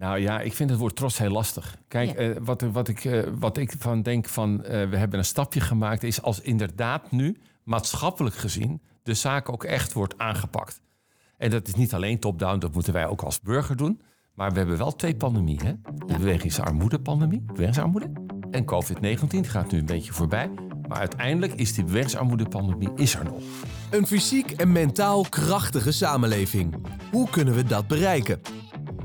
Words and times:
Nou 0.00 0.18
ja, 0.18 0.40
ik 0.40 0.52
vind 0.52 0.70
het 0.70 0.78
woord 0.78 0.96
trots 0.96 1.18
heel 1.18 1.30
lastig. 1.30 1.76
Kijk, 1.88 2.08
Ja. 2.10 2.14
eh, 2.16 2.36
wat, 2.40 2.60
wat, 2.72 2.88
ik, 2.88 3.04
eh, 3.04 3.22
wat 3.38 3.56
ik 3.56 3.74
van 3.78 4.02
denk 4.02 4.28
van 4.28 4.64
eh, 4.64 4.88
we 4.88 4.96
hebben 4.96 5.18
een 5.18 5.24
stapje 5.24 5.60
gemaakt, 5.60 6.02
is 6.02 6.22
als 6.22 6.40
inderdaad 6.40 7.10
nu 7.10 7.36
maatschappelijk 7.64 8.34
gezien 8.34 8.80
de 9.02 9.14
zaak 9.14 9.48
ook 9.48 9.64
echt 9.64 9.92
wordt 9.92 10.18
aangepakt. 10.18 10.80
En 11.36 11.50
dat 11.50 11.68
is 11.68 11.74
niet 11.74 11.94
alleen 11.94 12.18
top-down, 12.18 12.58
dat 12.58 12.74
moeten 12.74 12.92
wij 12.92 13.06
ook 13.06 13.22
als 13.22 13.40
burger 13.40 13.76
doen. 13.76 14.00
Maar 14.34 14.50
we 14.52 14.58
hebben 14.58 14.78
wel 14.78 14.96
twee 14.96 15.16
pandemieën. 15.16 15.64
Hè? 15.64 15.72
De 16.06 16.18
bewegingsarmoede-pandemie, 16.18 17.40
bewegingsarmoede. 17.40 18.12
En 18.50 18.64
COVID-19 18.64 19.48
gaat 19.48 19.72
nu 19.72 19.78
een 19.78 19.86
beetje 19.86 20.12
voorbij. 20.12 20.50
Maar 20.88 20.98
uiteindelijk 20.98 21.52
is 21.52 21.74
die 21.74 21.84
bewegingsarmoede-pandemie 21.84 22.90
is 22.96 23.14
er 23.14 23.24
nog. 23.24 23.40
Een 23.90 24.06
fysiek 24.06 24.50
en 24.50 24.72
mentaal 24.72 25.24
krachtige 25.28 25.92
samenleving. 25.92 26.74
Hoe 27.10 27.30
kunnen 27.30 27.54
we 27.54 27.64
dat 27.64 27.86
bereiken? 27.86 28.40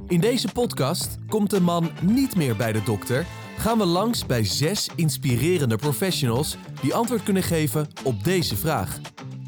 In 0.08 0.20
deze 0.20 0.48
podcast 0.54 1.18
komt 1.28 1.50
de 1.50 1.62
man 1.62 1.92
niet 2.02 2.36
meer 2.36 2.56
bij 2.56 2.71
de 2.71 2.84
dokter. 2.84 3.25
Gaan 3.57 3.78
we 3.78 3.86
langs 3.86 4.25
bij 4.25 4.43
zes 4.43 4.89
inspirerende 4.96 5.75
professionals 5.75 6.57
die 6.82 6.93
antwoord 6.93 7.24
kunnen 7.24 7.43
geven 7.43 7.88
op 8.04 8.24
deze 8.24 8.56
vraag. 8.56 9.00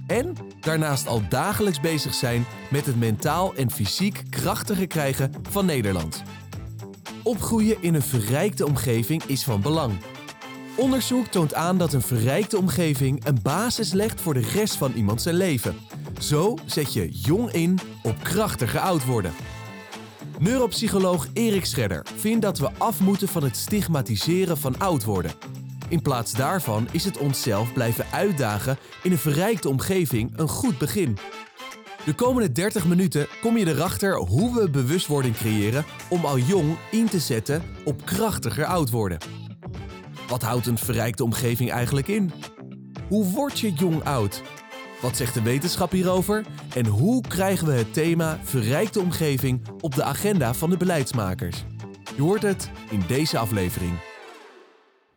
En 0.07 0.33
daarnaast 0.59 1.07
al 1.07 1.21
dagelijks 1.29 1.79
bezig 1.79 2.13
zijn 2.13 2.45
met 2.69 2.85
het 2.85 2.99
mentaal 2.99 3.55
en 3.55 3.71
fysiek 3.71 4.23
krachtiger 4.29 4.87
krijgen 4.87 5.31
van 5.49 5.65
Nederland. 5.65 6.23
Opgroeien 7.23 7.77
in 7.81 7.93
een 7.93 8.01
verrijkte 8.01 8.65
omgeving 8.65 9.23
is 9.23 9.43
van 9.43 9.61
belang. 9.61 9.93
Onderzoek 10.75 11.27
toont 11.27 11.53
aan 11.53 11.77
dat 11.77 11.93
een 11.93 12.01
verrijkte 12.01 12.57
omgeving 12.57 13.25
een 13.25 13.39
basis 13.41 13.91
legt 13.91 14.21
voor 14.21 14.33
de 14.33 14.49
rest 14.53 14.75
van 14.75 14.91
iemand 14.93 15.21
zijn 15.21 15.35
leven. 15.35 15.75
Zo 16.19 16.57
zet 16.65 16.93
je 16.93 17.09
jong 17.11 17.51
in 17.51 17.79
op 18.03 18.15
krachtiger 18.23 18.79
oud 18.79 19.05
worden. 19.05 19.33
Neuropsycholoog 20.39 21.27
Erik 21.33 21.65
Scherder 21.65 22.05
vindt 22.15 22.41
dat 22.41 22.57
we 22.57 22.69
af 22.77 22.99
moeten 22.99 23.27
van 23.27 23.43
het 23.43 23.57
stigmatiseren 23.57 24.57
van 24.57 24.79
oud 24.79 25.03
worden. 25.03 25.31
In 25.89 26.01
plaats 26.01 26.31
daarvan 26.33 26.87
is 26.91 27.03
het 27.03 27.17
onszelf 27.17 27.73
blijven 27.73 28.05
uitdagen 28.11 28.77
in 29.03 29.11
een 29.11 29.17
verrijkte 29.17 29.69
omgeving 29.69 30.37
een 30.37 30.47
goed 30.47 30.77
begin. 30.77 31.17
De 32.05 32.13
komende 32.13 32.51
30 32.51 32.85
minuten 32.85 33.27
kom 33.41 33.57
je 33.57 33.67
erachter 33.67 34.15
hoe 34.15 34.59
we 34.59 34.69
bewustwording 34.69 35.35
creëren 35.35 35.85
om 36.09 36.25
al 36.25 36.37
jong 36.37 36.77
in 36.91 37.05
te 37.09 37.19
zetten 37.19 37.63
op 37.85 38.05
krachtiger 38.05 38.65
oud 38.65 38.89
worden. 38.89 39.17
Wat 40.27 40.41
houdt 40.41 40.65
een 40.65 40.77
verrijkte 40.77 41.23
omgeving 41.23 41.71
eigenlijk 41.71 42.07
in? 42.07 42.31
Hoe 43.07 43.25
word 43.25 43.59
je 43.59 43.73
jong 43.73 44.03
oud? 44.03 44.41
Wat 45.01 45.17
zegt 45.17 45.33
de 45.33 45.41
wetenschap 45.41 45.91
hierover? 45.91 46.45
En 46.75 46.85
hoe 46.85 47.21
krijgen 47.27 47.67
we 47.67 47.73
het 47.73 47.93
thema 47.93 48.39
verrijkte 48.43 48.99
omgeving 48.99 49.61
op 49.81 49.95
de 49.95 50.03
agenda 50.03 50.53
van 50.53 50.69
de 50.69 50.77
beleidsmakers? 50.77 51.65
Je 52.15 52.21
hoort 52.21 52.41
het 52.41 52.69
in 52.89 53.03
deze 53.07 53.37
aflevering. 53.37 53.91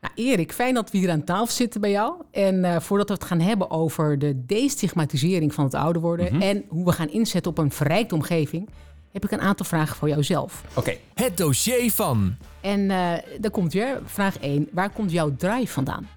Nou, 0.00 0.14
Erik, 0.14 0.52
fijn 0.52 0.74
dat 0.74 0.90
we 0.90 0.98
hier 0.98 1.10
aan 1.10 1.24
tafel 1.24 1.46
zitten 1.46 1.80
bij 1.80 1.90
jou. 1.90 2.14
En 2.30 2.64
eh, 2.64 2.80
voordat 2.80 3.08
we 3.08 3.14
het 3.14 3.24
gaan 3.24 3.40
hebben 3.40 3.70
over 3.70 4.18
de 4.18 4.46
destigmatisering 4.46 5.54
van 5.54 5.64
het 5.64 5.74
ouder 5.74 6.02
worden... 6.02 6.32
Mhm. 6.32 6.42
en 6.42 6.64
hoe 6.68 6.84
we 6.84 6.92
gaan 6.92 7.08
inzetten 7.10 7.50
op 7.50 7.58
een 7.58 7.72
verrijkte 7.72 8.14
omgeving... 8.14 8.68
heb 9.12 9.24
ik 9.24 9.30
een 9.30 9.40
aantal 9.40 9.66
vragen 9.66 9.96
voor 9.96 10.08
jouzelf. 10.08 10.64
Oké, 10.74 10.96
Het 11.14 11.36
dossier 11.36 11.90
van. 11.90 12.36
En 12.60 12.90
eh 12.90 13.12
daar 13.40 13.50
komt 13.50 13.72
weer 13.72 14.00
vraag 14.04 14.38
1. 14.38 14.68
Waar 14.72 14.90
komt 14.90 15.10
jouw 15.10 15.36
drive 15.36 15.72
vandaan? 15.72 16.08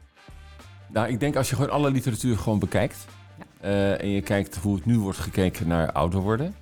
Nou, 0.89 1.07
ik 1.07 1.19
denk 1.19 1.35
als 1.35 1.49
je 1.49 1.55
gewoon 1.55 1.71
alle 1.71 1.91
literatuur 1.91 2.37
gewoon 2.37 2.59
bekijkt. 2.59 3.05
Eh, 3.63 4.01
en 4.01 4.09
je 4.09 4.21
kijkt 4.21 4.55
hoe 4.55 4.75
het 4.75 4.85
nu 4.85 4.99
wordt 4.99 5.19
gekeken 5.19 5.67
naar 5.67 5.91
ouder 5.91 6.19
worden. 6.19 6.55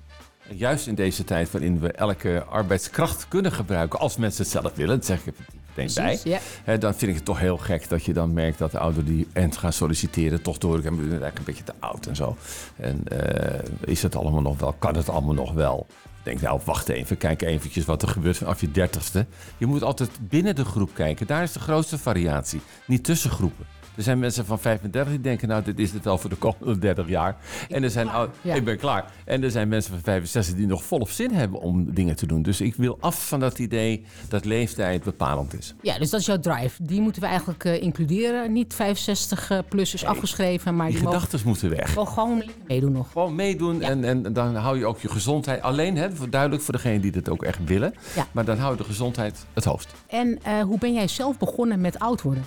En 0.48 0.56
juist 0.56 0.86
in 0.86 0.94
deze 0.94 1.24
tijd 1.24 1.50
waarin 1.50 1.80
we 1.80 1.92
elke 1.92 2.44
arbeidskracht 2.44 3.28
kunnen 3.28 3.52
gebruiken. 3.52 3.98
als 3.98 4.16
mensen 4.16 4.42
het 4.42 4.52
zelf 4.52 4.74
willen, 4.74 4.96
dat 4.96 5.06
zeg 5.06 5.26
ik 5.26 5.26
er 5.26 5.44
meteen 5.76 5.94
bij. 5.94 6.20
Ja. 6.24 6.38
Hè, 6.64 6.78
dan 6.78 6.94
vind 6.94 7.10
ik 7.10 7.16
het 7.16 7.24
toch 7.24 7.38
heel 7.38 7.56
gek 7.56 7.88
dat 7.88 8.04
je 8.04 8.12
dan 8.12 8.32
merkt 8.32 8.58
dat 8.58 8.70
de 8.70 8.78
ouderen 8.78 9.04
die 9.04 9.26
end 9.32 9.56
gaan 9.56 9.72
solliciteren. 9.72 10.42
toch 10.42 10.58
door. 10.58 10.76
Ik 10.76 10.82
ben 10.82 10.98
eigenlijk 10.98 11.38
een 11.38 11.44
beetje 11.44 11.64
te 11.64 11.74
oud 11.78 12.06
en 12.06 12.16
zo. 12.16 12.36
En 12.76 13.02
eh, 13.08 13.60
is 13.80 14.02
het 14.02 14.16
allemaal 14.16 14.42
nog 14.42 14.58
wel? 14.58 14.72
Kan 14.72 14.96
het 14.96 15.08
allemaal 15.08 15.34
nog 15.34 15.52
wel? 15.52 15.86
Ik 15.90 16.24
denk, 16.24 16.40
nou, 16.40 16.60
wacht 16.64 16.88
even. 16.88 17.16
Kijk 17.16 17.42
eventjes 17.42 17.84
wat 17.84 18.02
er 18.02 18.08
gebeurt 18.08 18.36
vanaf 18.36 18.60
je 18.60 18.70
dertigste. 18.70 19.26
Je 19.58 19.66
moet 19.66 19.82
altijd 19.82 20.10
binnen 20.20 20.54
de 20.54 20.64
groep 20.64 20.94
kijken. 20.94 21.26
Daar 21.26 21.42
is 21.42 21.52
de 21.52 21.60
grootste 21.60 21.98
variatie. 21.98 22.60
Niet 22.86 23.04
tussen 23.04 23.30
groepen. 23.30 23.66
Er 23.96 24.02
zijn 24.02 24.18
mensen 24.18 24.44
van 24.46 24.58
35 24.58 25.12
die 25.12 25.20
denken, 25.22 25.48
nou, 25.48 25.62
dit 25.62 25.78
is 25.78 25.92
het 25.92 26.04
wel 26.04 26.18
voor 26.18 26.30
de 26.30 26.36
komende 26.36 26.78
30 26.78 27.08
jaar. 27.08 27.36
En 27.68 27.82
er 27.82 27.90
zijn, 27.90 28.08
Ja. 28.42 28.54
ik 28.54 28.64
ben 28.64 28.78
klaar. 28.78 29.04
En 29.24 29.42
er 29.42 29.50
zijn 29.50 29.68
mensen 29.68 29.92
van 29.92 30.00
65 30.02 30.54
die 30.54 30.66
nog 30.66 30.84
volop 30.84 31.10
zin 31.10 31.30
hebben 31.32 31.60
om 31.60 31.94
dingen 31.94 32.16
te 32.16 32.26
doen. 32.26 32.42
Dus 32.42 32.60
ik 32.60 32.74
wil 32.74 32.96
af 33.00 33.28
van 33.28 33.40
dat 33.40 33.58
idee 33.58 34.04
dat 34.28 34.44
leeftijd 34.44 35.02
bepalend 35.02 35.58
is. 35.58 35.74
Ja, 35.82 35.98
dus 35.98 36.10
dat 36.10 36.20
is 36.20 36.26
jouw 36.26 36.38
drive. 36.38 36.82
Die 36.84 37.00
moeten 37.00 37.22
we 37.22 37.28
eigenlijk 37.28 37.64
eh, 37.64 37.82
includeren. 37.82 38.52
Niet 38.52 38.74
65 38.74 39.50
eh, 39.50 39.58
plus 39.68 39.94
is 39.94 40.04
afgeschreven, 40.04 40.76
maar 40.76 40.88
Die 40.88 40.96
gedachten 40.96 41.40
moeten 41.44 41.68
weg. 41.70 41.92
gewoon 41.92 42.36
lekker 42.38 42.54
meedoen 42.66 42.92
nog. 42.92 43.10
Gewoon 43.12 43.34
meedoen 43.34 43.78
Ja. 43.80 43.88
en, 43.88 44.04
en 44.04 44.32
dan 44.32 44.54
hou 44.54 44.78
je 44.78 44.86
ook 44.86 44.98
je 45.00 45.08
gezondheid. 45.08 45.62
Alleen, 45.62 45.96
hè, 45.96 46.08
duidelijk 46.30 46.62
voor 46.62 46.74
degenen 46.74 47.00
die 47.00 47.12
dit 47.12 47.28
ook 47.28 47.42
echt 47.42 47.58
willen. 47.64 47.94
Ja. 48.14 48.26
Maar 48.32 48.44
dan 48.44 48.58
hou 48.58 48.70
je 48.72 48.76
de 48.78 48.84
gezondheid 48.84 49.46
het 49.52 49.64
hoofd. 49.64 49.94
En 50.06 50.38
eh, 50.42 50.60
hoe 50.62 50.78
ben 50.78 50.92
jij 50.92 51.08
zelf 51.08 51.38
begonnen 51.38 51.80
met 51.80 51.98
oud 51.98 52.22
worden? 52.22 52.44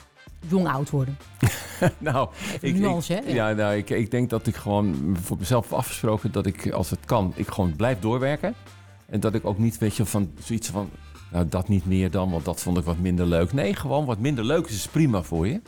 Jong 0.47 0.67
oud 0.67 0.89
worden. 0.89 1.17
nou, 1.97 2.29
ik, 2.61 2.75
nuance, 2.75 3.13
ik- 3.13 3.23
hè? 3.23 3.31
ja, 3.31 3.51
nou, 3.51 3.75
ik, 3.75 3.89
ik 3.89 4.11
denk 4.11 4.29
dat 4.29 4.47
ik 4.47 4.55
gewoon 4.55 5.17
voor 5.21 5.37
mezelf 5.37 5.73
afgesproken 5.73 6.31
dat 6.31 6.45
ik, 6.45 6.71
als 6.71 6.89
het 6.89 7.05
kan, 7.05 7.33
ik 7.35 7.47
gewoon 7.47 7.75
blijf 7.75 7.99
doorwerken. 7.99 8.53
En 9.05 9.19
dat 9.19 9.33
ik 9.33 9.45
ook 9.45 9.57
niet, 9.57 9.77
weet 9.77 9.95
je, 9.95 10.05
van 10.05 10.31
zoiets 10.39 10.69
van, 10.69 10.89
nou, 11.31 11.47
dat 11.47 11.67
niet 11.67 11.85
meer 11.85 12.11
dan, 12.11 12.31
want 12.31 12.45
dat 12.45 12.61
vond 12.61 12.77
ik 12.77 12.83
wat 12.83 12.97
minder 12.97 13.25
leuk. 13.25 13.53
Nee, 13.53 13.73
gewoon 13.75 14.05
wat 14.05 14.19
minder 14.19 14.45
leuk 14.45 14.65
is, 14.67 14.75
is 14.75 14.87
prima 14.87 15.21
voor 15.23 15.47
je. 15.47 15.61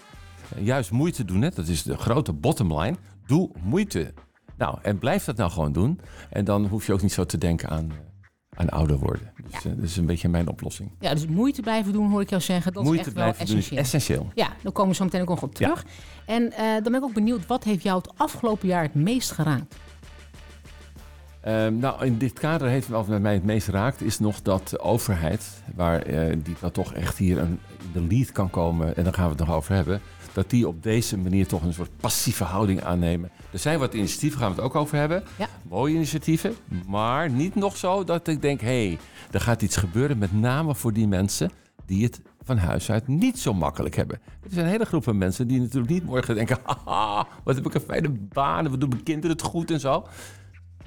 Juist 0.59 0.91
moeite 0.91 1.25
doen, 1.25 1.41
hè? 1.41 1.49
dat 1.49 1.67
is 1.67 1.83
de 1.83 1.97
grote 1.97 2.33
bottom 2.33 2.79
line. 2.79 2.95
Doe 3.25 3.49
moeite. 3.63 4.13
Nou, 4.57 4.77
en 4.81 4.97
blijf 4.99 5.23
dat 5.23 5.37
nou 5.37 5.51
gewoon 5.51 5.71
doen. 5.71 5.99
En 6.29 6.45
dan 6.45 6.65
hoef 6.65 6.85
je 6.85 6.93
ook 6.93 7.01
niet 7.01 7.13
zo 7.13 7.25
te 7.25 7.37
denken 7.37 7.69
aan, 7.69 7.91
eh, 7.91 7.97
aan 8.57 8.69
ouder 8.69 8.97
worden. 8.97 9.31
Dus, 9.51 9.65
eh, 9.65 9.71
dat 9.75 9.83
is 9.83 9.97
een 9.97 10.05
beetje 10.05 10.29
mijn 10.29 10.47
oplossing. 10.47 10.89
Ja, 10.99 11.13
dus 11.13 11.27
moeite 11.27 11.61
blijven 11.61 11.93
doen, 11.93 12.09
hoor 12.09 12.21
ik 12.21 12.29
jou 12.29 12.41
zeggen. 12.41 12.73
Dat 12.73 12.83
moeite 12.83 13.01
is 13.01 13.07
echt 13.07 13.15
wel 13.15 13.23
blijven 13.23 13.45
doen 13.45 13.57
is 13.57 13.63
essentieel. 13.63 13.81
essentieel. 13.81 14.31
Ja, 14.35 14.47
daar 14.63 14.71
komen 14.71 14.91
we 14.91 14.97
zo 14.97 15.03
meteen 15.03 15.21
ook 15.21 15.27
nog 15.29 15.43
op 15.43 15.55
terug. 15.55 15.85
En 16.25 16.51
eh, 16.51 16.73
dan 16.73 16.83
ben 16.83 16.95
ik 16.95 17.03
ook 17.03 17.13
benieuwd, 17.13 17.45
wat 17.45 17.63
heeft 17.63 17.83
jou 17.83 17.97
het 17.97 18.11
afgelopen 18.17 18.67
jaar 18.67 18.83
het 18.83 18.95
meest 18.95 19.31
geraakt? 19.31 19.75
Ehm, 21.41 21.77
nou, 21.79 22.05
in 22.05 22.17
dit 22.17 22.33
kader 22.33 22.67
heeft 22.67 22.87
wat 22.87 23.07
mij 23.07 23.33
het 23.33 23.43
meest 23.43 23.67
raakt, 23.67 24.01
is 24.01 24.19
nog 24.19 24.41
dat 24.41 24.67
de 24.69 24.79
overheid, 24.79 25.63
waar 25.75 26.01
eh, 26.01 26.35
die 26.43 26.55
dan 26.59 26.71
toch 26.71 26.93
echt 26.93 27.17
hier 27.17 27.37
een, 27.37 27.59
de 27.93 28.01
lead 28.01 28.31
kan 28.31 28.49
komen, 28.49 28.95
en 28.95 29.03
daar 29.03 29.13
gaan 29.13 29.23
we 29.23 29.29
het 29.29 29.39
nog 29.39 29.55
over 29.55 29.75
hebben, 29.75 30.01
dat 30.37 30.49
die 30.49 30.67
op 30.67 30.83
deze 30.83 31.17
manier 31.17 31.47
toch 31.47 31.63
een 31.63 31.73
soort 31.73 31.97
passieve 31.99 32.43
houding 32.43 32.83
aannemen. 32.83 33.29
Er 33.51 33.59
zijn 33.59 33.79
wat 33.79 33.93
initiatieven, 33.93 34.39
gaan 34.39 34.49
we 34.49 34.55
het 34.55 34.63
ook 34.63 34.75
over 34.75 34.97
hebben. 34.97 35.23
Ja. 35.37 35.47
Mooie 35.69 35.95
initiatieven, 35.95 36.55
maar 36.87 37.29
niet 37.29 37.55
nog 37.55 37.77
zo 37.77 38.03
dat 38.03 38.27
ik 38.27 38.41
denk, 38.41 38.61
hé, 38.61 38.87
hey, 38.87 38.97
er 39.31 39.41
gaat 39.41 39.61
iets 39.61 39.75
gebeuren, 39.75 40.17
met 40.17 40.33
name 40.33 40.75
voor 40.75 40.93
die 40.93 41.07
mensen 41.07 41.51
die 41.85 42.03
het 42.03 42.21
van 42.43 42.57
huis 42.57 42.91
uit 42.91 43.07
niet 43.07 43.39
zo 43.39 43.53
makkelijk 43.53 43.95
hebben. 43.95 44.19
Er 44.43 44.49
zijn 44.49 44.65
een 44.65 44.71
hele 44.71 44.85
groep 44.85 45.03
van 45.03 45.17
mensen 45.17 45.47
die 45.47 45.59
natuurlijk 45.59 45.91
niet 45.91 46.03
morgen 46.03 46.35
denken, 46.35 46.57
haha, 46.85 47.27
wat 47.43 47.55
heb 47.55 47.65
ik 47.65 47.73
een 47.73 47.81
fijne 47.81 48.09
baan, 48.09 48.69
wat 48.69 48.79
doen 48.79 48.89
mijn 48.89 49.03
kinderen 49.03 49.31
het 49.31 49.45
goed 49.45 49.71
en 49.71 49.79
zo. 49.79 50.07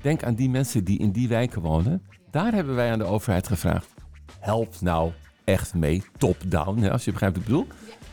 Denk 0.01 0.23
aan 0.23 0.35
die 0.35 0.51
mensen 0.51 0.85
die 0.85 0.99
in 0.99 1.11
die 1.11 1.29
wijken 1.29 1.63
wonen. 1.63 2.03
Daar 2.31 2.53
hebben 2.53 2.75
wij 2.75 2.93
aan 2.93 2.99
de 2.99 3.05
overheid 3.05 3.49
gevraagd. 3.49 3.95
Help 4.39 4.81
nou 4.81 5.13
echt 5.45 5.75
mee, 5.75 6.03
top-down, 6.19 6.85
als 6.85 7.05
je 7.05 7.13
begrijpt 7.13 7.37
wat 7.37 7.47
ik 7.47 7.53
bedoel. 7.53 7.67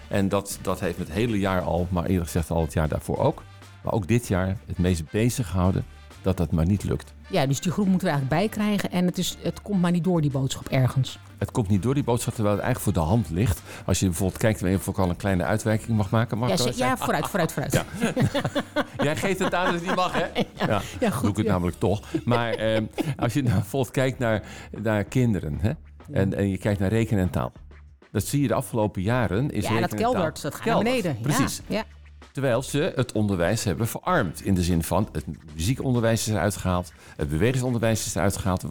En 0.07 0.29
dat, 0.29 0.59
dat 0.61 0.79
heeft 0.79 0.97
het 0.97 1.11
hele 1.11 1.39
jaar 1.39 1.61
al, 1.61 1.87
maar 1.89 2.05
eerlijk 2.05 2.25
gezegd 2.25 2.49
al 2.51 2.61
het 2.61 2.73
jaar 2.73 2.87
daarvoor 2.87 3.17
ook. 3.17 3.43
Maar 3.83 3.93
ook 3.93 4.07
dit 4.07 4.27
jaar 4.27 4.57
het 4.67 4.77
meest 4.77 5.11
bezig 5.11 5.47
gehouden 5.49 5.85
dat 6.21 6.37
dat 6.37 6.51
maar 6.51 6.65
niet 6.65 6.83
lukt. 6.83 7.13
Ja, 7.29 7.45
dus 7.45 7.59
die 7.59 7.71
groep 7.71 7.87
moeten 7.87 8.07
we 8.07 8.13
eigenlijk 8.13 8.41
bijkrijgen. 8.41 8.91
En 8.91 9.05
het, 9.05 9.17
is, 9.17 9.37
het 9.41 9.61
komt 9.61 9.81
maar 9.81 9.91
niet 9.91 10.03
door, 10.03 10.21
die 10.21 10.31
boodschap, 10.31 10.67
ergens. 10.67 11.19
Het 11.37 11.51
komt 11.51 11.67
niet 11.67 11.81
door 11.83 11.93
die 11.93 12.03
boodschap, 12.03 12.33
terwijl 12.33 12.55
het 12.55 12.63
eigenlijk 12.65 12.95
voor 12.95 13.03
de 13.03 13.09
hand 13.09 13.29
ligt. 13.29 13.61
Als 13.85 13.99
je 13.99 14.05
bijvoorbeeld 14.05 14.39
kijkt, 14.39 14.63
of 14.63 14.87
ik 14.87 14.97
al 14.97 15.09
een 15.09 15.15
kleine 15.15 15.43
uitwijking 15.43 15.97
mag 15.97 16.09
maken. 16.09 16.39
Ja, 16.47 16.57
ze- 16.57 16.73
ja 16.75 16.97
vooruit, 16.97 17.27
vooruit, 17.27 17.51
vooruit. 17.51 17.73
Ja. 17.73 17.83
Jij 19.03 19.15
geeft 19.15 19.39
het 19.39 19.53
aan 19.53 19.65
dat 19.65 19.73
het 19.73 19.85
niet 19.85 19.95
mag, 19.95 20.13
hè? 20.13 20.25
Ja, 20.67 20.81
ja, 20.99 21.09
goed, 21.09 21.21
doe 21.21 21.31
ik 21.31 21.37
het 21.37 21.47
namelijk 21.47 21.79
toch. 21.79 22.01
Maar 22.25 22.53
ehm, 22.53 22.83
als 23.17 23.33
je 23.33 23.41
nou 23.43 23.55
bijvoorbeeld 23.55 23.93
kijkt 23.93 24.19
naar, 24.19 24.43
naar 24.81 25.03
kinderen 25.03 25.57
hè? 25.61 25.71
En, 26.11 26.33
en 26.33 26.49
je 26.49 26.57
kijkt 26.57 26.79
naar 26.79 26.89
rekenen 26.89 27.23
en 27.23 27.29
taal. 27.29 27.51
Dat 28.11 28.25
zie 28.25 28.41
je 28.41 28.47
de 28.47 28.53
afgelopen 28.53 29.01
jaren. 29.01 29.51
Is 29.51 29.67
Ja, 29.67 29.79
dat 29.79 29.93
keldert, 29.93 30.41
dat 30.41 30.55
gaat 30.55 30.65
naar 30.65 30.77
beneden. 30.77 31.17
Precies. 31.21 31.61
Ja. 31.67 31.83
Terwijl 32.31 32.61
ze 32.61 32.91
het 32.95 33.11
onderwijs 33.11 33.63
hebben 33.63 33.87
verarmd. 33.87 34.41
In 34.41 34.53
de 34.53 34.63
zin 34.63 34.83
van 34.83 35.09
het 35.11 35.25
muziekonderwijs 35.55 36.27
is 36.27 36.33
eruit 36.33 36.55
gehaald. 36.55 36.91
Het 37.15 37.29
bewegingsonderwijs 37.29 38.05
is 38.05 38.15
eruit 38.15 38.37
gehaald. 38.37 38.65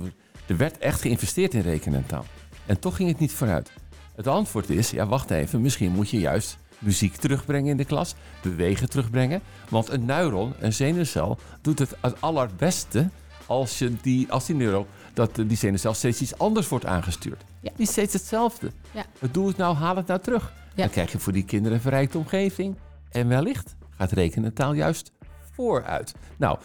Er 0.46 0.56
werd 0.56 0.78
echt 0.78 1.00
geïnvesteerd 1.00 1.54
in 1.54 1.60
rekenen 1.60 1.98
en 1.98 2.06
taal. 2.06 2.24
En 2.66 2.78
toch 2.78 2.96
ging 2.96 3.08
het 3.08 3.18
niet 3.18 3.32
vooruit. 3.32 3.70
Het 4.16 4.26
antwoord 4.26 4.70
is, 4.70 4.90
ja 4.90 5.06
wacht 5.06 5.30
even, 5.30 5.60
misschien 5.60 5.92
moet 5.92 6.10
je 6.10 6.18
juist 6.18 6.58
muziek 6.78 7.16
terugbrengen 7.16 7.70
in 7.70 7.76
de 7.76 7.84
klas. 7.84 8.14
Bewegen 8.42 8.90
terugbrengen. 8.90 9.40
Want 9.68 9.88
een 9.88 10.04
neuron, 10.04 10.54
een 10.58 10.72
zenuwcel, 10.72 11.38
doet 11.60 11.78
het 11.78 11.96
het 12.00 12.20
allerbeste 12.20 13.08
als, 13.46 13.78
je 13.78 13.92
die, 14.02 14.32
als 14.32 14.46
die 14.46 14.56
neuro 14.56 14.86
dat 15.14 15.34
die 15.34 15.56
zenuwcel 15.56 15.94
steeds 15.94 16.20
iets 16.20 16.38
anders 16.38 16.68
wordt 16.68 16.86
aangestuurd. 16.86 17.44
Ja. 17.66 17.72
Niet 17.76 17.88
steeds 17.88 18.12
hetzelfde. 18.12 18.70
Ja. 18.90 19.04
Doe 19.30 19.48
het 19.48 19.56
nou, 19.56 19.76
haal 19.76 19.96
het 19.96 20.06
nou 20.06 20.20
terug. 20.20 20.52
Ja. 20.74 20.82
Dan 20.82 20.90
krijg 20.90 21.12
je 21.12 21.18
voor 21.18 21.32
die 21.32 21.44
kinderen 21.44 21.76
een 21.76 21.82
verrijkte 21.82 22.18
omgeving. 22.18 22.76
En 23.10 23.28
wellicht 23.28 23.76
gaat 23.90 24.12
rekenen 24.12 24.52
taal 24.52 24.72
juist 24.72 25.12
vooruit. 25.52 26.14
Nou, 26.36 26.58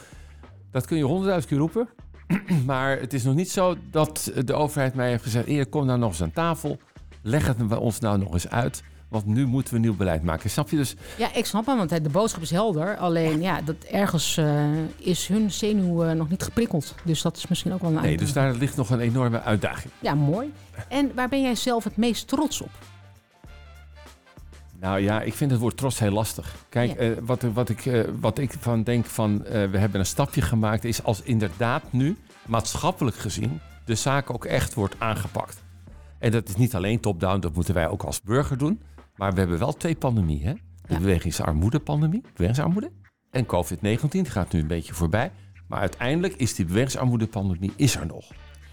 dat 0.71 0.85
kun 0.85 0.97
je 0.97 1.03
honderdduizend 1.03 1.51
keer 1.51 1.61
roepen. 1.61 1.89
maar 2.65 2.99
het 2.99 3.13
is 3.13 3.23
nog 3.23 3.35
niet 3.35 3.51
zo 3.51 3.75
dat 3.91 4.31
de 4.45 4.53
overheid 4.53 4.93
mij 4.93 5.09
heeft 5.09 5.23
gezegd... 5.23 5.47
Eer, 5.47 5.67
kom 5.67 5.85
nou 5.85 5.99
nog 5.99 6.09
eens 6.09 6.21
aan 6.21 6.31
tafel. 6.31 6.79
Leg 7.21 7.47
het 7.47 7.67
bij 7.67 7.77
ons 7.77 7.99
nou 7.99 8.17
nog 8.17 8.33
eens 8.33 8.49
uit. 8.49 8.83
Want 9.11 9.25
nu 9.25 9.45
moeten 9.45 9.73
we 9.73 9.79
nieuw 9.79 9.95
beleid 9.95 10.23
maken. 10.23 10.49
Snap 10.49 10.69
je 10.69 10.75
dus? 10.75 10.95
Ja, 11.17 11.33
ik 11.33 11.45
snap 11.45 11.65
hem, 11.65 11.77
want 11.77 11.89
de 11.89 12.09
boodschap 12.09 12.41
is 12.41 12.51
helder. 12.51 12.97
Alleen, 12.97 13.41
ja, 13.41 13.61
dat 13.61 13.75
ergens 13.91 14.37
eh, 14.37 14.65
is 14.97 15.27
hun 15.27 15.51
zenuw 15.51 16.03
eh, 16.03 16.11
nog 16.11 16.29
niet 16.29 16.43
geprikkeld. 16.43 16.95
Dus 17.03 17.21
dat 17.21 17.37
is 17.37 17.47
misschien 17.47 17.73
ook 17.73 17.81
wel 17.81 17.89
een 17.89 17.95
Nee, 17.95 18.03
uitdaging. 18.05 18.33
dus 18.33 18.43
daar 18.43 18.53
ligt 18.59 18.75
nog 18.75 18.89
een 18.89 18.99
enorme 18.99 19.41
uitdaging. 19.41 19.93
Ja, 19.99 20.13
mooi. 20.15 20.53
En 20.87 21.11
waar 21.15 21.29
ben 21.29 21.41
jij 21.41 21.55
zelf 21.55 21.83
het 21.83 21.97
meest 21.97 22.27
trots 22.27 22.61
op? 22.61 22.69
Nou 24.79 24.99
ja, 24.99 25.21
ik 25.21 25.33
vind 25.33 25.51
het 25.51 25.59
woord 25.59 25.77
trots 25.77 25.99
heel 25.99 26.11
lastig. 26.11 26.55
Kijk, 26.69 26.89
Ja. 26.91 26.95
eh, 26.97 27.11
wat, 27.21 27.41
wat, 27.53 27.69
ik, 27.69 28.05
wat 28.19 28.37
ik 28.37 28.53
van 28.59 28.83
denk 28.83 29.05
van 29.05 29.37
we 29.43 29.77
hebben 29.77 29.99
een 29.99 30.05
stapje 30.05 30.41
gemaakt, 30.41 30.83
is 30.83 31.03
als 31.03 31.21
inderdaad 31.21 31.83
nu 31.89 32.17
maatschappelijk 32.45 33.15
gezien 33.17 33.59
de 33.85 33.95
zaak 33.95 34.29
ook 34.29 34.45
echt 34.45 34.73
wordt 34.73 34.95
aangepakt. 34.97 35.63
En 36.19 36.31
dat 36.31 36.49
is 36.49 36.55
niet 36.55 36.75
alleen 36.75 36.99
top-down, 36.99 37.39
dat 37.39 37.53
moeten 37.55 37.73
wij 37.73 37.87
ook 37.87 38.03
als 38.03 38.21
burger 38.21 38.57
doen. 38.57 38.81
Maar 39.21 39.33
we 39.33 39.39
hebben 39.39 39.59
wel 39.59 39.73
twee 39.73 39.95
pandemieën. 39.95 40.45
Hè? 40.47 40.53
De 40.53 40.93
Ja. 40.93 40.97
bewegingsarmoede-pandemie, 40.99 42.21
bewegingsarmoede. 42.33 42.91
En 43.31 43.45
COVID-19 43.45 44.07
die 44.09 44.25
gaat 44.25 44.51
nu 44.53 44.59
een 44.59 44.67
beetje 44.67 44.93
voorbij. 44.93 45.31
Maar 45.67 45.79
uiteindelijk 45.79 46.33
is 46.33 46.55
die 46.55 46.65
bewegingsarmoede-pandemie 46.65 47.73
is 47.75 47.95
er 47.95 48.05
nog. 48.05 48.25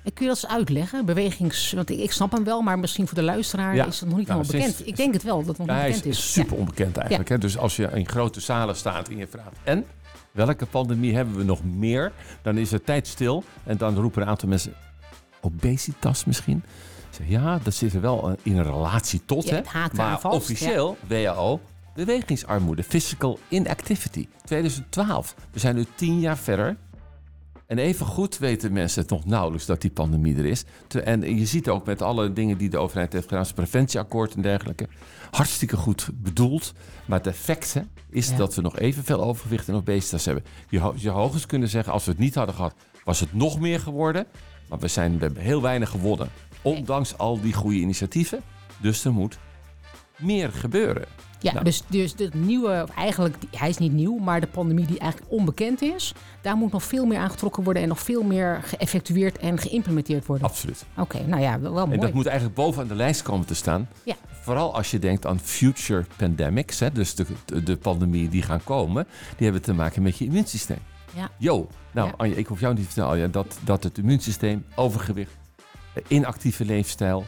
En 0.05 0.13
kun 0.13 0.25
je 0.27 0.33
dat 0.33 0.43
eens 0.43 0.47
uitleggen? 0.53 1.05
Bewegings... 1.05 1.73
Want 1.73 1.91
ik, 1.91 2.13
snap 2.13 2.33
hem 2.33 2.45
wel, 2.45 2.61
maar 2.61 2.79
misschien 2.79 3.07
voor 3.07 3.17
de 3.19 3.23
luisteraar 3.23 3.75
Ja. 3.75 3.87
is 3.87 4.01
het 4.01 4.09
nog 4.09 4.19
niet 4.19 4.29
Nou, 4.29 4.41
helemaal 4.41 4.67
bekend. 4.67 4.87
Ik 4.87 4.97
denk 4.97 5.13
het 5.13 5.23
wel, 5.23 5.37
dat 5.45 5.47
het 5.47 5.67
nog 5.67 5.77
niet 5.77 5.87
bekend 5.87 6.05
is. 6.07 6.19
is 6.19 6.33
super 6.33 6.57
onbekend 6.57 6.97
eigenlijk. 6.97 7.29
Hè? 7.29 7.39
Dus 7.39 7.59
als 7.59 7.77
je 7.77 7.91
in 7.95 8.09
grote 8.09 8.41
zalen 8.41 8.77
staat 8.77 9.09
en 9.09 9.17
je 9.17 9.27
vraagt... 9.27 9.57
en 9.65 9.85
welke 10.33 10.67
pandemie 10.67 11.15
hebben 11.15 11.37
we 11.37 11.45
nog 11.45 11.65
meer? 11.65 12.13
Dan 12.43 12.59
is 12.59 12.71
het 12.71 12.87
tijd 12.87 13.07
stil. 13.07 13.45
En 13.65 13.77
dan 13.77 13.95
roepen 13.95 14.23
een 14.23 14.29
aantal 14.29 14.49
mensen... 14.49 14.73
obesitas 15.41 16.25
misschien? 16.25 16.63
Ja, 17.27 17.59
dat 17.63 17.75
zit 17.75 17.95
er 17.95 18.01
wel 18.01 18.37
in 18.43 18.57
een 18.57 18.65
relatie 18.65 19.21
tot. 19.25 19.49
Ja, 19.49 19.63
hè? 19.73 19.87
maar 19.97 20.21
vast, 20.21 20.37
officieel, 20.37 20.97
WHO, 21.09 21.61
bewegingsarmoede, 21.95 22.83
physical 22.83 23.39
inactivity. 23.49 24.29
2012. 24.45 25.35
We 25.51 25.59
zijn 25.59 25.75
nu 25.77 25.87
tien 25.95 26.21
jaar 26.21 26.39
verder. 26.39 26.77
En 27.67 27.79
even 27.79 28.07
goed 28.07 28.39
weten 28.39 28.73
mensen 28.73 29.01
het 29.03 29.11
nog 29.11 29.25
nauwelijks 29.25 29.67
dat 29.67 29.81
die 29.81 29.91
pandemie 29.91 30.37
er 30.37 30.45
is. 30.47 30.65
En 31.05 31.37
je 31.39 31.47
ziet 31.47 31.69
ook 31.69 31.87
met 31.87 32.03
alle 32.03 32.33
dingen 32.33 32.59
die 32.59 32.69
de 32.69 32.79
overheid 32.79 33.13
heeft 33.13 33.29
gedaan, 33.29 33.47
zoals 33.47 33.69
preventieakkoord 33.69 34.35
en 34.35 34.43
dergelijke, 34.43 34.89
hartstikke 35.31 35.77
goed 35.77 36.09
bedoeld. 36.15 36.73
Maar 37.07 37.19
het 37.19 37.27
effect 37.27 37.75
hè, 37.75 37.81
is 38.11 38.29
Ja. 38.29 38.37
dat 38.37 38.55
we 38.55 38.61
nog 38.63 38.79
evenveel 38.79 39.23
overgewicht 39.23 39.69
en 39.69 39.75
obesitas 39.75 40.25
hebben. 40.25 40.45
Je, 40.69 40.79
ho- 40.79 40.95
je 40.97 41.11
hoogst 41.11 41.47
kunnen 41.47 41.69
zeggen, 41.69 41.93
als 41.93 42.05
we 42.05 42.11
het 42.11 42.21
niet 42.21 42.35
hadden 42.35 42.55
gehad, 42.55 42.75
was 43.05 43.21
het 43.21 43.35
nog 43.35 43.61
meer 43.61 43.81
geworden. 43.81 44.27
Maar 44.69 44.79
we, 44.79 44.89
zijn, 44.89 45.19
we 45.19 45.25
hebben 45.25 45.43
heel 45.43 45.63
weinig 45.63 45.91
gewonnen. 45.91 46.29
Ondanks 46.63 47.19
al 47.19 47.41
die 47.41 47.53
goede 47.53 47.77
initiatieven. 47.77 48.43
Dus 48.81 49.05
er 49.05 49.13
moet 49.13 49.39
meer 50.17 50.51
gebeuren. 50.53 51.05
Ja, 51.41 51.53
Nou. 51.53 51.65
dus, 51.65 51.83
dus 51.89 52.15
de 52.15 52.31
nieuwe, 52.35 52.81
of 52.89 52.97
eigenlijk, 52.97 53.37
hij 53.51 53.69
is 53.69 53.79
niet 53.79 53.93
nieuw, 53.93 54.19
maar 54.19 54.41
de 54.41 54.47
pandemie 54.47 54.87
die 54.87 54.99
eigenlijk 54.99 55.33
onbekend 55.33 55.83
is, 55.83 56.15
daar 56.41 56.57
moet 56.57 56.73
nog 56.73 56.83
veel 56.83 57.07
meer 57.07 57.19
aangetrokken 57.19 57.65
worden 57.65 57.83
en 57.83 57.89
nog 57.89 58.01
veel 58.01 58.23
meer 58.23 58.61
geëffectueerd 58.63 59.39
en 59.39 59.59
geïmplementeerd 59.59 60.27
worden. 60.27 60.47
Absoluut. 60.47 60.85
Oké, 60.97 61.27
nou 61.27 61.43
ja, 61.43 61.61
wel 61.61 61.75
wel 61.75 61.87
mooi. 61.87 61.99
En 61.99 62.05
dat 62.05 62.15
moet 62.15 62.27
eigenlijk 62.27 62.57
bovenaan 62.57 62.89
de 62.89 62.95
lijst 62.95 63.23
komen 63.23 63.47
te 63.47 63.55
staan. 63.55 63.89
Ja. 64.03 64.15
Vooral 64.43 64.75
als 64.75 64.91
je 64.91 64.99
denkt 64.99 65.27
aan 65.27 65.41
future 65.41 66.05
pandemics, 66.17 66.81
hè, 66.81 66.93
dus 66.93 67.15
de, 67.15 67.27
de, 67.45 67.63
de 67.63 67.77
pandemieën 67.77 68.29
die 68.29 68.43
gaan 68.43 68.65
komen, 68.65 69.07
die 69.37 69.45
hebben 69.45 69.63
te 69.63 69.75
maken 69.75 70.03
met 70.03 70.19
je 70.19 70.25
immuunsysteem. 70.25 70.79
Ja. 71.15 71.31
Yo, 71.39 71.69
nou 71.93 72.09
Ja. 72.09 72.15
Anja, 72.17 72.37
ik 72.37 72.47
hoef 72.47 72.61
jou 72.61 72.75
niet 72.75 72.83
te 72.83 72.89
vertellen 72.93 73.13
Anja, 73.13 73.27
dat, 73.27 73.59
dat 73.65 73.83
het 73.83 73.99
immuunsysteem, 73.99 74.65
overgewicht, 74.75 75.37
inactieve 76.09 76.65
leefstijl, 76.65 77.25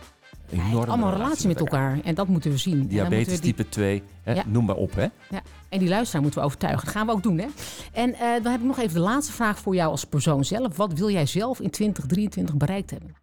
Ja, 0.49 0.63
enorme 0.63 0.87
allemaal 0.93 1.13
relatie 1.13 1.49
met 1.49 1.59
elkaar. 1.59 2.01
En 2.05 2.15
dat 2.15 2.29
moeten 2.29 2.51
we 2.51 2.57
zien. 2.57 2.87
Diabetes 2.87 3.35
we 3.35 3.41
die- 3.41 3.55
type 3.55 3.69
2, 3.69 4.03
hè, 4.23 4.33
Ja. 4.33 4.43
noem 4.47 4.65
maar 4.65 4.77
op. 4.77 4.95
Hè. 4.95 5.03
Ja, 5.31 5.43
en 5.69 5.79
die 5.79 5.89
luisteraar 5.89 6.23
moeten 6.23 6.41
we 6.41 6.47
overtuigen. 6.47 6.85
Dat 6.85 6.95
gaan 6.95 7.07
we 7.07 7.13
ook 7.13 7.23
doen, 7.23 7.39
hè? 7.39 7.47
En 7.93 8.15
eh, 8.15 8.21
dan 8.43 8.53
heb 8.53 8.61
ik 8.61 8.67
nog 8.67 8.79
even 8.79 8.95
de 8.95 9.01
laatste 9.01 9.33
vraag 9.33 9.59
voor 9.59 9.75
jou 9.75 9.91
als 9.91 10.05
persoon 10.05 10.45
zelf. 10.45 10.77
Wat 10.77 10.93
wil 10.93 11.11
jij 11.11 11.27
zelf 11.27 11.61
in 11.61 11.71
2023 11.71 12.57
bereikt 12.57 12.91
hebben? 12.91 13.15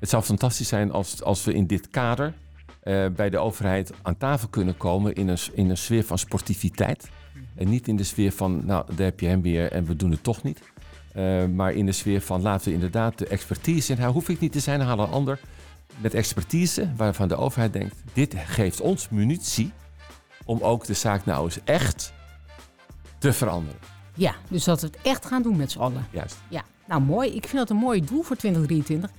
Het 0.00 0.08
zou 0.08 0.22
fantastisch 0.22 0.68
zijn 0.68 0.92
als, 0.92 1.22
als 1.22 1.44
we 1.44 1.52
in 1.54 1.66
dit 1.66 1.90
kader 1.90 2.34
eh, 2.82 3.06
bij 3.16 3.30
de 3.30 3.38
overheid 3.38 3.92
aan 4.02 4.16
tafel 4.16 4.48
kunnen 4.48 4.76
komen 4.76 5.14
in 5.14 5.28
een, 5.28 5.38
in 5.54 5.70
een 5.70 5.76
sfeer 5.76 6.04
van 6.04 6.18
sportiviteit. 6.18 7.08
En 7.54 7.68
niet 7.68 7.88
in 7.88 7.96
de 7.96 8.04
sfeer 8.04 8.32
van, 8.32 8.66
nou, 8.66 8.84
daar 8.94 9.06
heb 9.06 9.20
je 9.20 9.26
hem 9.26 9.42
weer 9.42 9.72
en 9.72 9.84
we 9.84 9.96
doen 9.96 10.10
het 10.10 10.22
toch 10.22 10.42
niet. 10.42 10.60
Eh, 11.16 11.44
maar 11.44 11.72
in 11.72 11.86
de 11.86 11.92
sfeer 11.92 12.20
van, 12.20 12.42
laten 12.42 12.68
we 12.68 12.74
inderdaad 12.74 13.18
de 13.18 13.26
expertise, 13.26 13.92
en 13.92 13.98
hij 13.98 14.08
hoef 14.08 14.28
ik 14.28 14.40
niet 14.40 14.52
te 14.52 14.60
zijn, 14.60 14.80
haal 14.80 14.98
een 14.98 15.10
ander 15.10 15.40
met 15.96 16.14
expertise 16.14 16.92
waarvan 16.96 17.28
de 17.28 17.36
overheid 17.36 17.72
denkt, 17.72 17.96
dit 18.12 18.34
geeft 18.46 18.80
ons 18.80 19.08
munitie 19.08 19.72
om 20.44 20.60
ook 20.60 20.84
de 20.84 20.94
zaak 20.94 21.24
nou 21.24 21.44
eens 21.44 21.58
echt 21.64 22.12
te 23.18 23.32
veranderen. 23.32 23.80
Ja, 24.14 24.34
dus 24.48 24.64
dat 24.64 24.80
we 24.80 24.86
het 24.86 24.98
echt 25.02 25.26
gaan 25.26 25.42
doen 25.42 25.56
met 25.56 25.70
z'n 25.70 25.78
allen. 25.78 26.06
Juist. 26.10 26.36
Ja, 26.48 26.62
nou 26.86 27.02
mooi. 27.02 27.34
Ik 27.34 27.46
vind 27.46 27.56
dat 27.56 27.70
een 27.70 27.76
mooi 27.76 28.04
doel 28.04 28.22
voor 28.22 28.36
2023. 28.36 29.10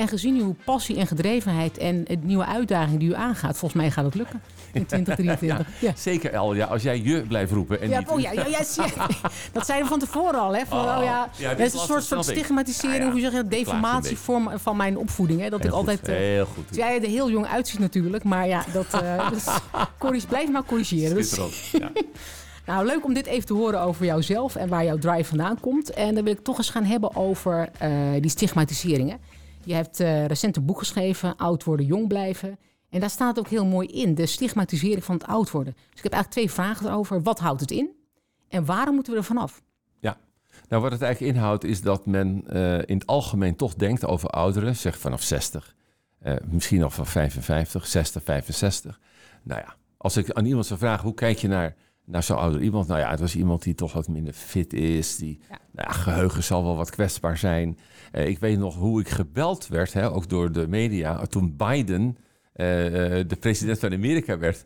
En 0.00 0.08
gezien 0.08 0.36
uw 0.40 0.54
passie 0.64 0.96
en 0.96 1.06
gedrevenheid 1.06 1.78
en 1.78 2.04
de 2.04 2.18
nieuwe 2.22 2.44
uitdaging 2.46 2.98
die 2.98 3.08
u 3.08 3.14
aangaat, 3.14 3.58
volgens 3.58 3.80
mij 3.82 3.90
gaat 3.90 4.04
het 4.04 4.14
lukken 4.14 4.40
in 4.72 4.86
2023. 4.86 5.66
Ja. 5.80 5.92
Zeker 5.96 6.32
El, 6.32 6.54
ja, 6.54 6.66
als 6.66 6.82
jij 6.82 7.00
je 7.02 7.22
blijft 7.22 7.52
roepen 7.52 7.80
en 7.80 7.88
Ja, 7.88 7.98
niet... 7.98 8.08
oh 8.08 8.20
ja, 8.20 8.32
ja, 8.32 8.44
dat 9.52 9.66
zeiden 9.66 9.82
we 9.82 9.86
van 9.86 9.98
tevoren 9.98 10.40
al. 10.40 10.54
Hè? 10.56 10.66
Van, 10.66 10.78
Oh, 10.78 10.96
oh, 10.98 11.04
ja, 11.04 11.28
is 11.66 11.72
een 11.72 11.78
soort 11.78 12.28
ik. 12.28 12.34
stigmatisering, 12.36 13.04
ja. 13.04 13.10
hoe 13.10 13.20
zeg 13.20 13.30
je 13.30 13.36
dat, 13.36 13.50
deformatie 13.50 14.02
beetje. 14.16 14.16
van, 14.16 14.76
mijn 14.76 14.98
opvoeding. 14.98 15.40
Hè? 15.40 15.48
Dat 15.48 15.60
Heel 15.60 15.68
ik 15.68 15.74
goed, 15.76 15.88
altijd... 15.88 16.08
eh, 16.08 16.14
heel 16.16 16.46
goed. 16.46 16.66
Terwijl 16.72 16.94
je 16.94 17.00
er 17.00 17.08
heel 17.12 17.30
jong 17.30 17.46
uitziet 17.46 17.78
natuurlijk, 17.80 18.24
maar 18.24 18.46
ja, 18.46 18.64
dat, 18.72 19.02
eh 19.02 19.30
dus, 19.32 19.46
corrig- 19.98 20.28
blijf 20.28 20.50
maar 20.50 20.64
corrigeren. 20.64 21.14
Dus, 21.14 21.38
nou, 22.66 22.86
leuk 22.86 23.04
om 23.04 23.14
dit 23.14 23.26
even 23.26 23.46
te 23.46 23.54
horen 23.54 23.80
over 23.80 24.04
jouzelf 24.06 24.56
en 24.56 24.68
waar 24.68 24.84
jouw 24.84 24.98
drive 24.98 25.24
vandaan 25.24 25.60
komt. 25.60 25.90
En 25.90 26.14
dan 26.14 26.24
wil 26.24 26.32
ik 26.32 26.44
toch 26.44 26.58
eens 26.58 26.70
gaan 26.70 26.84
hebben 26.84 27.16
over 27.16 27.68
eh, 27.78 27.90
die 28.20 28.30
stigmatiseringen. 28.30 29.18
Je 29.64 29.74
hebt 29.74 30.00
eh, 30.00 30.26
recent 30.26 30.56
een 30.56 30.64
boek 30.64 30.78
geschreven, 30.78 31.36
Oud 31.36 31.64
worden, 31.64 31.86
jong 31.86 32.08
blijven. 32.08 32.58
En 32.90 33.00
daar 33.00 33.10
staat 33.10 33.38
ook 33.38 33.48
heel 33.48 33.66
mooi 33.66 33.88
in, 33.88 34.14
de 34.14 34.26
stigmatisering 34.26 35.04
van 35.04 35.14
het 35.14 35.26
oud 35.26 35.50
worden. 35.50 35.72
Dus 35.72 35.98
ik 35.98 36.02
heb 36.02 36.12
eigenlijk 36.12 36.32
twee 36.32 36.50
vragen 36.50 36.86
erover. 36.86 37.22
Wat 37.22 37.38
houdt 37.38 37.60
het 37.60 37.70
in? 37.70 37.90
En 38.48 38.64
waarom 38.64 38.94
moeten 38.94 39.12
we 39.12 39.18
er 39.18 39.24
vanaf? 39.24 39.62
Nou, 40.70 40.82
wat 40.82 40.92
het 40.92 41.02
eigenlijk 41.02 41.34
inhoudt 41.34 41.64
is 41.64 41.82
dat 41.82 42.06
men 42.06 42.42
eh, 42.46 42.78
in 42.78 42.98
het 42.98 43.06
algemeen 43.06 43.56
toch 43.56 43.74
denkt 43.74 44.06
over 44.06 44.28
ouderen, 44.28 44.76
zeg 44.76 44.98
vanaf 44.98 45.22
60, 45.22 45.74
eh, 46.18 46.34
misschien 46.44 46.82
al 46.82 46.90
van 46.90 47.06
55, 47.06 47.86
60, 47.86 48.22
65. 48.22 49.00
Nou 49.42 49.60
ja, 49.60 49.74
als 49.96 50.16
ik 50.16 50.30
aan 50.30 50.44
iemand 50.44 50.66
zou 50.66 50.78
vragen, 50.78 51.04
hoe 51.04 51.14
kijk 51.14 51.38
je 51.38 51.48
naar, 51.48 51.74
naar 52.04 52.22
zo'n 52.22 52.36
ouder 52.38 52.60
iemand? 52.62 52.86
Nou 52.88 53.00
ja, 53.00 53.10
het 53.10 53.20
was 53.20 53.36
iemand 53.36 53.62
die 53.62 53.74
toch 53.74 53.92
wat 53.92 54.08
minder 54.08 54.32
fit 54.32 54.72
is, 54.72 55.16
die 55.16 55.38
Ja. 55.50 55.58
nou 55.72 55.88
ja, 55.88 55.92
geheugen 55.94 56.44
zal 56.44 56.64
wel 56.64 56.76
wat 56.76 56.90
kwetsbaar 56.90 57.38
zijn. 57.38 57.78
Eh, 58.12 58.26
ik 58.28 58.38
weet 58.38 58.58
nog 58.58 58.74
hoe 58.74 59.00
ik 59.00 59.08
gebeld 59.08 59.68
werd, 59.68 59.92
hè, 59.92 60.10
ook 60.10 60.28
door 60.28 60.52
de 60.52 60.68
media, 60.68 61.26
toen 61.26 61.56
Biden 61.56 62.16
eh, 62.52 63.18
eh, 63.20 63.28
de 63.28 63.36
president 63.36 63.78
van 63.78 63.92
Amerika 63.92 64.38
werd. 64.38 64.64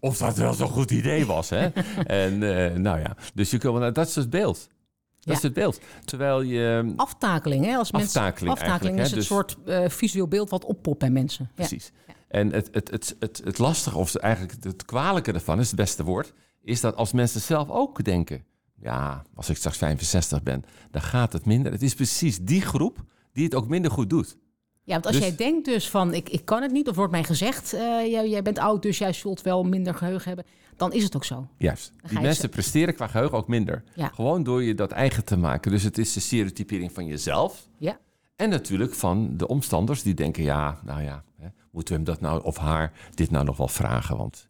Of 0.00 0.16
dat 0.18 0.36
wel 0.36 0.52
zo'n 0.52 0.68
goed 0.68 0.90
idee 0.90 1.26
was. 1.26 1.50
Hè? 1.50 1.66
en 2.22 2.38
nou 2.82 2.98
ja, 3.00 3.16
dus 3.34 3.50
je 3.50 3.58
kunt 3.58 3.74
nou, 3.78 3.92
dat 3.92 4.06
is 4.08 4.14
het 4.14 4.30
beeld. 4.30 4.56
Dat 4.58 5.32
Ja. 5.32 5.32
is 5.32 5.42
het 5.42 5.52
beeld. 5.52 5.80
Terwijl 6.04 6.40
je. 6.42 6.92
Aftakeling, 6.96 7.64
hè? 7.64 7.76
Als 7.76 7.92
mensen, 7.92 8.20
Aftakeling 8.20 8.52
aftakeling 8.52 9.00
is 9.00 9.12
eigenlijk, 9.12 9.30
een 9.30 9.66
hè? 9.66 9.78
soort 9.82 9.92
visueel 9.92 10.28
beeld 10.28 10.50
wat 10.50 10.64
oppopt 10.64 10.98
bij 10.98 11.10
mensen. 11.10 11.44
Ja. 11.44 11.50
Precies. 11.54 11.92
En 12.28 12.52
het, 12.52 12.68
het, 12.72 12.90
het, 12.90 13.16
het, 13.18 13.40
het 13.44 13.58
lastige, 13.58 13.98
of 13.98 14.14
eigenlijk 14.14 14.64
het 14.64 14.84
kwalijke 14.84 15.32
ervan, 15.32 15.60
is 15.60 15.66
het 15.66 15.76
beste 15.76 16.04
woord, 16.04 16.32
is 16.64 16.80
dat 16.80 16.96
als 16.96 17.12
mensen 17.12 17.40
zelf 17.40 17.70
ook 17.70 18.04
denken: 18.04 18.44
ja, 18.74 19.22
als 19.34 19.48
ik 19.48 19.56
straks 19.56 19.76
65 19.76 20.42
ben, 20.42 20.64
dan 20.90 21.02
gaat 21.02 21.32
het 21.32 21.44
minder. 21.44 21.72
Het 21.72 21.82
is 21.82 21.94
precies 21.94 22.38
die 22.38 22.60
groep 22.60 23.04
die 23.32 23.44
het 23.44 23.54
ook 23.54 23.68
minder 23.68 23.90
goed 23.90 24.10
doet. 24.10 24.36
Ja, 24.82 24.92
want 24.92 25.06
als 25.06 25.16
Dus- 25.16 25.24
jij 25.24 25.36
denkt 25.36 25.64
dus 25.64 25.90
van 25.90 26.14
ik, 26.14 26.28
ik 26.28 26.44
kan 26.44 26.62
het 26.62 26.72
niet, 26.72 26.88
of 26.88 26.96
wordt 26.96 27.12
mij 27.12 27.24
gezegd, 27.24 27.72
eh, 27.72 27.80
jij, 28.10 28.28
jij 28.28 28.42
bent 28.42 28.58
oud, 28.58 28.82
dus 28.82 28.98
jij 28.98 29.12
zult 29.12 29.42
wel 29.42 29.62
minder 29.64 29.94
geheugen 29.94 30.26
hebben, 30.26 30.44
dan 30.76 30.92
is 30.92 31.02
het 31.02 31.16
ook 31.16 31.24
zo. 31.24 31.48
Juist. 31.58 31.92
Die 32.08 32.20
mensen 32.20 32.48
presteren 32.48 32.94
qua 32.94 33.06
geheugen 33.06 33.38
ook 33.38 33.48
minder. 33.48 33.82
Ja. 33.94 34.08
Gewoon 34.08 34.42
door 34.42 34.62
je 34.62 34.74
dat 34.74 34.90
eigen 34.90 35.24
te 35.24 35.36
maken. 35.36 35.70
Dus 35.70 35.82
het 35.82 35.98
is 35.98 36.12
de 36.12 36.20
stereotypering 36.20 36.92
van 36.92 37.06
jezelf. 37.06 37.68
Ja. 37.78 37.98
En 38.36 38.50
natuurlijk 38.50 38.94
van 38.94 39.36
de 39.36 39.48
omstanders 39.48 40.02
die 40.02 40.14
denken: 40.14 40.42
ja, 40.42 40.78
nou 40.84 41.02
ja, 41.02 41.24
hè, 41.36 41.48
moeten 41.70 41.94
we 41.94 42.00
hem 42.00 42.10
dat 42.10 42.20
nou 42.20 42.42
of 42.42 42.56
haar 42.56 42.92
dit 43.14 43.30
nou 43.30 43.44
nog 43.44 43.56
wel 43.56 43.68
vragen? 43.68 44.16
Want 44.16 44.48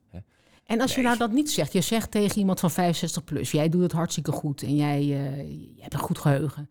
En 0.66 0.80
als 0.80 0.94
je 0.94 1.02
nou 1.02 1.16
dat 1.18 1.32
niet 1.32 1.50
zegt, 1.50 1.72
je 1.72 1.80
zegt 1.80 2.10
tegen 2.10 2.38
iemand 2.38 2.60
van 2.60 2.70
65 2.70 3.24
plus, 3.24 3.50
jij 3.50 3.68
doet 3.68 3.82
het 3.82 3.92
hartstikke 3.92 4.32
goed 4.32 4.62
en 4.62 4.76
jij, 4.76 5.00
eh, 5.00 5.38
je 5.76 5.80
hebt 5.80 5.92
een 5.94 5.98
goed 5.98 6.18
geheugen. 6.18 6.70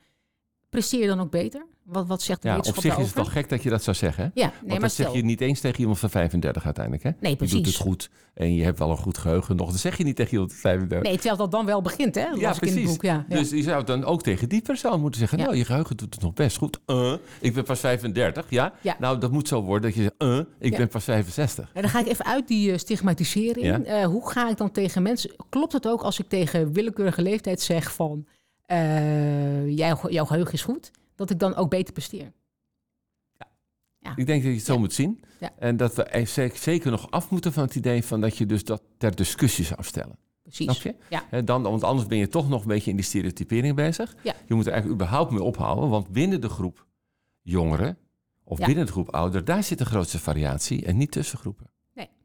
Presteer 0.73 1.01
je 1.01 1.07
dan 1.07 1.19
ook 1.21 1.31
beter? 1.31 1.65
Wat, 1.83 2.07
wat 2.07 2.21
zegt 2.21 2.41
de 2.41 2.47
Ja, 2.47 2.57
op 2.57 2.63
zich 2.79 2.97
is 2.97 3.05
het 3.05 3.13
wel 3.15 3.25
gek 3.25 3.49
dat 3.49 3.63
je 3.63 3.69
dat 3.69 3.83
zou 3.83 3.95
zeggen. 3.95 4.23
Hè? 4.23 4.29
Ja, 4.33 4.45
nee, 4.47 4.53
Want 4.59 4.69
maar 4.69 4.79
dat 4.79 4.91
zeg 4.91 5.13
je 5.13 5.23
niet 5.23 5.41
eens 5.41 5.59
tegen 5.59 5.79
iemand 5.79 5.99
van 5.99 6.09
35 6.09 6.65
uiteindelijk. 6.65 7.03
Hè? 7.03 7.09
Nee, 7.19 7.31
Je 7.31 7.37
doet 7.37 7.47
precies. 7.49 7.67
het 7.67 7.75
goed 7.87 8.09
en 8.33 8.55
je 8.55 8.63
hebt 8.63 8.79
wel 8.79 8.89
een 8.89 8.97
goed 8.97 9.17
geheugen 9.17 9.55
nog. 9.55 9.69
Dat 9.71 9.79
zeg 9.79 9.97
je 9.97 10.03
niet 10.03 10.15
tegen 10.15 10.31
iemand 10.31 10.51
van 10.51 10.59
35. 10.61 11.07
Nee, 11.07 11.15
terwijl 11.17 11.37
dat 11.37 11.51
dan 11.51 11.65
wel 11.65 11.81
begint, 11.81 12.15
hè? 12.15 12.29
Dat 12.29 12.39
Ja, 12.39 12.49
ik 12.49 12.61
in 12.61 12.67
het 12.67 12.73
precies. 12.75 12.85
boek. 12.91 13.01
Ja, 13.01 13.25
ja. 13.29 13.35
Dus 13.37 13.49
je 13.49 13.61
zou 13.63 13.83
dan 13.83 14.03
ook 14.05 14.23
tegen 14.23 14.49
die 14.49 14.61
persoon 14.61 15.01
moeten 15.01 15.19
zeggen... 15.19 15.37
Nou, 15.37 15.55
je 15.55 15.65
geheugen 15.65 15.97
doet 15.97 16.13
het 16.13 16.23
nog 16.23 16.33
best 16.33 16.57
goed. 16.57 16.79
Eh, 16.85 17.13
ik 17.41 17.53
ben 17.53 17.63
pas 17.63 17.79
35, 17.79 18.45
ja? 18.49 18.73
Ja. 18.81 18.95
Nou, 18.99 19.17
dat 19.19 19.31
moet 19.31 19.47
zo 19.47 19.61
worden 19.61 19.81
dat 19.91 19.93
je 19.95 20.01
zegt... 20.01 20.13
eh, 20.17 20.39
ik 20.59 20.77
ben 20.77 20.87
pas 20.87 21.03
65. 21.03 21.69
En 21.73 21.81
dan 21.81 21.91
ga 21.91 21.99
ik 21.99 22.07
even 22.07 22.25
uit 22.25 22.47
die 22.47 22.71
eh, 22.71 22.77
stigmatisering. 22.77 24.03
Hoe 24.05 24.29
ga 24.29 24.49
ik 24.49 24.57
dan 24.57 24.71
tegen 24.71 25.03
mensen... 25.03 25.31
Klopt 25.49 25.73
het 25.73 25.87
ook 25.87 26.01
als 26.01 26.19
ik 26.19 26.27
tegen 26.29 26.71
willekeurige 26.73 27.21
leeftijd 27.21 27.61
zeg 27.61 27.93
van... 27.93 28.25
jij, 29.75 29.96
jouw 30.10 30.25
geheugen 30.25 30.53
is 30.53 30.62
goed, 30.63 30.91
dat 31.15 31.29
ik 31.29 31.39
dan 31.39 31.55
ook 31.55 31.70
beter 31.70 31.93
presteer? 31.93 32.32
Ik 34.15 34.25
denk 34.25 34.43
dat 34.43 34.51
je 34.51 34.58
het 34.58 34.65
zo 34.65 34.74
Ja. 34.74 34.79
moet 34.79 34.93
zien. 34.93 35.24
Ja. 35.39 35.50
En 35.60 35.77
dat 35.77 35.96
we 35.96 36.03
er 36.03 36.27
ze- 36.27 36.51
zeker 36.53 36.91
nog 36.91 37.12
af 37.12 37.29
moeten 37.29 37.53
van 37.53 37.63
het 37.63 37.75
idee... 37.75 38.03
van 38.03 38.22
dat 38.22 38.38
je 38.38 38.46
dus 38.46 38.63
dat 38.63 38.84
ter 38.98 39.15
discussie 39.15 39.65
zou 39.65 39.84
stellen. 39.84 40.17
Precies. 40.41 40.65
Snap 40.65 40.82
je? 40.82 40.96
Ja. 41.10 41.24
Hè, 41.29 41.43
dan, 41.43 41.62
want 41.62 41.84
anders 41.84 42.08
ben 42.08 42.17
je 42.17 42.27
toch 42.27 42.50
nog 42.50 42.62
een 42.62 42.67
beetje 42.67 42.89
in 42.89 42.96
die 42.96 43.05
stereotypering 43.05 43.75
bezig. 43.75 44.15
Ja. 44.24 44.34
Je 44.48 44.53
moet 44.53 44.65
er 44.65 44.72
eigenlijk 44.72 45.01
überhaupt 45.01 45.32
mee 45.32 45.41
ophouden. 45.43 45.89
Want 45.89 46.10
binnen 46.10 46.41
de 46.41 46.50
groep 46.50 46.86
jongeren... 47.41 47.98
of 48.43 48.60
Ja. 48.60 48.65
binnen 48.65 48.86
de 48.86 48.91
groep 48.91 49.10
ouderen... 49.13 49.46
daar 49.46 49.63
zit 49.63 49.77
de 49.77 49.86
grootste 49.86 50.20
variatie 50.20 50.86
en 50.86 50.98
niet 50.98 51.12
tussen 51.12 51.38
groepen. 51.38 51.70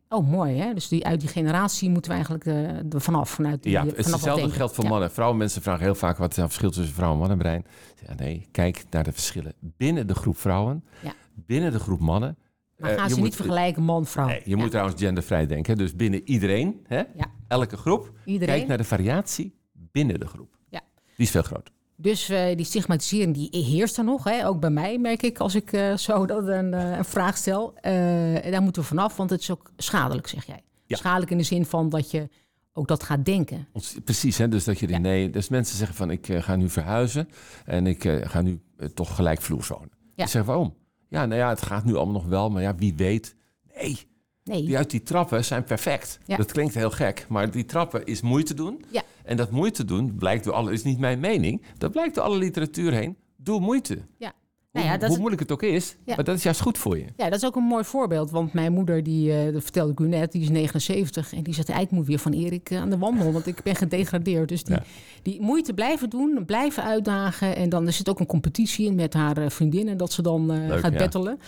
Oh, 0.08 0.28
mooi, 0.30 0.56
hè? 0.58 0.74
Dus 0.74 0.88
die, 0.88 1.06
uit 1.06 1.20
die 1.20 1.28
generatie 1.28 1.90
moeten 1.90 2.10
we 2.10 2.16
eigenlijk 2.16 2.46
eh, 2.46 2.92
er 2.94 3.00
vanaf. 3.00 3.30
Vanuit 3.30 3.62
die, 3.62 3.72
Ja, 3.72 3.84
het 3.86 3.94
vanaf 3.94 4.10
hetzelfde 4.12 4.50
geldt 4.50 4.74
voor 4.74 4.84
Ja. 4.84 4.90
mannen 4.90 5.08
en 5.08 5.14
vrouwen. 5.14 5.38
Mensen 5.38 5.62
vragen 5.62 5.82
heel 5.84 5.94
vaak 5.94 6.16
wat 6.18 6.30
is 6.30 6.36
het 6.36 6.44
verschil 6.46 6.70
tussen 6.70 6.94
vrouw 6.94 7.12
en 7.12 7.18
mannenbrein. 7.18 7.64
Ja, 8.06 8.14
nee, 8.14 8.46
kijk 8.50 8.84
naar 8.90 9.04
de 9.04 9.12
verschillen 9.12 9.52
binnen 9.60 10.06
de 10.06 10.14
groep 10.14 10.36
vrouwen, 10.38 10.84
Ja. 11.02 11.12
binnen 11.34 11.72
de 11.72 11.78
groep 11.78 12.00
mannen. 12.00 12.36
Maar 12.78 12.90
Eh, 12.90 12.96
gaan 12.98 13.08
ze 13.08 13.14
moet- 13.14 13.24
niet 13.24 13.36
vergelijken 13.36 13.82
man-vrouw? 13.82 14.26
Nee, 14.26 14.40
je 14.44 14.50
Ja. 14.50 14.56
moet 14.56 14.70
trouwens 14.70 15.00
gendervrij 15.02 15.46
denken. 15.46 15.76
Dus 15.76 15.96
binnen 15.96 16.20
iedereen, 16.24 16.80
hè? 16.86 17.02
Elke 17.48 17.76
groep, 17.76 18.12
Iedereen. 18.24 18.54
kijk 18.56 18.68
naar 18.68 18.76
de 18.76 18.84
variatie 18.84 19.54
binnen 19.72 20.20
de 20.20 20.26
groep. 20.26 20.56
Ja. 20.68 20.80
Die 21.16 21.26
is 21.26 21.30
veel 21.30 21.42
groter. 21.42 21.72
Dus 22.00 22.28
eh, 22.28 22.56
die 22.56 22.64
stigmatisering 22.64 23.34
die 23.34 23.64
heerst 23.64 23.98
er 23.98 24.04
nog. 24.04 24.24
Hè? 24.24 24.46
Ook 24.46 24.60
bij 24.60 24.70
mij 24.70 24.98
merk 24.98 25.22
ik 25.22 25.38
als 25.38 25.54
ik 25.54 25.72
eh, 25.72 25.96
zo 25.96 26.26
dat 26.26 26.46
een, 26.46 26.74
eh, 26.74 26.96
een 26.96 27.04
vraag 27.04 27.36
stel. 27.36 27.74
En 27.74 28.50
daar 28.50 28.62
moeten 28.62 28.82
we 28.82 28.88
vanaf, 28.88 29.16
want 29.16 29.30
het 29.30 29.40
is 29.40 29.50
ook 29.50 29.70
schadelijk, 29.76 30.26
zeg 30.26 30.46
jij. 30.46 30.62
Ja. 30.86 30.96
Schadelijk 30.96 31.30
in 31.30 31.38
de 31.38 31.44
zin 31.44 31.66
van 31.66 31.88
dat 31.88 32.10
je 32.10 32.28
ook 32.72 32.88
dat 32.88 33.02
gaat 33.02 33.24
denken. 33.24 33.68
Precies, 34.04 34.38
hè? 34.38 34.48
dus 34.48 34.64
dat 34.64 34.78
je 34.78 34.88
Ja. 34.88 34.98
nee, 34.98 35.30
dus 35.30 35.48
mensen 35.48 35.76
zeggen 35.76 35.96
van 35.96 36.10
ik 36.10 36.26
ga 36.32 36.56
nu 36.56 36.68
verhuizen 36.70 37.28
en 37.64 37.86
ik 37.86 38.02
ga 38.22 38.40
nu 38.40 38.60
toch 38.94 39.14
gelijkvloers 39.14 39.68
wonen. 39.68 39.90
Ja. 40.14 40.24
Ik 40.24 40.30
zeg 40.30 40.44
waarom? 40.44 40.74
Ja, 41.08 41.26
nou 41.26 41.40
ja, 41.40 41.48
het 41.48 41.62
gaat 41.62 41.84
nu 41.84 41.94
allemaal 41.94 42.14
nog 42.14 42.26
wel, 42.26 42.50
maar 42.50 42.62
ja, 42.62 42.74
wie 42.74 42.94
weet. 42.94 43.34
Nee, 43.76 44.08
Nee, 44.48 44.64
Die 44.64 44.76
uit 44.76 44.90
die 44.90 45.02
trappen 45.02 45.44
zijn 45.44 45.64
perfect. 45.64 46.18
Ja. 46.26 46.36
Dat 46.36 46.52
klinkt 46.52 46.74
heel 46.74 46.90
gek, 46.90 47.26
maar 47.28 47.50
die 47.50 47.64
trappen 47.64 48.06
is 48.06 48.20
moeite 48.20 48.54
doen. 48.54 48.84
Ja. 48.90 49.02
En 49.28 49.36
dat 49.36 49.50
moeite 49.50 49.84
doen 49.84 50.14
blijkt 50.18 50.44
door 50.44 50.52
alle, 50.54 50.72
is 50.72 50.82
niet 50.84 50.98
mijn 50.98 51.20
mening, 51.20 51.62
dat 51.78 51.90
blijkt 51.92 52.14
door 52.14 52.24
alle 52.24 52.36
literatuur 52.38 52.92
heen. 52.92 53.16
Doe 53.36 53.60
moeite. 53.60 53.98
ja. 54.18 54.32
Hoe, 54.70 54.80
Nou 54.82 54.92
ja, 54.94 54.98
dat 54.98 55.08
hoe 55.08 55.18
moeilijk 55.18 55.42
het 55.42 55.52
ook 55.52 55.62
is, 55.62 55.96
Ja. 56.04 56.14
maar 56.14 56.24
dat 56.24 56.36
is 56.36 56.42
juist 56.42 56.60
goed 56.60 56.78
voor 56.78 56.98
je. 56.98 57.04
ja, 57.16 57.24
dat 57.30 57.38
is 57.42 57.44
ook 57.46 57.56
een 57.56 57.62
mooi 57.62 57.84
voorbeeld. 57.84 58.30
Want 58.30 58.52
mijn 58.52 58.72
moeder, 58.72 59.02
die, 59.02 59.32
eh, 59.32 59.52
dat 59.52 59.62
vertelde 59.62 59.92
ik 59.92 60.00
u 60.00 60.06
net, 60.08 60.32
die 60.32 60.42
is 60.42 60.48
79. 60.48 61.32
En 61.34 61.42
die 61.42 61.54
zegt, 61.54 61.68
"Ja, 61.68 61.78
ik 61.78 61.90
moet 61.90 62.06
weer 62.06 62.18
van 62.18 62.32
Erik 62.32 62.70
eh, 62.70 62.80
aan 62.80 62.90
de 62.90 62.98
wandel, 62.98 63.32
want 63.32 63.46
ik 63.46 63.62
ben 63.62 63.76
gedegradeerd. 63.76 64.48
Dus 64.48 64.64
die, 64.64 64.74
Ja. 64.74 64.82
die 65.22 65.40
moeite 65.40 65.74
blijven 65.74 66.10
doen, 66.10 66.42
blijven 66.46 66.82
uitdagen. 66.82 67.56
En 67.56 67.68
dan 67.68 67.86
er 67.86 67.92
zit 67.92 68.08
ook 68.08 68.20
een 68.20 68.26
competitie 68.26 68.86
in 68.86 68.94
met 68.94 69.14
haar 69.14 69.36
eh, 69.36 69.50
vriendinnen, 69.50 69.96
dat 69.96 70.12
ze 70.12 70.22
dan 70.22 70.52
eh, 70.52 70.66
Leuk, 70.66 70.78
gaat 70.80 70.96
battelen. 70.96 71.38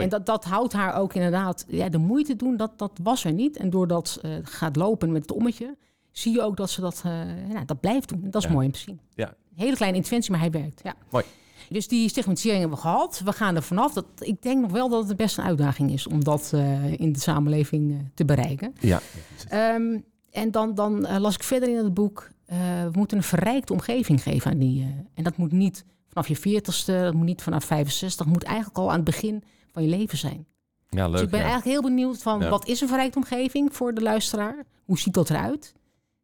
En 0.00 0.08
dat, 0.08 0.26
dat 0.26 0.44
houdt 0.44 0.72
haar 0.72 0.94
ook 0.94 1.14
inderdaad, 1.14 1.64
ja, 1.68 1.88
de 1.88 1.98
moeite 1.98 2.36
doen, 2.36 2.56
dat, 2.56 2.78
dat 2.78 2.98
was 3.02 3.24
er 3.24 3.32
niet. 3.32 3.56
En 3.56 3.70
doordat 3.70 4.08
ze 4.08 4.40
gaat 4.42 4.76
lopen 4.76 5.12
met 5.12 5.22
het 5.22 5.32
ommetje, 5.32 5.76
zie 6.12 6.32
je 6.32 6.42
ook 6.42 6.56
dat 6.56 6.70
ze 6.70 6.80
dat, 6.80 7.02
eh, 7.04 7.12
nou, 7.48 7.64
dat 7.64 7.80
blijft 7.80 8.08
doen. 8.08 8.20
Dat 8.30 8.42
is 8.42 8.48
Ja. 8.48 8.54
mooi 8.54 8.66
om 8.66 8.72
te 8.72 8.78
zien. 8.78 9.00
Ja. 9.14 9.34
Hele 9.54 9.76
kleine 9.76 9.96
interventie, 9.96 10.30
maar 10.30 10.40
hij 10.40 10.50
werkt. 10.50 10.80
Ja. 10.84 10.94
Mooi. 11.10 11.24
Dus 11.68 11.88
die 11.88 12.08
stigmatisering 12.08 12.60
hebben 12.60 12.78
we 12.78 12.84
gehad. 12.84 13.20
We 13.24 13.32
gaan 13.32 13.56
er 13.56 13.62
vanaf. 13.62 13.92
Dat, 13.92 14.04
ik 14.18 14.42
denk 14.42 14.60
nog 14.60 14.70
wel 14.70 14.88
dat 14.88 15.08
het 15.08 15.16
best 15.16 15.38
een 15.38 15.44
uitdaging 15.44 15.92
is 15.92 16.06
om 16.06 16.24
dat 16.24 16.50
eh, 16.54 16.92
in 17.00 17.12
de 17.12 17.20
samenleving 17.20 17.92
eh, 17.92 17.98
te 18.14 18.24
bereiken. 18.24 18.74
Ja. 18.80 19.00
Ehm, 19.48 19.98
en 20.30 20.50
dan, 20.50 20.74
dan 20.74 21.18
las 21.20 21.34
ik 21.34 21.42
verder 21.42 21.68
in 21.68 21.76
het 21.76 21.94
boek, 21.94 22.30
we 22.46 22.90
moeten 22.92 23.16
een 23.16 23.22
verrijkte 23.22 23.72
omgeving 23.72 24.22
geven 24.22 24.50
aan 24.50 24.58
die. 24.58 24.94
en 25.14 25.24
dat 25.24 25.36
moet 25.36 25.52
niet 25.52 25.84
vanaf 26.08 26.28
je 26.28 26.36
40ste, 26.38 26.84
dat 27.02 27.14
moet 27.14 27.26
niet 27.26 27.42
vanaf 27.42 27.64
65, 27.64 28.24
het 28.24 28.34
moet 28.34 28.44
eigenlijk 28.44 28.78
al 28.78 28.88
aan 28.88 28.94
het 28.96 29.04
begin 29.04 29.42
van 29.72 29.82
je 29.82 29.88
leven 29.88 30.18
zijn. 30.18 30.46
ja, 30.88 31.04
leuk. 31.04 31.12
dus 31.12 31.20
ik 31.22 31.30
ben 31.30 31.40
ja. 31.40 31.46
eigenlijk 31.46 31.74
heel 31.80 31.90
benieuwd 31.90 32.22
van 32.22 32.40
Ja. 32.40 32.48
wat 32.48 32.66
is 32.68 32.80
een 32.80 32.88
verrijkte 32.88 33.18
omgeving 33.18 33.74
voor 33.76 33.94
de 33.94 34.00
luisteraar? 34.00 34.64
Hoe 34.84 34.98
ziet 34.98 35.14
dat 35.14 35.30
eruit? 35.30 35.74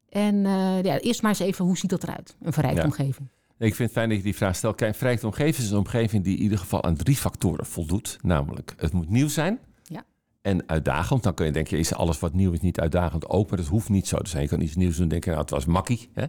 En 0.09 0.47
eh, 0.47 0.83
ja, 0.83 0.99
eerst 0.99 1.23
maar 1.23 1.31
eens 1.31 1.41
even, 1.41 1.65
hoe 1.65 1.77
ziet 1.79 1.91
dat 1.91 2.03
eruit, 2.03 2.37
een 2.43 2.53
verrijkte 2.53 2.81
Ja. 2.81 2.87
omgeving? 2.87 3.29
Ik 3.59 3.75
vind 3.75 3.79
het 3.89 3.99
fijn 3.99 4.09
dat 4.09 4.19
je 4.19 4.25
die 4.25 4.37
vraag 4.37 4.57
stelt. 4.57 4.77
Kijk, 4.77 4.95
verrijkte 4.95 5.27
omgeving 5.27 5.57
is 5.57 5.71
een 5.71 5.79
omgeving 5.79 6.25
die 6.25 6.37
in 6.37 6.43
ieder 6.43 6.59
geval 6.59 6.85
aan 6.85 6.97
drie 6.97 7.17
factoren 7.17 7.67
voldoet. 7.67 8.19
Namelijk, 8.23 8.75
het 8.77 8.93
moet 8.93 9.09
nieuw 9.09 9.29
zijn. 9.29 9.59
Ja. 9.83 10.05
En 10.43 10.69
uitdagend. 10.69 11.23
Dan 11.23 11.35
kun 11.35 11.47
je 11.47 11.53
denken, 11.53 11.79
is 11.79 11.95
alles 11.95 12.19
wat 12.19 12.33
nieuw 12.35 12.53
is 12.53 12.61
niet 12.61 12.81
uitdagend 12.81 13.29
ook. 13.29 13.49
Maar 13.49 13.59
dat 13.59 13.67
hoeft 13.69 13.89
niet 13.89 14.07
zo 14.09 14.17
te 14.19 14.31
zijn. 14.31 14.43
Je 14.43 14.49
kan 14.49 14.61
iets 14.61 14.75
nieuws 14.77 14.95
doen 14.95 15.03
en 15.03 15.09
denken, 15.09 15.29
nou, 15.31 15.43
het 15.43 15.51
was 15.51 15.65
makkie. 15.65 16.09
Hè? 16.13 16.25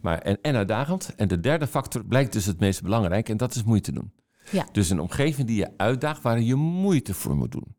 Maar, 0.00 0.18
en, 0.18 0.38
en 0.42 0.54
uitdagend. 0.56 1.12
En 1.16 1.28
de 1.28 1.40
derde 1.40 1.66
factor 1.66 2.04
blijkt 2.04 2.32
dus 2.32 2.44
het 2.44 2.60
meest 2.60 2.82
belangrijk. 2.82 3.28
En 3.28 3.36
dat 3.36 3.54
is 3.54 3.62
moeite 3.64 3.92
doen. 3.92 4.12
Ja. 4.50 4.66
Dus 4.72 4.90
een 4.90 5.00
omgeving 5.00 5.46
die 5.46 5.56
je 5.56 5.70
uitdaagt, 5.76 6.22
waar 6.22 6.40
je 6.40 6.54
moeite 6.54 7.14
voor 7.14 7.36
moet 7.36 7.52
doen. 7.52 7.74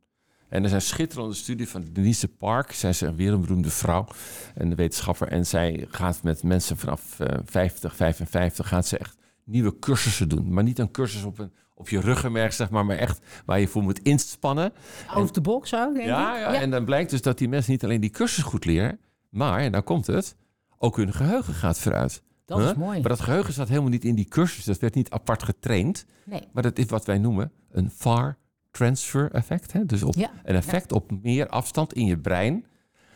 En 0.53 0.63
er 0.63 0.69
zijn 0.69 0.81
schitterende 0.81 1.33
studie 1.35 1.69
van 1.69 1.85
Denise 1.91 2.27
Park. 2.27 2.71
Zij 2.71 2.89
is 2.89 3.01
een 3.01 3.15
wereldberoemde 3.15 3.69
vrouw, 3.69 4.07
een 4.55 4.75
wetenschapper. 4.75 5.27
En 5.27 5.45
zij 5.45 5.85
gaat 5.89 6.23
met 6.23 6.43
mensen 6.43 6.77
vanaf 6.77 7.19
eh, 7.19 7.39
50, 7.45 7.95
55, 7.95 8.67
gaat 8.67 8.87
ze 8.87 8.97
echt 8.97 9.17
nieuwe 9.43 9.79
cursussen 9.79 10.29
doen. 10.29 10.53
Maar 10.53 10.63
niet 10.63 10.79
een 10.79 10.91
cursus 10.91 11.23
op, 11.23 11.39
een, 11.39 11.51
op 11.75 11.89
je 11.89 11.99
ruggenmerg, 11.99 12.53
zeg 12.53 12.69
maar, 12.69 12.85
maar 12.85 12.97
echt 12.97 13.19
waar 13.45 13.59
je 13.59 13.67
voor 13.67 13.83
moet 13.83 13.99
inspannen. 13.99 14.73
Out 15.07 15.33
the 15.33 15.41
box 15.41 15.75
ook, 15.75 15.93
denk 15.93 16.07
Ja, 16.07 16.33
ik. 16.35 16.53
ja, 16.53 16.61
en 16.61 16.69
dan 16.69 16.85
blijkt 16.85 17.09
dus 17.09 17.21
dat 17.21 17.37
die 17.37 17.49
mensen 17.49 17.71
niet 17.71 17.83
alleen 17.83 18.01
die 18.01 18.09
cursus 18.09 18.43
goed 18.43 18.65
leren, 18.65 18.99
maar, 19.29 19.59
en 19.59 19.71
daar 19.71 19.83
komt 19.83 20.07
het, 20.07 20.35
ook 20.77 20.97
hun 20.97 21.13
geheugen 21.13 21.53
gaat 21.53 21.79
vooruit. 21.79 22.23
dat 22.45 22.59
is 22.59 22.73
mooi. 22.73 22.99
Maar 22.99 23.09
dat 23.09 23.19
geheugen 23.21 23.53
zat 23.53 23.67
helemaal 23.67 23.89
niet 23.89 24.05
in 24.05 24.15
die 24.15 24.27
cursus. 24.27 24.65
Dat 24.65 24.79
werd 24.79 24.95
niet 24.95 25.09
apart 25.09 25.43
getraind. 25.43 26.05
Nee. 26.23 26.41
Maar 26.51 26.63
dat 26.63 26.77
is 26.77 26.85
wat 26.85 27.05
wij 27.05 27.17
noemen 27.17 27.51
een 27.71 27.89
far 27.89 28.37
transfer 28.73 29.31
effect. 29.31 29.71
Hè? 29.71 29.85
Dus 29.85 30.03
op 30.03 30.15
Ja, 30.15 30.31
een 30.43 30.55
effect 30.55 30.91
op 30.91 31.11
meer 31.21 31.47
afstand 31.47 31.93
in 31.93 32.05
je 32.05 32.17
brein. 32.17 32.53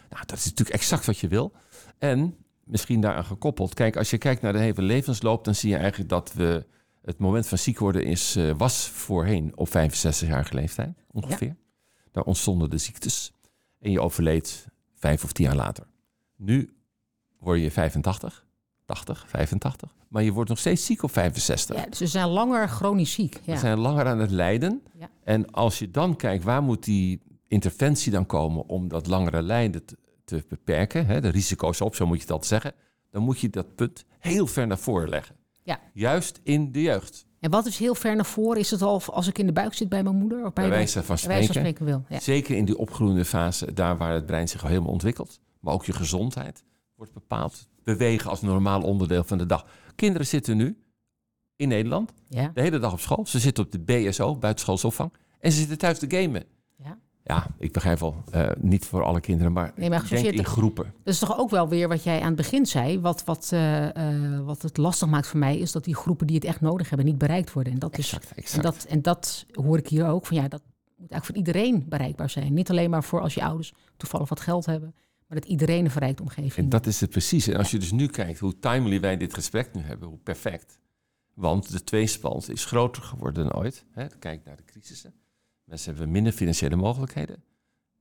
Nou, 0.09 0.25
dat 0.25 0.37
is 0.37 0.45
natuurlijk 0.45 0.77
exact 0.77 1.05
wat 1.05 1.17
je 1.17 1.27
wil. 1.27 1.51
En 1.97 2.35
misschien 2.63 3.01
daaraan 3.01 3.25
gekoppeld. 3.25 3.73
Kijk, 3.73 3.97
als 3.97 4.09
je 4.09 4.17
kijkt 4.17 4.41
naar 4.41 4.53
de 4.53 4.59
hele 4.59 4.81
levensloop, 4.81 5.43
dan 5.43 5.55
zie 5.55 5.69
je 5.69 5.77
eigenlijk 5.77 6.09
dat 6.09 6.33
we 6.33 6.65
het 7.01 7.17
moment 7.17 7.47
van 7.47 7.57
ziek 7.57 7.79
worden 7.79 8.03
is, 8.03 8.35
eh, 8.35 8.51
was 8.57 8.89
voorheen 8.89 9.51
op 9.55 9.67
65-jarige 9.69 10.53
leeftijd 10.53 10.97
ongeveer. 11.11 11.55
Daar 12.11 12.23
ontstonden 12.23 12.69
de 12.69 12.77
ziektes. 12.77 13.31
En 13.79 13.91
je 13.91 14.01
overleed 14.01 14.67
vijf 14.95 15.23
of 15.23 15.31
tien 15.31 15.45
jaar 15.45 15.55
later. 15.55 15.87
Nu 16.35 16.77
word 17.39 17.61
je 17.61 17.71
85, 17.71 18.45
80, 18.87 19.25
85. 19.27 19.95
Maar 20.07 20.23
je 20.23 20.31
wordt 20.31 20.49
nog 20.49 20.59
steeds 20.59 20.85
ziek 20.85 21.03
op 21.03 21.11
65. 21.11 21.75
Ja, 21.75 21.85
dus 21.85 21.97
ze 21.97 22.07
zijn 22.07 22.27
langer 22.27 22.67
chronisch 22.69 23.11
ziek. 23.11 23.39
Ja. 23.43 23.53
We 23.53 23.59
zijn 23.59 23.77
langer 23.77 24.05
aan 24.05 24.19
het 24.19 24.31
lijden. 24.31 24.81
Ja. 24.99 25.09
En 25.23 25.51
als 25.51 25.79
je 25.79 25.91
dan 25.91 26.15
kijkt, 26.15 26.43
waar 26.43 26.63
moet 26.63 26.83
die 26.83 27.21
interventie 27.47 28.11
dan 28.11 28.25
komen 28.25 28.67
om 28.67 28.87
dat 28.87 29.07
langere 29.07 29.41
lijden 29.41 29.85
te, 29.85 29.97
te 30.25 30.45
beperken? 30.49 31.05
Hè, 31.05 31.21
de 31.21 31.29
risico's 31.29 31.81
op, 31.81 31.95
zo 31.95 32.05
moet 32.05 32.21
je 32.21 32.27
dat 32.27 32.45
zeggen. 32.45 32.73
Dan 33.11 33.21
moet 33.23 33.39
je 33.39 33.49
dat 33.49 33.75
punt 33.75 34.05
heel 34.19 34.47
ver 34.47 34.67
naar 34.67 34.77
voren 34.77 35.09
leggen. 35.09 35.35
Ja. 35.63 35.79
Juist 35.93 36.39
in 36.43 36.71
de 36.71 36.81
jeugd. 36.81 37.25
En 37.39 37.51
wat 37.51 37.65
is 37.65 37.77
heel 37.77 37.95
ver 37.95 38.15
naar 38.15 38.25
voren? 38.25 38.59
Is 38.59 38.71
het 38.71 38.81
al 38.81 39.01
als 39.05 39.27
ik 39.27 39.37
in 39.37 39.45
de 39.45 39.53
buik 39.53 39.73
zit 39.73 39.89
bij 39.89 40.03
mijn 40.03 40.15
moeder? 40.15 40.37
Of 40.45 40.53
bij, 40.53 40.67
Bij 40.67 40.77
wijze 40.77 41.03
van 41.03 41.05
wijze 41.07 41.25
van 41.25 41.31
spreken. 41.31 41.53
spreken 41.53 41.85
wil. 41.85 42.03
Ja. 42.09 42.19
Zeker 42.19 42.55
in 42.55 42.65
die 42.65 42.77
opgroeiende 42.77 43.25
fase, 43.25 43.73
daar 43.73 43.97
waar 43.97 44.13
het 44.13 44.25
brein 44.25 44.47
zich 44.47 44.63
al 44.63 44.69
helemaal 44.69 44.91
ontwikkelt. 44.91 45.39
Maar 45.59 45.73
ook 45.73 45.85
je 45.85 45.93
gezondheid 45.93 46.63
wordt 46.95 47.13
bepaald. 47.13 47.67
Bewegen 47.95 48.29
als 48.29 48.41
normaal 48.41 48.81
onderdeel 48.81 49.23
van 49.23 49.37
de 49.37 49.45
dag. 49.45 49.65
Kinderen 49.95 50.27
zitten 50.27 50.57
nu 50.57 50.77
in 51.55 51.67
Nederland 51.67 52.13
Ja. 52.29 52.51
de 52.53 52.61
hele 52.61 52.79
dag 52.79 52.91
op 52.91 52.99
school. 52.99 53.25
Ze 53.25 53.39
zitten 53.39 53.63
op 53.63 53.71
de 53.71 53.79
BSO, 53.79 54.35
buitenschoolsopvang. 54.35 55.13
En 55.39 55.51
ze 55.51 55.57
zitten 55.57 55.77
thuis 55.77 55.99
te 55.99 56.05
gamen. 56.09 56.43
Ja. 56.75 56.97
Ja, 57.23 57.47
ik 57.57 57.71
begrijp 57.71 57.99
wel. 57.99 58.23
eh, 58.31 58.49
niet 58.59 58.85
voor 58.85 59.03
alle 59.03 59.19
kinderen, 59.19 59.51
maar, 59.51 59.63
Nee, 59.63 59.73
maar 59.75 59.83
ik 59.85 59.89
denk 59.91 60.01
geassocieerd- 60.05 60.37
in 60.37 60.45
groepen. 60.45 60.93
Dat 61.03 61.13
is 61.13 61.19
toch 61.19 61.37
ook 61.37 61.49
wel 61.49 61.67
weer 61.69 61.87
wat 61.87 62.03
jij 62.03 62.19
aan 62.19 62.27
het 62.27 62.35
begin 62.35 62.65
zei. 62.65 62.99
Wat, 62.99 63.23
wat, 63.23 63.49
eh, 63.53 64.35
eh, 64.35 64.45
wat 64.45 64.61
het 64.61 64.77
lastig 64.77 65.07
maakt 65.07 65.27
voor 65.27 65.39
mij 65.39 65.57
is 65.57 65.71
dat 65.71 65.83
die 65.83 65.95
groepen 65.95 66.27
die 66.27 66.35
het 66.35 66.45
echt 66.45 66.61
nodig 66.61 66.89
hebben 66.89 67.07
niet 67.07 67.17
bereikt 67.17 67.53
worden. 67.53 67.73
En 67.73 67.79
dat, 67.79 67.97
is, 67.97 68.05
Exact, 68.13 68.29
en 68.31 68.35
exact. 68.37 68.63
dat, 68.63 68.83
en 68.89 69.01
dat 69.01 69.45
hoor 69.51 69.77
ik 69.77 69.87
hier 69.87 70.07
ook. 70.07 70.25
Van 70.25 70.37
ja, 70.37 70.47
dat 70.47 70.61
moet 70.97 71.11
eigenlijk 71.11 71.25
voor 71.25 71.35
iedereen 71.35 71.85
bereikbaar 71.89 72.29
zijn. 72.29 72.53
Niet 72.53 72.69
alleen 72.69 72.89
maar 72.89 73.03
voor 73.03 73.21
als 73.21 73.33
je 73.33 73.43
ouders 73.43 73.73
toevallig 73.97 74.29
wat 74.29 74.39
geld 74.39 74.65
hebben. 74.65 74.95
Maar 75.27 75.39
dat 75.39 75.49
iedereen 75.49 75.85
een 75.85 75.91
verrijkte 75.91 76.21
omgeving 76.21 76.55
En 76.55 76.69
dat 76.69 76.85
is 76.85 77.01
het 77.01 77.09
precies. 77.09 77.47
En 77.47 77.57
als 77.57 77.71
je 77.71 77.79
dus 77.79 77.91
nu 77.91 78.07
kijkt 78.07 78.39
hoe 78.39 78.59
timely 78.59 78.99
wij 78.99 79.17
dit 79.17 79.33
gesprek 79.33 79.73
nu 79.73 79.81
hebben, 79.81 80.07
hoe 80.07 80.17
perfect. 80.17 80.79
Want 81.33 81.71
de 81.71 81.83
tweespalt 81.83 82.49
is 82.49 82.65
groter 82.65 83.03
geworden 83.03 83.43
dan 83.43 83.55
ooit. 83.55 83.85
Hè? 83.91 84.07
Kijk 84.19 84.45
naar 84.45 84.55
de 84.55 84.63
crisissen. 84.63 85.13
Mensen 85.63 85.89
hebben 85.89 86.11
minder 86.11 86.33
financiële 86.33 86.75
mogelijkheden. 86.75 87.43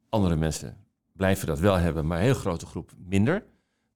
Andere 0.08 0.36
mensen 0.36 0.76
blijven 1.12 1.46
dat 1.46 1.58
wel 1.58 1.76
hebben, 1.76 2.06
maar 2.06 2.18
een 2.18 2.24
heel 2.24 2.34
grote 2.34 2.66
groep 2.66 2.92
minder. 2.96 3.44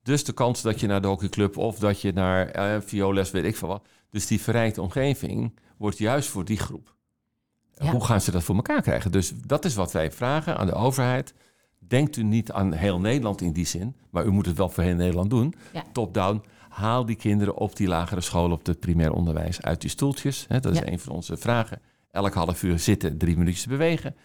Dus 0.02 0.24
de 0.24 0.32
kans 0.32 0.62
dat 0.62 0.80
je 0.80 0.86
naar 0.86 1.02
de 1.02 1.08
hockeyclub 1.08 1.56
of 1.56 1.78
dat 1.78 2.00
je 2.00 2.12
naar 2.12 2.56
uh, 2.56 2.80
violes, 2.80 3.30
weet 3.30 3.44
ik 3.44 3.56
veel 3.56 3.68
wat. 3.68 3.88
Dus 4.10 4.26
die 4.26 4.40
verrijkte 4.40 4.82
omgeving 4.82 5.58
wordt 5.76 5.98
juist 5.98 6.28
voor 6.28 6.44
die 6.44 6.58
groep. 6.58 6.94
Ja. 7.74 7.90
Hoe 7.90 8.04
gaan 8.04 8.20
ze 8.20 8.30
dat 8.30 8.42
voor 8.42 8.54
elkaar 8.54 8.82
krijgen? 8.82 9.12
Dus 9.12 9.32
dat 9.46 9.64
is 9.64 9.74
wat 9.74 9.92
wij 9.92 10.12
vragen 10.12 10.56
aan 10.56 10.66
de 10.66 10.74
overheid. 10.74 11.34
Denkt 11.88 12.16
u 12.16 12.22
niet 12.22 12.52
aan 12.52 12.72
heel 12.72 13.00
Nederland 13.00 13.40
in 13.40 13.52
die 13.52 13.66
zin, 13.66 13.94
maar 14.10 14.24
u 14.24 14.30
moet 14.30 14.46
het 14.46 14.56
wel 14.56 14.68
voor 14.68 14.82
heel 14.84 14.94
Nederland 14.94 15.30
doen. 15.30 15.54
Ja. 15.72 15.84
Top-down. 15.92 16.42
Haal 16.68 17.06
die 17.06 17.16
kinderen 17.16 17.56
op 17.56 17.76
die 17.76 17.88
lagere 17.88 18.20
school, 18.20 18.50
op 18.50 18.66
het 18.66 18.80
primair 18.80 19.12
onderwijs, 19.12 19.62
uit 19.62 19.80
die 19.80 19.90
stoeltjes. 19.90 20.44
Hè, 20.48 20.60
dat 20.60 20.72
is 20.72 20.78
Ja. 20.78 20.86
een 20.88 20.98
van 20.98 21.12
onze 21.14 21.36
vragen. 21.36 21.80
Elk 22.10 22.34
half 22.34 22.62
uur 22.62 22.78
zitten, 22.78 23.18
drie 23.18 23.36
minuutjes 23.36 23.66
bewegen. 23.66 24.16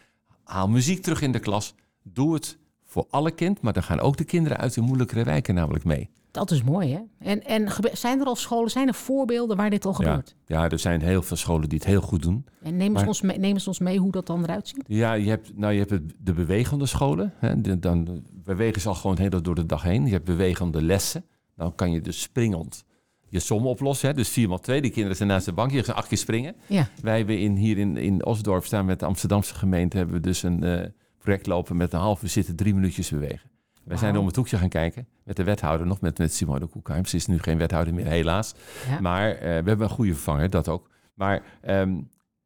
Haal 0.43 0.69
muziek 0.69 1.03
terug 1.03 1.21
in 1.21 1.31
de 1.31 1.39
klas. 1.39 1.75
Doe 2.03 2.33
het 2.33 2.57
voor 2.85 3.05
alle 3.09 3.31
kind, 3.31 3.61
maar 3.61 3.73
dan 3.73 3.83
gaan 3.83 3.99
ook 3.99 4.17
de 4.17 4.23
kinderen 4.23 4.57
uit 4.57 4.73
de 4.73 4.81
moeilijkere 4.81 5.23
wijken 5.23 5.55
namelijk 5.55 5.83
mee. 5.83 6.09
Dat 6.35 6.51
is 6.51 6.63
mooi, 6.63 6.93
hè? 6.93 6.99
En, 7.19 7.43
en 7.43 7.71
zijn 7.93 8.19
er 8.19 8.25
al 8.25 8.35
scholen, 8.35 8.71
zijn 8.71 8.87
er 8.87 8.93
voorbeelden 8.93 9.57
waar 9.57 9.69
dit 9.69 9.85
al 9.85 9.93
gebeurt? 9.93 10.35
ja, 10.45 10.69
er 10.69 10.79
zijn 10.79 11.01
heel 11.01 11.21
veel 11.21 11.37
scholen 11.37 11.69
die 11.69 11.77
het 11.77 11.87
heel 11.87 12.01
goed 12.01 12.21
doen. 12.21 12.45
En 12.61 12.77
neem 12.77 12.97
eens, 12.97 13.07
ons 13.07 13.21
mee, 13.21 13.37
neem 13.37 13.53
eens 13.53 13.67
ons 13.67 13.79
mee 13.79 13.99
hoe 13.99 14.11
dat 14.11 14.27
dan 14.27 14.43
eruit 14.43 14.67
ziet. 14.67 14.83
Ja, 14.87 15.13
je 15.13 15.29
hebt, 15.29 15.57
nou, 15.57 15.73
je 15.73 15.79
hebt 15.79 16.01
de 16.19 16.33
bewegende 16.33 16.85
scholen. 16.85 17.33
Hè. 17.37 17.61
De- 17.61 17.79
dan 17.79 18.23
bewegen 18.31 18.81
ze 18.81 18.87
al 18.87 18.95
gewoon 18.95 19.17
heel 19.17 19.41
door 19.41 19.55
de 19.55 19.65
dag 19.65 19.81
heen. 19.83 20.05
Je 20.05 20.11
hebt 20.11 20.25
bewegende 20.25 20.81
lessen. 20.81 21.25
Dan 21.55 21.75
kan 21.75 21.91
je 21.91 22.01
dus 22.01 22.21
springend 22.21 22.85
je 23.29 23.39
som 23.39 23.67
oplossen. 23.67 24.09
Hè. 24.09 24.13
Dus 24.13 24.29
4 24.29 24.49
x 24.49 24.61
2. 24.61 24.81
Die 24.81 24.91
kinderen 24.91 25.17
zijn 25.17 25.29
naast 25.29 25.45
de 25.45 25.53
bank. 25.53 25.71
Je 25.71 25.83
gaan 25.83 25.95
acht 25.95 26.07
keer 26.07 26.17
springen. 26.17 26.55
Ja. 26.67 26.87
Wij 27.01 27.17
hebben 27.17 27.39
in, 27.39 27.55
hier 27.55 27.77
in, 27.77 27.97
in 27.97 28.25
Osdorp 28.25 28.65
staan 28.65 28.85
met 28.85 28.99
de 28.99 29.05
Amsterdamse 29.05 29.55
gemeente... 29.55 29.97
hebben 29.97 30.15
we 30.15 30.21
dus 30.21 30.43
een 30.43 30.63
eh, 30.63 30.89
project 31.17 31.47
lopen 31.47 31.77
met 31.77 31.93
een 31.93 31.99
half 31.99 32.23
uur 32.23 32.29
zitten, 32.29 32.55
drie 32.55 32.73
minuutjes 32.73 33.09
bewegen. 33.09 33.49
Wij 33.85 33.97
zijn 33.97 34.17
om 34.17 34.25
het 34.25 34.35
hoekje 34.35 34.57
gaan 34.57 34.69
kijken 34.69 35.07
met 35.23 35.35
de 35.35 35.43
wethouder, 35.43 35.87
nog 35.87 36.01
met, 36.01 36.17
met 36.17 36.33
Simone 36.33 36.65
Koekheim. 36.65 37.05
Ze 37.05 37.15
is 37.15 37.25
nu 37.27 37.39
geen 37.39 37.57
wethouder 37.57 37.93
meer, 37.93 38.05
helaas. 38.07 38.53
Ja. 38.89 38.99
Maar 38.99 39.31
eh, 39.31 39.39
we 39.39 39.47
hebben 39.47 39.81
een 39.81 39.89
goede 39.89 40.13
vervanger, 40.13 40.49
dat 40.49 40.67
ook. 40.69 40.89
Maar 41.13 41.43
ehm, 41.61 41.97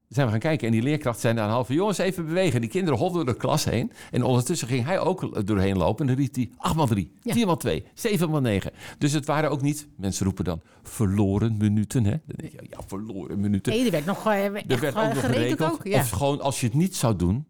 zijn 0.08 0.26
we 0.26 0.32
gaan 0.32 0.40
kijken 0.40 0.68
en 0.68 0.74
die 0.74 0.82
leerkracht 0.82 1.20
zei 1.20 1.34
na 1.34 1.44
een 1.44 1.50
half 1.50 1.70
uur... 1.70 1.76
jongens, 1.76 1.98
even 1.98 2.26
bewegen. 2.26 2.62
Die 2.62 2.70
kinderen 2.70 3.00
holden 3.00 3.26
door 3.26 3.34
de 3.34 3.40
klas 3.40 3.66
heen. 3.66 3.92
En 4.12 4.24
ondertussen 4.24 4.68
ging 4.68 4.86
hij 4.86 5.00
ook 5.00 5.48
doorheen 5.48 5.78
lopen. 5.78 6.08
En 6.08 6.16
dan 6.16 6.24
riep 6.24 6.36
hij 6.36 6.52
8 6.58 6.76
x 6.84 6.90
3, 6.90 7.12
Ja. 7.22 7.34
4 7.34 7.48
x 7.48 7.54
2, 7.58 7.84
7 7.94 8.32
x 8.32 8.40
9. 8.40 8.72
Dus 8.98 9.12
het 9.12 9.26
waren 9.26 9.50
ook 9.52 9.62
niet, 9.62 9.88
mensen 9.98 10.26
roepen 10.26 10.44
dan, 10.44 10.62
verloren 10.84 11.58
minuten. 11.58 12.04
Hè? 12.04 12.10
Dan 12.12 12.36
denk 12.36 12.52
je, 12.52 12.60
ja, 12.70 12.78
verloren 12.88 13.40
minuten. 13.40 13.74
Nee, 13.74 13.86
er 13.86 13.92
werd 13.92 14.06
nog 14.06 14.26
eh, 14.26 14.44
Er 14.46 14.52
werd 14.80 14.96
eh, 14.96 15.08
ook 15.08 15.14
nog 15.14 15.26
gerekend. 15.26 15.72
ook. 15.72 15.88
Ja. 15.88 16.00
Of 16.00 16.10
gewoon 16.10 16.42
als 16.42 16.60
je 16.60 16.66
het 16.66 16.76
niet 16.76 16.96
zou 16.96 17.16
doen, 17.16 17.46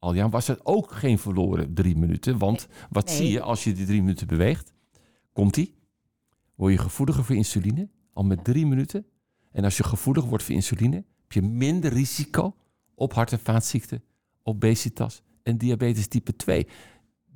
Aljan, 0.00 0.30
was 0.30 0.46
het 0.46 0.60
ook 0.66 0.92
geen 0.92 1.18
verloren 1.18 1.74
drie 1.74 1.96
minuten. 1.96 2.38
Want 2.38 2.66
wat 2.90 3.06
Nee. 3.06 3.16
zie 3.16 3.30
je 3.30 3.40
als 3.40 3.64
je 3.64 3.72
die 3.72 3.86
drie 3.86 4.00
minuten 4.00 4.26
beweegt? 4.26 4.72
Komt 5.32 5.54
die? 5.54 5.74
Word 6.54 6.72
je 6.72 6.78
gevoeliger 6.78 7.24
voor 7.24 7.36
insuline? 7.36 7.88
Al 8.12 8.24
met 8.24 8.44
drie 8.44 8.66
minuten. 8.66 9.06
En 9.52 9.64
als 9.64 9.76
je 9.76 9.84
gevoelig 9.84 10.24
wordt 10.24 10.44
voor 10.44 10.54
insuline, 10.54 10.94
heb 10.96 11.32
je 11.32 11.42
minder 11.42 11.92
risico 11.92 12.54
op 12.94 13.14
hart- 13.14 13.32
en 13.32 13.38
vaatziekten, 13.38 14.02
obesitas 14.42 15.22
en 15.42 15.58
diabetes 15.58 16.06
type 16.06 16.36
2. 16.36 16.66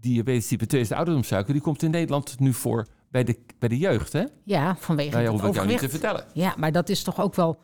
Diabetes 0.01 0.47
type 0.47 0.67
2 0.67 0.81
is 0.81 0.89
de 0.89 0.95
ouderdomssuiker. 0.97 1.53
Die 1.53 1.63
komt 1.63 1.83
in 1.83 1.91
Nederland 1.91 2.39
nu 2.41 2.53
voor 2.53 2.87
bij 3.11 3.25
de, 3.25 3.39
bij 3.59 3.69
de 3.69 3.79
jeugd. 3.79 4.13
Hè? 4.13 4.25
ja, 4.45 4.77
vanwege 4.77 5.11
Nou 5.11 5.23
ja, 5.25 5.33
het 5.33 5.41
hoef 5.41 5.49
ik 5.51 5.55
jou 5.55 5.67
niet 5.69 5.79
te 5.79 5.85
overgewicht. 5.85 6.15
vertellen. 6.17 6.45
Ja, 6.47 6.55
maar 6.59 6.73
dat 6.73 6.89
is 6.89 7.03
toch 7.03 7.21
ook 7.21 7.35
wel, 7.35 7.61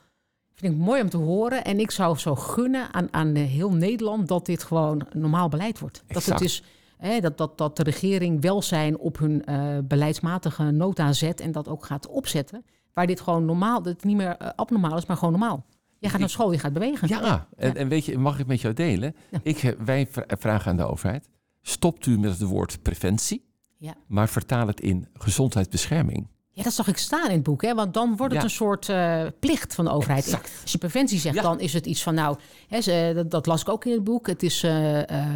vind 0.55 0.73
ik 0.75 0.79
mooi 0.79 1.03
om 1.03 1.09
te 1.09 1.17
horen. 1.17 1.65
En 1.65 1.81
ik 1.81 1.91
zou 1.91 2.17
zo 2.19 2.35
gunnen 2.35 2.95
aan, 2.95 3.09
aan 3.11 3.35
eh, 3.35 3.47
heel 3.47 3.73
Nederland 3.73 4.29
dat 4.29 4.47
dit 4.47 4.63
gewoon 4.63 5.07
normaal 5.13 5.49
beleid 5.49 5.79
wordt. 5.79 6.03
Dat 6.07 6.25
het 6.25 6.41
is, 6.41 6.63
hè, 6.99 7.21
dat, 7.21 7.39
dat, 7.39 7.59
dat 7.59 7.77
de 7.77 7.83
regering 7.83 8.41
welzijn 8.41 8.99
op 8.99 9.19
hun 9.19 9.45
eh, 9.45 9.79
beleidsmatige 9.85 10.63
nota 10.71 11.13
zet 11.13 11.41
en 11.41 11.53
dat 11.53 11.69
ook 11.69 11.85
gaat 11.87 12.07
opzetten. 12.07 12.65
Waar 12.93 13.07
dit 13.07 13.21
gewoon 13.21 13.45
normaal, 13.45 13.83
dat 13.83 13.93
het 13.93 14.05
niet 14.05 14.17
meer 14.17 14.37
eh, 14.37 14.49
abnormaal 14.57 14.97
is, 14.97 15.07
maar 15.07 15.17
gewoon 15.17 15.33
normaal. 15.39 15.65
Je 15.99 16.09
gaat 16.09 16.21
naar 16.21 16.31
school, 16.31 16.53
je 16.53 16.59
gaat 16.59 16.73
bewegen. 16.73 17.09
Ja, 17.09 17.49
en, 17.57 17.77
en 17.77 17.89
weet 17.89 18.05
je, 18.05 18.19
mag 18.19 18.39
ik 18.39 18.47
met 18.47 18.61
jou 18.61 18.75
delen? 18.75 19.15
Ja. 19.31 19.39
Ik, 19.43 19.77
wij 19.85 20.07
vra- 20.11 20.25
vragen 20.29 20.71
aan 20.71 20.77
de 20.77 20.85
overheid, 20.87 21.29
stopt 21.63 22.07
u 22.07 22.19
met 22.19 22.31
het 22.31 22.43
woord 22.49 22.83
preventie, 22.83 23.45
Ja. 23.77 23.95
maar 24.07 24.29
vertaal 24.29 24.67
het 24.67 24.81
in 24.81 25.07
gezondheidsbescherming. 25.15 26.27
Ja, 26.61 26.67
dat 26.67 26.75
zag 26.75 26.89
ik 26.89 26.97
staan 26.97 27.27
in 27.29 27.35
het 27.35 27.43
boek. 27.43 27.63
Hè? 27.63 27.75
Want 27.75 27.95
dan 27.95 28.17
wordt 28.17 28.33
het 28.33 28.43
Ja. 28.43 28.49
een 28.49 28.55
soort 28.55 28.89
eh, 28.89 29.27
plicht 29.39 29.75
van 29.75 29.85
de 29.85 29.91
overheid. 29.91 30.25
Exact. 30.25 30.51
Als 30.63 30.73
je 30.73 30.79
preventie 30.79 31.19
zegt, 31.19 31.35
Ja. 31.35 31.43
dan 31.43 31.61
is 31.61 31.73
het 31.73 31.87
iets 31.87 32.03
van... 32.03 32.15
nou, 32.15 32.37
hè, 32.69 32.81
ze- 32.81 33.13
dat, 33.15 33.31
dat 33.31 33.47
las 33.47 33.61
ik 33.61 33.69
ook 33.69 33.85
in 33.85 33.93
het 33.93 34.05
boek. 34.05 34.27
Het 34.27 34.43
is 34.43 34.63
eh, 34.63 35.01
eh, 35.11 35.27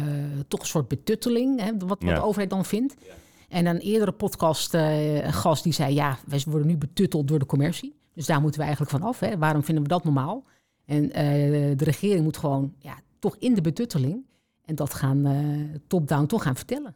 toch 0.47 0.59
een 0.59 0.65
soort 0.65 0.87
betutteling, 0.87 1.59
hè, 1.61 1.71
wat, 1.77 1.87
wat 1.87 1.97
Ja. 2.01 2.13
de 2.15 2.21
overheid 2.21 2.49
dan 2.49 2.65
vindt. 2.65 2.95
En 3.49 3.65
een 3.65 3.77
eerdere 3.79 4.11
podcast, 4.11 4.73
eh, 4.73 5.23
een 5.25 5.33
gast 5.33 5.63
die 5.63 5.73
zei... 5.73 5.93
ja, 5.93 6.17
wij 6.27 6.41
worden 6.47 6.67
nu 6.67 6.77
betutteld 6.77 7.27
door 7.27 7.39
de 7.39 7.45
commercie. 7.45 7.95
Dus 8.13 8.25
daar 8.25 8.41
moeten 8.41 8.59
we 8.59 8.65
eigenlijk 8.65 8.97
van 8.97 9.09
af. 9.09 9.19
Hè? 9.19 9.37
Waarom 9.37 9.63
vinden 9.63 9.83
we 9.83 9.89
dat 9.89 10.03
normaal? 10.03 10.43
En 10.85 11.11
eh, 11.11 11.23
de 11.77 11.83
regering 11.83 12.23
moet 12.23 12.37
gewoon 12.37 12.73
ja, 12.79 12.95
toch 13.19 13.35
in 13.39 13.53
de 13.53 13.61
betutteling... 13.61 14.25
en 14.65 14.75
dat 14.75 14.93
gaan 14.93 15.25
eh, 15.25 15.35
top-down 15.87 16.25
toch 16.25 16.43
gaan 16.43 16.55
vertellen. 16.55 16.95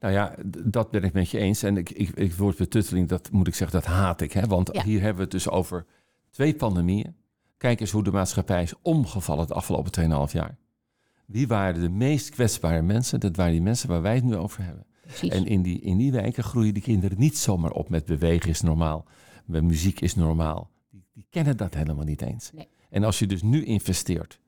Nou 0.00 0.12
ja, 0.12 0.34
dat 0.64 0.90
ben 0.90 1.02
ik 1.02 1.12
met 1.12 1.30
je 1.30 1.38
eens. 1.38 1.62
En 1.62 1.76
ik, 1.76 1.90
ik, 1.90 2.08
ik 2.08 2.28
het 2.28 2.36
woord 2.36 2.56
betutteling, 2.56 3.08
dat 3.08 3.30
moet 3.30 3.46
ik 3.46 3.54
zeggen, 3.54 3.80
dat 3.80 3.88
haat 3.90 4.20
ik. 4.20 4.32
Hè? 4.32 4.46
Want 4.46 4.68
Ja. 4.72 4.82
hier 4.82 4.98
hebben 4.98 5.16
we 5.16 5.22
het 5.22 5.30
dus 5.30 5.48
over 5.48 5.86
twee 6.30 6.54
pandemieën. 6.54 7.14
Kijk 7.56 7.80
eens 7.80 7.90
hoe 7.90 8.02
de 8.02 8.10
maatschappij 8.10 8.62
is 8.62 8.74
omgevallen 8.82 9.46
de 9.46 9.54
afgelopen 9.54 9.92
2,5 10.28 10.32
jaar. 10.32 10.56
Wie 11.26 11.46
waren 11.48 11.80
de 11.80 11.88
meest 11.88 12.30
kwetsbare 12.30 12.82
mensen? 12.82 13.20
Dat 13.20 13.36
waren 13.36 13.52
die 13.52 13.62
mensen 13.62 13.88
waar 13.88 14.02
wij 14.02 14.14
het 14.14 14.24
nu 14.24 14.36
over 14.36 14.64
hebben. 14.64 14.86
Precies. 15.02 15.30
En 15.30 15.46
in 15.46 15.62
die, 15.62 15.80
in 15.80 15.96
die 15.96 16.12
wijken 16.12 16.44
groeien 16.44 16.74
die 16.74 16.82
kinderen 16.82 17.18
niet 17.18 17.38
zomaar 17.38 17.70
op 17.70 17.88
met 17.88 18.04
bewegen 18.04 18.50
is 18.50 18.60
normaal, 18.60 19.04
met 19.44 19.62
muziek 19.62 20.00
is 20.00 20.14
normaal. 20.14 20.70
Die, 20.90 21.04
die 21.12 21.26
kennen 21.30 21.56
dat 21.56 21.74
helemaal 21.74 22.04
niet 22.04 22.22
eens. 22.22 22.52
Nee. 22.52 22.68
En 22.90 23.04
als 23.04 23.18
je 23.18 23.26
dus 23.26 23.42
nu 23.42 23.64
investeert, 23.64 24.40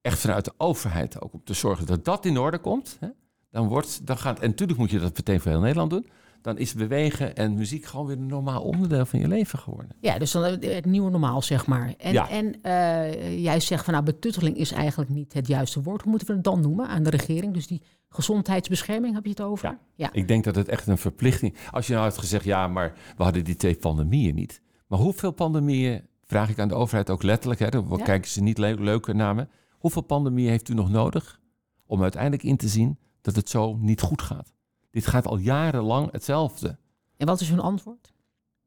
echt 0.00 0.18
vanuit 0.18 0.44
de 0.44 0.52
overheid 0.56 1.20
ook 1.20 1.32
om 1.32 1.40
te 1.44 1.54
zorgen 1.54 1.86
dat 1.86 2.04
dat 2.04 2.24
in 2.24 2.38
orde 2.38 2.58
komt, 2.58 2.96
hè, 3.00 3.08
dan 3.50 3.68
wordt, 3.68 4.06
dan 4.06 4.18
gaat, 4.18 4.40
en 4.40 4.48
natuurlijk 4.48 4.78
moet 4.78 4.90
je 4.90 4.98
dat 4.98 5.16
meteen 5.16 5.40
voor 5.40 5.50
heel 5.50 5.60
Nederland 5.60 5.90
doen, 5.90 6.06
dan 6.42 6.58
is 6.58 6.74
bewegen 6.74 7.36
en 7.36 7.54
muziek 7.54 7.84
gewoon 7.84 8.06
weer 8.06 8.16
een 8.16 8.26
normaal 8.26 8.62
onderdeel 8.62 9.06
van 9.06 9.20
je 9.20 9.28
leven 9.28 9.58
geworden. 9.58 9.96
Ja, 10.00 10.18
dus 10.18 10.30
dan 10.30 10.42
het 10.42 10.84
nieuwe 10.84 11.10
normaal, 11.10 11.42
zeg 11.42 11.66
maar. 11.66 11.94
En, 11.98 12.12
Ja. 12.12 12.28
en 12.28 12.62
eh, 12.62 13.42
jij 13.42 13.60
zegt 13.60 13.84
van 13.84 13.92
nou, 13.92 14.04
betutteling 14.04 14.56
is 14.56 14.72
eigenlijk 14.72 15.10
niet 15.10 15.32
het 15.32 15.46
juiste 15.46 15.82
woord. 15.82 16.00
Hoe 16.02 16.10
moeten 16.10 16.28
we 16.28 16.34
het 16.34 16.44
dan 16.44 16.60
noemen 16.60 16.88
aan 16.88 17.02
de 17.02 17.10
regering? 17.10 17.54
Dus 17.54 17.66
die 17.66 17.82
gezondheidsbescherming, 18.08 19.14
heb 19.14 19.24
je 19.24 19.30
het 19.30 19.40
over? 19.40 19.68
Ja. 19.68 19.78
ja. 19.94 20.12
Ik 20.12 20.28
denk 20.28 20.44
dat 20.44 20.54
het 20.54 20.68
echt 20.68 20.86
een 20.86 20.98
verplichting 20.98 21.54
Als 21.70 21.86
je 21.86 21.92
nou 21.92 22.04
had 22.04 22.18
gezegd, 22.18 22.44
ja, 22.44 22.68
maar 22.68 22.92
we 23.16 23.22
hadden 23.22 23.44
die 23.44 23.56
twee 23.56 23.76
pandemieën 23.76 24.34
niet. 24.34 24.62
Maar 24.86 24.98
hoeveel 24.98 25.30
pandemieën, 25.32 26.02
vraag 26.24 26.50
ik 26.50 26.58
aan 26.58 26.68
de 26.68 26.74
overheid 26.74 27.10
ook 27.10 27.22
letterlijk, 27.22 27.60
hè, 27.60 27.68
dan 27.68 27.86
Ja. 27.98 28.04
kijken 28.04 28.30
ze 28.30 28.42
niet 28.42 28.58
le- 28.58 28.74
leuke 28.78 29.12
namen. 29.12 29.48
Hoeveel 29.78 30.02
pandemieën 30.02 30.50
heeft 30.50 30.68
u 30.68 30.74
nog 30.74 30.90
nodig 30.90 31.40
om 31.86 32.02
uiteindelijk 32.02 32.42
in 32.42 32.56
te 32.56 32.68
zien 32.68 32.98
dat 33.20 33.36
het 33.36 33.48
zo 33.48 33.76
niet 33.76 34.00
goed 34.00 34.22
gaat? 34.22 34.52
Dit 34.90 35.06
gaat 35.06 35.26
al 35.26 35.36
jarenlang 35.36 36.12
hetzelfde. 36.12 36.78
En 37.16 37.26
wat 37.26 37.40
is 37.40 37.48
hun 37.48 37.60
antwoord? 37.60 38.12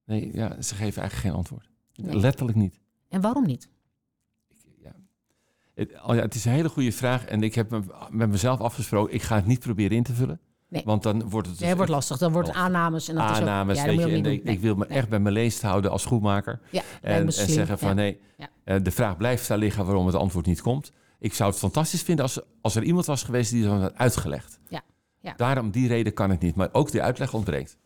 Nee, 0.05 0.29
ja, 0.33 0.61
ze 0.61 0.75
geven 0.75 1.01
eigenlijk 1.01 1.13
geen 1.13 1.31
antwoord. 1.31 1.69
Nee. 1.95 2.19
Letterlijk 2.19 2.57
niet. 2.57 2.79
En 3.09 3.21
waarom 3.21 3.45
niet? 3.45 3.69
Ja. 4.81 4.95
Het, 5.73 5.91
oh 6.03 6.15
ja, 6.15 6.21
het 6.21 6.35
is 6.35 6.45
een 6.45 6.51
hele 6.51 6.69
goede 6.69 6.91
vraag 6.91 7.25
en 7.25 7.43
ik 7.43 7.55
heb 7.55 7.69
me, 7.69 7.81
met 8.09 8.29
mezelf 8.29 8.59
afgesproken, 8.59 9.13
ik 9.13 9.21
ga 9.21 9.35
het 9.35 9.45
niet 9.45 9.59
proberen 9.59 9.97
in 9.97 10.03
te 10.03 10.13
vullen. 10.13 10.39
Nee. 10.67 10.81
Want 10.85 11.03
dan 11.03 11.29
wordt 11.29 11.47
het 11.47 11.59
dus 11.59 11.67
Ja, 11.67 11.75
wordt 11.75 11.91
lastig. 11.91 12.17
Dan 12.17 12.31
wordt 12.31 12.47
het 12.47 12.57
aannames. 12.57 13.07
En 13.07 13.15
dat 13.15 13.23
aannames, 13.23 13.77
is 13.77 13.83
ook, 13.83 13.99
ja, 13.99 14.05
weet 14.05 14.25
je. 14.25 14.41
En 14.41 14.51
ik, 14.51 14.59
wil 14.59 14.75
me 14.75 14.85
Nee, 14.87 14.97
echt 14.97 15.09
bij 15.09 15.19
mijn 15.19 15.33
leest 15.33 15.61
houden 15.61 15.91
als 15.91 16.01
schoenmaker. 16.01 16.59
Ja, 16.69 16.81
En, 17.01 17.25
en 17.25 17.31
zeggen 17.31 17.79
van 17.79 17.95
nee, 17.95 18.19
eh, 18.63 18.77
de 18.83 18.91
vraag 18.91 19.17
blijft 19.17 19.47
daar 19.47 19.57
liggen 19.57 19.85
waarom 19.85 20.05
het 20.05 20.15
antwoord 20.15 20.45
niet 20.45 20.61
komt. 20.61 20.91
Ik 21.23 21.33
zou 21.33 21.49
het 21.49 21.59
fantastisch 21.59 22.01
vinden 22.01 22.25
als, 22.25 22.39
als 22.61 22.75
er 22.75 22.83
iemand 22.83 23.05
was 23.05 23.23
geweest 23.23 23.51
die 23.51 23.63
dat 23.63 23.81
had 23.81 23.95
uitgelegd. 23.95 24.59
Ja. 24.69 24.81
Ja. 25.19 25.33
Daarom 25.37 25.71
die 25.71 25.87
reden 25.87 26.13
kan 26.13 26.29
het 26.29 26.41
niet. 26.41 26.55
Maar 26.55 26.69
ook 26.71 26.91
die 26.91 27.01
uitleg 27.01 27.33
ontbreekt. 27.33 27.77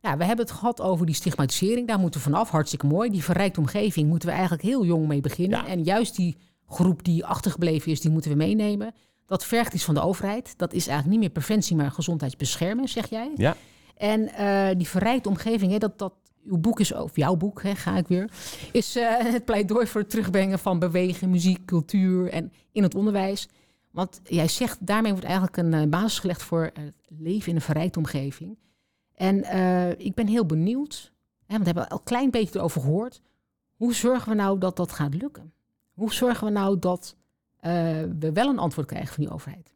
Ja, 0.00 0.16
we 0.16 0.24
hebben 0.24 0.46
het 0.46 0.54
gehad 0.54 0.80
over 0.80 1.06
die 1.06 1.14
stigmatisering. 1.14 1.88
Daar 1.88 1.98
moeten 1.98 2.20
we 2.20 2.26
vanaf. 2.26 2.50
Hartstikke 2.50 2.86
mooi. 2.86 3.10
Die 3.10 3.24
verrijkte 3.24 3.60
omgeving 3.60 4.08
moeten 4.08 4.28
we 4.28 4.34
eigenlijk 4.34 4.62
heel 4.62 4.84
jong 4.84 5.06
mee 5.06 5.20
beginnen. 5.20 5.58
Ja. 5.58 5.66
En 5.66 5.82
juist 5.82 6.16
die 6.16 6.36
groep 6.66 7.04
die 7.04 7.24
achtergebleven 7.24 7.92
is, 7.92 8.00
die 8.00 8.10
moeten 8.10 8.30
we 8.30 8.36
meenemen. 8.36 8.94
Dat 9.26 9.44
vergt 9.44 9.74
iets 9.74 9.84
van 9.84 9.94
de 9.94 10.00
overheid. 10.00 10.54
Dat 10.56 10.72
is 10.72 10.86
eigenlijk 10.86 11.08
niet 11.10 11.20
meer 11.20 11.42
preventie, 11.42 11.76
maar 11.76 11.90
gezondheidsbeschermen, 11.90 12.88
zeg 12.88 13.10
jij. 13.10 13.32
Ja. 13.36 13.56
En 13.96 14.28
eh, 14.28 14.76
die 14.76 14.88
verrijkte 14.88 15.28
omgeving, 15.28 15.72
hè, 15.72 15.78
dat, 15.78 15.98
dat 15.98 16.14
uw 16.46 16.58
boek 16.58 16.80
is, 16.80 16.92
of 16.92 17.16
jouw 17.16 17.36
boek, 17.36 17.62
hè, 17.62 17.74
ga 17.74 17.96
ik 17.96 18.08
weer, 18.08 18.30
is 18.72 18.96
eh, 18.96 19.16
het 19.18 19.44
pleidooi 19.44 19.86
voor 19.86 20.00
het 20.00 20.10
terugbrengen 20.10 20.58
van 20.58 20.78
bewegen, 20.78 21.30
muziek, 21.30 21.64
cultuur 21.64 22.28
en 22.28 22.52
in 22.72 22.82
het 22.82 22.94
onderwijs. 22.94 23.48
Want 23.90 24.20
jij 24.24 24.48
zegt, 24.48 24.86
daarmee 24.86 25.10
wordt 25.10 25.26
eigenlijk 25.26 25.56
een 25.56 25.74
eh, 25.74 25.88
basis 25.88 26.18
gelegd 26.18 26.42
voor 26.42 26.62
het 26.62 26.94
leven 27.18 27.48
in 27.48 27.54
een 27.54 27.60
verrijkte 27.60 27.98
omgeving. 27.98 28.58
En 29.14 29.42
eh, 29.42 29.90
ik 29.90 30.14
ben 30.14 30.26
heel 30.26 30.46
benieuwd, 30.46 31.12
hè, 31.46 31.54
want 31.54 31.58
we 31.58 31.66
hebben 31.66 31.88
al 31.88 31.98
een 31.98 32.04
klein 32.04 32.30
beetje 32.30 32.58
erover 32.58 32.80
gehoord. 32.80 33.22
Hoe 33.74 33.94
zorgen 33.94 34.28
we 34.28 34.34
nou 34.34 34.58
dat 34.58 34.76
dat 34.76 34.92
gaat 34.92 35.14
lukken? 35.14 35.52
Hoe 35.92 36.12
zorgen 36.12 36.46
we 36.46 36.52
nou 36.52 36.78
dat 36.78 37.16
eh, 37.56 37.72
we 38.18 38.32
wel 38.32 38.48
een 38.48 38.58
antwoord 38.58 38.86
krijgen 38.86 39.14
van 39.14 39.24
die 39.24 39.32
overheid? 39.32 39.75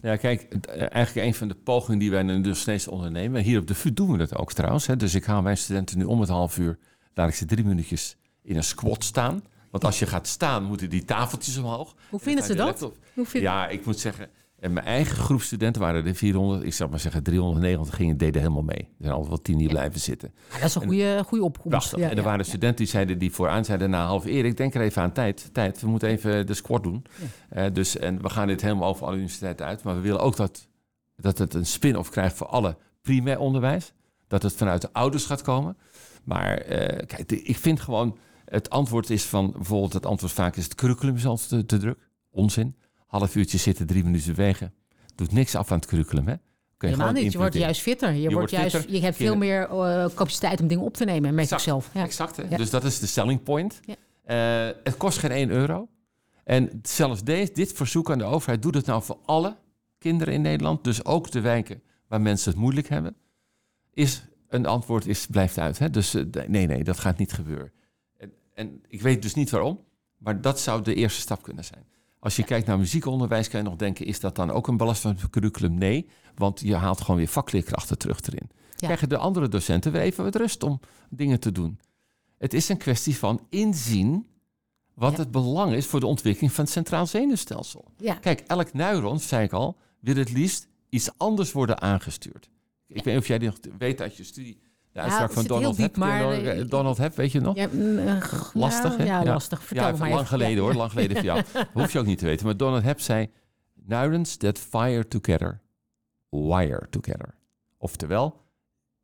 Nou 0.00 0.14
ja, 0.14 0.16
kijk, 0.16 0.42
eh, 0.42 0.80
eigenlijk 0.94 1.26
een 1.26 1.34
van 1.34 1.48
de 1.48 1.54
pogingen 1.54 1.98
die 1.98 2.10
wij 2.10 2.40
dus 2.42 2.60
steeds 2.60 2.88
ondernemen. 2.88 3.42
Hier 3.42 3.58
op 3.58 3.66
de 3.66 3.74
VU 3.74 3.92
doen 3.92 4.10
we 4.12 4.18
dat 4.18 4.36
ook 4.36 4.52
trouwens. 4.52 4.86
Hè. 4.86 4.96
Dus 4.96 5.14
ik 5.14 5.24
haal 5.24 5.42
mijn 5.42 5.56
studenten 5.56 5.98
nu 5.98 6.04
om 6.04 6.20
het 6.20 6.28
half 6.28 6.58
uur. 6.58 6.78
Laat 7.14 7.28
ik 7.28 7.34
ze 7.34 7.44
drie 7.44 7.64
minuutjes 7.64 8.16
in 8.42 8.56
een 8.56 8.64
squat 8.64 9.04
staan. 9.04 9.42
Want 9.70 9.84
als 9.84 9.98
je 9.98 10.06
gaat 10.06 10.26
staan, 10.26 10.64
moeten 10.64 10.90
die 10.90 11.04
tafeltjes 11.04 11.56
omhoog. 11.56 11.94
Hoe 12.10 12.20
vinden 12.20 12.44
ze 12.44 12.54
dat? 12.54 12.80
Hoe 13.14 13.26
vind- 13.26 13.42
Ja, 13.44 13.68
ik 13.68 13.86
moet 13.86 13.98
zeggen, 14.00 14.28
en 14.62 14.72
mijn 14.72 14.86
eigen 14.86 15.16
groep 15.16 15.42
studenten 15.42 15.82
waren 15.82 16.06
er 16.06 16.14
400. 16.14 16.62
Ik 16.64 16.72
zou 16.74 16.90
maar 16.90 16.98
zeggen 17.00 17.22
390 17.22 17.94
gingen, 17.96 18.16
deden 18.16 18.40
helemaal 18.40 18.62
mee. 18.62 18.78
Er 18.78 18.86
zijn 18.98 19.10
altijd 19.10 19.28
wel 19.28 19.42
tien 19.42 19.58
die 19.58 19.68
blijven 19.68 20.00
zitten. 20.00 20.32
Ja, 20.50 20.54
dat 20.58 20.64
is 20.68 20.74
een 20.74 20.82
goede, 20.82 21.22
goede 21.26 21.44
opkomst. 21.44 21.96
Ja, 21.96 22.10
en 22.10 22.16
er 22.16 22.22
waren 22.22 22.44
studenten 22.44 22.76
die 22.76 22.86
zeiden 22.86 23.18
die 23.18 23.32
vooraan 23.32 23.64
zeiden 23.64 23.90
na 23.90 24.06
half 24.06 24.24
Erik, 24.24 24.56
denk 24.56 24.74
er 24.74 24.80
even 24.80 25.02
aan 25.02 25.12
tijd. 25.12 25.48
Tijd, 25.52 25.80
we 25.80 25.86
moeten 25.88 26.08
even 26.08 26.46
de 26.46 26.54
squat 26.54 26.82
doen. 26.82 27.04
Eh, 27.48 27.64
dus, 27.72 27.96
en 27.96 28.22
we 28.22 28.28
gaan 28.30 28.46
dit 28.46 28.62
helemaal 28.62 28.88
over 28.88 29.06
alle 29.06 29.14
universiteiten 29.16 29.66
uit. 29.66 29.82
Maar 29.82 29.94
we 29.94 30.00
willen 30.00 30.20
ook 30.20 30.36
dat, 30.36 30.68
dat 31.16 31.38
het 31.38 31.54
een 31.54 31.66
spin-off 31.66 32.10
krijgt 32.10 32.36
voor 32.36 32.46
alle 32.46 32.76
primair 33.00 33.38
onderwijs. 33.38 33.92
Dat 34.28 34.42
het 34.42 34.52
vanuit 34.54 34.80
de 34.80 34.92
ouders 34.92 35.24
gaat 35.24 35.42
komen. 35.42 35.76
Maar 36.24 36.56
eh, 36.56 37.06
kijk, 37.06 37.28
de- 37.28 37.42
ik 37.42 37.56
vind 37.56 37.80
gewoon, 37.80 38.16
het 38.44 38.70
antwoord 38.70 39.10
is 39.10 39.24
van, 39.24 39.52
bijvoorbeeld 39.52 39.92
het 39.92 40.06
antwoord 40.06 40.32
vaak 40.32 40.56
is 40.56 40.64
het 40.64 40.74
curriculum 40.74 41.14
is 41.14 41.26
altijd 41.26 41.48
te, 41.48 41.66
te 41.66 41.76
druk. 41.78 41.98
Onzin. 42.30 42.76
Half 43.12 43.34
uurtje 43.34 43.58
zitten, 43.58 43.86
drie 43.86 44.04
minuten 44.04 44.34
bewegen. 44.34 44.74
Doet 45.14 45.32
niks 45.32 45.54
af 45.54 45.70
aan 45.70 45.78
het 45.78 45.86
curriculum, 45.86 46.26
hè? 46.26 46.34
Kun 46.76 46.88
Helemaal 46.88 47.12
niet. 47.12 47.32
Je 47.32 47.38
wordt 47.38 47.54
juist 47.54 47.80
fitter. 47.80 48.12
Je, 48.12 48.20
wordt 48.20 48.34
wordt 48.34 48.50
juist, 48.50 48.76
fitter. 48.76 48.94
je 48.94 49.00
hebt 49.00 49.16
veel 49.16 49.36
meer 49.36 49.68
eh, 49.68 50.04
capaciteit 50.14 50.60
om 50.60 50.66
dingen 50.66 50.84
op 50.84 50.94
te 50.94 51.04
nemen, 51.04 51.20
merk 51.20 51.34
ik 51.34 51.40
Exact. 51.40 51.62
zelf. 51.62 51.90
Ja. 51.94 52.02
Exact, 52.02 52.36
hè? 52.36 52.42
Ja. 52.48 52.56
Dus 52.56 52.70
dat 52.70 52.84
is 52.84 52.98
de 52.98 53.06
selling 53.06 53.42
point. 53.42 53.80
Ja. 53.84 53.94
Eh, 54.24 54.76
het 54.84 54.96
kost 54.96 55.18
geen 55.18 55.30
1 55.30 55.50
euro. 55.50 55.88
En 56.44 56.80
zelfs 56.82 57.24
deze, 57.24 57.52
dit 57.52 57.72
verzoek 57.72 58.10
aan 58.10 58.18
de 58.18 58.24
overheid 58.24 58.62
doet 58.62 58.74
het 58.74 58.86
nou 58.86 59.02
voor 59.02 59.18
alle 59.24 59.56
kinderen 59.98 60.34
in 60.34 60.42
Nederland. 60.42 60.84
Dus 60.84 61.04
ook 61.04 61.30
de 61.30 61.40
wijken 61.40 61.82
waar 62.08 62.20
mensen 62.20 62.50
het 62.50 62.60
moeilijk 62.60 62.88
hebben. 62.88 63.16
Is 63.92 64.22
een 64.48 64.66
antwoord 64.66 65.06
is, 65.06 65.26
blijft 65.26 65.58
uit. 65.58 65.78
Hè? 65.78 65.90
Dus 65.90 66.14
eh, 66.14 66.24
nee, 66.46 66.66
nee, 66.66 66.84
dat 66.84 66.98
gaat 66.98 67.18
niet 67.18 67.32
gebeuren. 67.32 67.72
En, 68.16 68.32
en 68.54 68.82
ik 68.88 69.02
weet 69.02 69.22
dus 69.22 69.34
niet 69.34 69.50
waarom. 69.50 69.80
Maar 70.18 70.40
dat 70.40 70.60
zou 70.60 70.82
de 70.82 70.94
eerste 70.94 71.20
stap 71.20 71.42
kunnen 71.42 71.64
zijn. 71.64 71.84
Als 72.22 72.36
je 72.36 72.44
kijkt 72.44 72.66
naar 72.66 72.78
muziekonderwijs, 72.78 73.48
kan 73.48 73.62
je 73.62 73.68
nog 73.68 73.76
denken: 73.76 74.06
is 74.06 74.20
dat 74.20 74.36
dan 74.36 74.50
ook 74.50 74.68
een 74.68 74.76
belast 74.76 75.00
van 75.00 75.10
het 75.10 75.30
curriculum? 75.30 75.74
Nee, 75.74 76.08
want 76.34 76.60
je 76.60 76.74
haalt 76.74 77.00
gewoon 77.00 77.16
weer 77.16 77.28
vakleerkrachten 77.28 77.98
terug 77.98 78.20
erin. 78.20 78.50
Krijgen 78.76 79.08
de 79.08 79.16
andere 79.16 79.48
docenten 79.48 79.92
weer 79.92 80.00
even 80.00 80.24
wat 80.24 80.34
rust 80.34 80.62
om 80.62 80.80
dingen 81.10 81.40
te 81.40 81.52
doen. 81.52 81.78
Het 82.38 82.54
is 82.54 82.68
een 82.68 82.76
kwestie 82.76 83.16
van 83.16 83.46
inzien 83.48 84.26
wat 84.94 85.16
het 85.16 85.30
belang 85.30 85.72
is 85.72 85.86
voor 85.86 86.00
de 86.00 86.06
ontwikkeling 86.06 86.52
van 86.52 86.64
het 86.64 86.72
centraal 86.72 87.06
zenuwstelsel. 87.06 87.84
Kijk, 88.20 88.40
elk 88.40 88.72
neuron, 88.72 89.20
zei 89.20 89.44
ik 89.44 89.52
al, 89.52 89.76
wil 90.00 90.16
het 90.16 90.32
liefst 90.32 90.68
iets 90.88 91.10
anders 91.16 91.52
worden 91.52 91.80
aangestuurd. 91.80 92.50
Ik 92.86 93.04
weet 93.04 93.14
niet 93.14 93.22
of 93.22 93.26
jij 93.26 93.38
nog 93.38 93.58
weet 93.78 94.00
uit 94.00 94.16
je 94.16 94.24
studie 94.24 94.60
de 94.92 95.00
uitspraak 95.00 95.32
van 95.32 95.44
Donald 95.44 95.76
diep, 95.76 95.96
maar, 95.96 96.20
nog? 96.22 96.32
eh, 96.32 96.68
Donald 96.68 96.96
Hebb, 96.98 97.16
weet 97.16 97.32
je 97.32 97.40
nog? 97.40 97.56
Ja, 97.56 97.68
mm, 97.72 97.98
eh, 97.98 98.22
Lastig, 98.54 98.96
hè? 98.96 99.04
ja, 99.04 99.18
ja, 99.18 99.24
Ja. 99.24 99.32
lastig. 99.32 99.64
Vertel 99.64 99.86
ja, 99.86 99.90
maar 99.90 100.00
lang 100.00 100.12
even. 100.12 100.26
geleden 100.26 100.62
hoor, 100.62 100.74
lang 100.74 100.90
geleden 100.90 101.16
voor 101.16 101.24
jou. 101.24 101.42
Hoef 101.72 101.92
je 101.92 101.98
ook 101.98 102.06
niet 102.06 102.18
te 102.18 102.24
weten. 102.26 102.46
Maar 102.46 102.56
Donald 102.56 102.82
Hebb 102.82 103.00
zei, 103.00 103.30
neurons 103.74 104.36
that 104.36 104.58
fire 104.58 105.08
together, 105.08 105.60
wire 106.30 106.86
together. 106.90 107.34
Oftewel, 107.78 108.40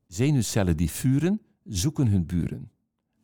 zenuwcellen 0.06 0.76
die 0.76 0.90
vuren, 0.90 1.40
zoeken 1.64 2.06
hun 2.06 2.26
buren. 2.26 2.70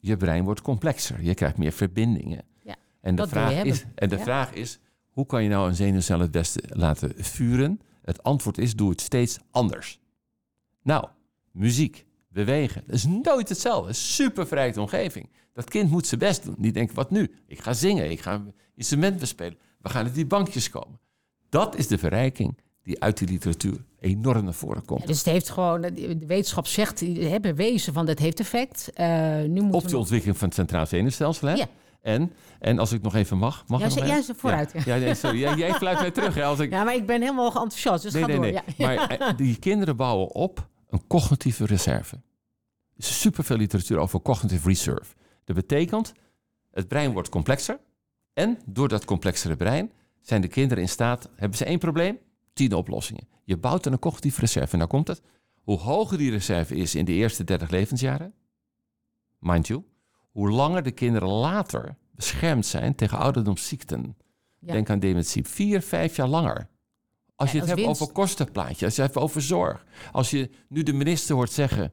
Je 0.01 0.17
brein 0.17 0.45
wordt 0.45 0.63
complexer, 0.63 1.23
je 1.23 1.35
krijgt 1.35 1.57
meer 1.57 1.73
verbindingen. 1.73 2.43
Ja, 2.63 2.75
en 3.01 3.15
de, 3.15 3.29
vraag, 3.29 3.63
is, 3.65 3.85
en 3.95 4.09
de 4.09 4.19
vraag 4.19 4.53
is, 4.53 4.79
hoe 5.11 5.27
kan 5.27 5.43
je 5.43 5.49
nou 5.49 5.69
een 5.69 5.75
zenuwcel 5.75 6.21
het 6.21 6.31
beste 6.31 6.63
laten 6.69 7.13
vuren? 7.17 7.81
Het 8.03 8.23
antwoord 8.23 8.59
is, 8.59 8.77
doe 8.77 8.91
het 8.91 9.01
steeds 9.01 9.39
anders. 9.51 10.01
Nou, 10.83 11.07
muziek, 11.53 12.07
bewegen, 12.35 12.83
dat 12.87 12.95
is 12.97 13.05
nooit 13.23 13.49
hetzelfde. 13.49 13.93
Super 13.93 14.47
verrijkte 14.47 14.81
omgeving. 14.81 15.29
Dat 15.53 15.71
kind 15.71 15.91
moet 15.91 16.07
zijn 16.07 16.21
best 16.21 16.45
doen. 16.45 16.55
Die 16.59 16.73
denkt, 16.73 16.95
wat 16.95 17.11
nu? 17.11 17.31
Ik 17.47 17.61
ga 17.61 17.73
zingen, 17.73 18.11
ik 18.11 18.21
ga 18.21 18.35
een 18.35 18.55
instrument 18.75 19.19
bespelen. 19.19 19.59
We 19.81 19.89
gaan 19.89 20.05
uit 20.05 20.15
die 20.15 20.27
bankjes 20.27 20.71
komen. 20.71 20.99
Dat 21.49 21.77
is 21.77 21.87
de 21.87 21.99
verrijking 21.99 22.59
die 22.83 23.03
uit 23.03 23.19
die 23.19 23.29
literatuur 23.29 23.85
enorm 24.01 24.45
naar 24.45 24.55
voren 24.55 24.85
komt. 24.85 25.01
Ja, 25.01 25.07
dus 25.07 25.17
het 25.19 25.27
heeft 25.27 25.51
gewoon, 25.51 25.81
de 25.81 26.19
wetenschap 26.27 26.67
zegt, 26.67 27.01
hè, 27.01 27.41
bewezen 27.41 27.93
van 27.93 28.07
dat 28.07 28.19
heeft 28.19 28.41
effect. 28.41 28.91
Eh, 28.95 29.07
nu 29.37 29.61
moeten 29.61 29.73
Op 29.81 29.89
de 29.89 29.99
ontwikkeling 29.99 30.39
van 30.39 30.47
het 30.49 30.57
centraal 30.57 30.87
zenuwstelsel. 30.87 31.49
Hè? 31.49 31.55
Ja. 31.55 31.67
En, 32.01 32.33
en 32.61 32.79
als 32.79 32.93
ik 32.93 33.03
nog 33.03 33.15
even 33.15 33.39
mag. 33.39 33.65
mag 33.67 33.81
Ja, 33.81 33.87
ik 33.87 33.95
nog 33.95 34.07
ja, 34.07 34.23
ze- 34.23 34.35
vooruit, 34.35 34.73
ja. 34.73 34.83
Ja, 34.85 34.97
nee, 34.97 35.15
sorry. 35.15 35.39
Jij, 35.39 35.55
jij 35.55 35.73
fluit 35.75 35.99
mij 36.01 36.11
terug. 36.11 36.35
Hè, 36.35 36.45
als 36.45 36.59
ik, 36.59 36.71
Ja, 36.71 36.85
maar 36.85 36.95
ik 36.95 37.07
ben 37.07 37.21
helemaal 37.21 37.47
enthousiast, 37.47 38.03
dus 38.03 38.13
nee, 38.13 38.23
ga 38.23 38.29
nee, 38.29 38.37
door. 38.53 38.63
nee. 38.77 38.97
Maar 38.97 39.09
eh, 39.11 39.37
die 39.37 39.59
kinderen 39.59 39.97
bouwen 39.97 40.35
op 40.35 40.69
een 40.89 41.07
cognitieve 41.07 41.67
reserve. 41.67 42.15
Er 42.17 42.23
is 42.97 43.21
superveel 43.21 43.57
literatuur 43.57 43.99
over 43.99 44.23
cognitive 44.23 44.69
reserve. 44.69 45.15
Dat 45.45 45.57
betekent, 45.57 46.13
het 46.71 46.89
brein 46.89 47.13
wordt 47.13 47.29
complexer. 47.29 47.81
En 48.33 48.59
door 48.67 48.89
dat 48.89 49.05
complexere 49.05 49.57
brein 49.57 49.93
zijn 50.21 50.41
de 50.41 50.49
kinderen 50.49 50.83
in 50.83 50.89
staat... 50.89 51.29
Hebben 51.37 51.59
ze 51.59 51.65
één 51.65 51.79
probleem? 51.79 52.19
Tien 52.53 52.73
oplossingen. 52.73 53.29
Je 53.45 53.57
bouwt 53.57 53.87
een 53.87 53.99
cognitieve 53.99 54.41
reserve. 54.41 54.73
En 54.73 54.79
nou 54.79 54.91
komt 54.91 55.09
het. 55.09 55.23
Hoe 55.63 55.79
hoger 55.79 56.19
die 56.19 56.31
reserve 56.31 56.75
is 56.75 56.95
in 56.95 57.05
de 57.05 57.13
eerste 57.13 57.45
30 57.45 57.71
levensjaren... 57.71 58.35
Mind 59.39 59.67
you. 59.67 59.85
Hoe 60.31 60.51
langer 60.51 60.83
de 60.83 60.91
kinderen 60.91 61.29
later 61.29 61.97
beschermd 62.11 62.67
zijn 62.67 62.95
tegen 62.95 63.19
ouderdomsziekten. 63.19 64.17
Ja. 64.59 64.73
Denk 64.73 64.91
aan 64.91 64.99
dementie. 64.99 65.49
Vier, 65.49 65.83
vijf 65.83 66.17
jaar 66.17 66.29
langer. 66.29 66.69
Als 67.37 67.53
je 67.53 67.59
het 67.59 67.69
als 67.69 67.75
hebt 67.77 67.87
winst. 67.87 68.01
over 68.03 68.15
kostenplaatje, 68.15 68.85
als 68.85 68.97
je 68.97 69.03
het 69.03 69.13
hebt 69.13 69.25
over 69.25 69.43
zorg. 69.43 69.85
Als 70.13 70.31
je 70.31 70.51
nu 70.69 70.83
de 70.83 70.93
minister 70.93 71.35
hoort 71.35 71.51
zeggen... 71.51 71.93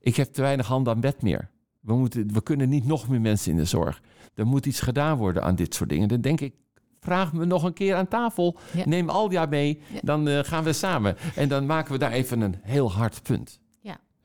ik 0.00 0.16
heb 0.16 0.32
te 0.32 0.40
weinig 0.40 0.66
handen 0.66 0.92
aan 0.92 1.00
bed 1.00 1.22
meer. 1.22 1.50
We, 1.80 1.94
moeten, 1.94 2.32
we 2.32 2.42
kunnen 2.42 2.68
niet 2.68 2.84
nog 2.86 3.08
meer 3.08 3.20
mensen 3.20 3.50
in 3.50 3.56
de 3.56 3.64
zorg. 3.64 4.00
Er 4.34 4.46
moet 4.46 4.66
iets 4.66 4.80
gedaan 4.80 5.16
worden 5.16 5.42
aan 5.42 5.54
dit 5.54 5.74
soort 5.74 5.88
dingen. 5.88 6.08
Dan 6.08 6.20
denk 6.20 6.40
ik, 6.40 6.54
vraag 7.00 7.32
me 7.32 7.44
nog 7.44 7.62
een 7.62 7.72
keer 7.72 7.94
aan 7.94 8.08
tafel. 8.08 8.58
Ja. 8.72 8.82
Neem 8.86 9.08
Aldia 9.08 9.46
mee, 9.46 9.80
Ja. 9.92 9.98
dan 10.02 10.28
eh, 10.28 10.38
gaan 10.42 10.64
we 10.64 10.72
samen. 10.72 11.16
En 11.34 11.48
dan 11.48 11.66
maken 11.66 11.92
we 11.92 11.98
daar 11.98 12.12
even 12.12 12.40
een 12.40 12.56
heel 12.62 12.92
hard 12.92 13.22
punt. 13.22 13.60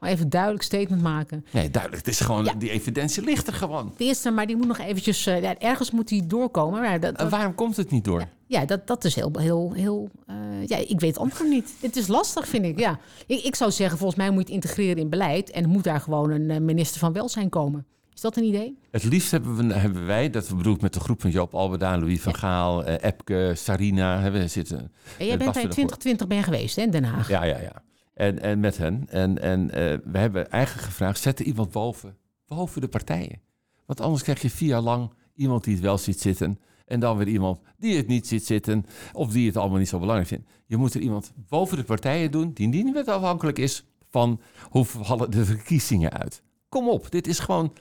Maar 0.04 0.12
even 0.12 0.30
duidelijk 0.30 0.63
statement 0.63 1.02
maken. 1.02 1.46
Nee, 1.52 1.70
duidelijk. 1.70 2.06
Het 2.06 2.13
is 2.13 2.20
gewoon, 2.20 2.44
Ja. 2.46 2.54
die 2.54 2.70
evidentie 2.70 3.24
ligt 3.24 3.48
er 3.48 3.54
gewoon. 3.54 3.94
De 3.98 4.04
eerste, 4.04 4.32
maar 4.32 4.48
die 4.48 4.56
moet 4.56 4.68
nog 4.68 4.78
eventjes, 4.80 5.26
eh, 5.26 5.42
ja, 5.42 5.58
ergens 5.60 5.92
moet 5.92 6.08
die 6.08 6.28
doorkomen. 6.28 6.82
Maar 6.82 7.00
dat, 7.00 7.12
En 7.12 7.18
dat- 7.18 7.30
waarom 7.32 7.56
komt 7.56 7.78
het 7.78 7.92
niet 7.92 8.04
door? 8.04 8.20
ja, 8.20 8.28
ja, 8.60 8.66
dat, 8.66 8.88
dat 8.88 9.04
is 9.04 9.16
heel, 9.16 9.32
heel, 9.38 9.72
heel 9.74 10.10
eh, 10.28 10.36
ja, 10.68 10.78
ik 10.78 11.00
weet 11.00 11.10
het 11.13 11.18
antwoord 11.18 11.50
niet. 11.50 11.74
Het 11.82 11.96
is 11.96 12.08
lastig, 12.08 12.48
vind 12.48 12.66
ik, 12.66 12.80
ja. 12.80 13.00
Ik, 13.28 13.44
ik 13.44 13.56
zou 13.56 13.72
zeggen, 13.72 13.98
volgens 13.98 14.20
mij 14.20 14.30
moet 14.30 14.48
je 14.48 14.54
het 14.54 14.63
integreren 14.63 14.98
in 14.98 15.10
beleid. 15.10 15.52
En 15.52 15.70
moet 15.70 15.84
daar 15.84 16.00
gewoon 16.00 16.32
een 16.32 16.50
eh, 16.52 16.60
minister 16.60 17.00
van 17.00 17.13
Welzijn 17.13 17.50
komen. 17.50 17.86
Is 18.13 18.22
dat 18.22 18.38
een 18.38 18.44
idee? 18.44 18.78
Het 18.92 19.04
liefst 19.04 19.32
hebben, 19.32 19.56
we, 19.68 19.74
hebben 19.74 20.06
wij, 20.06 20.30
dat 20.30 20.48
we 20.48 20.56
bedoeld 20.56 20.82
met 20.82 20.94
de 20.94 21.00
groep 21.00 21.22
van 21.22 21.32
Joop 21.32 21.54
Albeda, 21.56 21.98
Louis 21.98 22.22
van 22.22 22.36
Gaal, 22.36 22.84
eh, 22.84 23.08
Epke, 23.10 23.52
Sarina, 23.56 24.20
hebben 24.20 24.42
we 24.42 24.48
zitten. 24.48 24.78
En 25.18 25.26
jij 25.26 25.38
bent 25.38 25.52
bij 25.54 25.62
er 25.62 25.68
nog 25.68 25.74
2020 25.74 26.28
ben 26.28 26.44
geweest, 26.44 26.76
hè, 26.76 26.82
in 26.82 26.92
Den 26.92 27.04
Haag. 27.04 27.30
Ja, 27.30 27.44
ja, 27.44 27.58
ja. 27.60 27.82
En, 28.13 28.41
en 28.41 28.60
met 28.60 28.78
hen. 28.78 29.06
En, 29.10 29.41
en 29.41 29.71
eh, 29.71 29.97
we 30.04 30.17
hebben 30.17 30.52
eigenlijk 30.52 30.86
gevraagd, 30.86 31.19
zet 31.21 31.39
er 31.39 31.45
iemand 31.45 31.71
boven, 31.71 32.17
boven 32.47 32.82
de 32.82 32.88
partijen. 32.88 33.41
Want 33.86 34.02
anders 34.02 34.23
krijg 34.23 34.41
je 34.41 34.49
vier 34.49 34.69
jaar 34.69 34.82
lang 34.82 35.13
iemand 35.36 35.63
die 35.63 35.73
het 35.73 35.84
wel 35.84 35.97
ziet 35.97 36.21
zitten. 36.21 36.60
En 36.86 36.99
dan 36.99 37.17
weer 37.17 37.28
iemand 37.28 37.60
die 37.78 37.97
het 37.97 38.08
niet 38.08 38.28
ziet 38.28 38.45
zitten. 38.45 38.86
Of 39.13 39.32
die 39.32 39.47
het 39.47 39.58
allemaal 39.58 39.78
niet 39.78 39.88
zo 39.89 39.99
belangrijk 39.99 40.28
vindt. 40.30 40.49
Je 40.65 40.78
moet 40.78 40.93
er 40.93 41.02
iemand 41.02 41.32
boven 41.49 41.78
de 41.78 41.84
partijen 41.84 42.32
doen 42.32 42.54
die 42.54 42.67
niet 42.67 42.93
meer 42.93 43.06
afhankelijk 43.12 43.60
is 43.60 43.86
van 44.10 44.41
hoe 44.69 44.86
vallen 44.86 45.32
de 45.32 45.45
verkiezingen 45.45 46.12
uit. 46.12 46.41
Kom 46.69 46.89
op, 46.89 47.12
dit 47.12 47.28
is 47.28 47.39
gewoon 47.39 47.73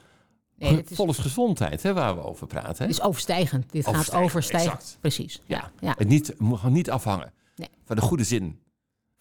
Nee, 0.57 0.75
het 0.75 0.91
is, 0.91 0.97
volksgezondheid 0.97 1.83
hè, 1.83 1.93
waar 1.93 2.15
we 2.15 2.23
over 2.23 2.47
praten. 2.47 2.69
het 2.69 2.77
Hè? 2.77 2.87
is 2.87 3.01
overstijgend. 3.01 3.71
Dit 3.71 3.85
gaat 3.87 4.13
Overstijgend, 4.13 4.71
exact. 4.73 4.97
Precies. 5.01 5.41
Ja. 5.45 5.71
Ja. 5.79 5.93
Het 5.97 6.07
niet, 6.07 6.39
moet 6.39 6.57
gewoon 6.59 6.73
niet 6.73 6.89
afhangen 6.89 7.33
Nee. 7.55 7.69
van 7.85 7.95
de 7.95 8.01
goede 8.01 8.23
zin. 8.23 8.59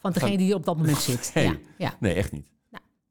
Van 0.03 0.12
degene 0.12 0.37
die 0.37 0.51
er 0.51 0.57
op 0.57 0.65
dat 0.65 0.77
moment 0.77 0.99
zit. 1.11 1.31
Nee. 1.35 1.45
Ja. 1.45 1.57
Ja. 1.79 1.95
Nee, 2.01 2.15
echt 2.15 2.33
niet. 2.33 2.47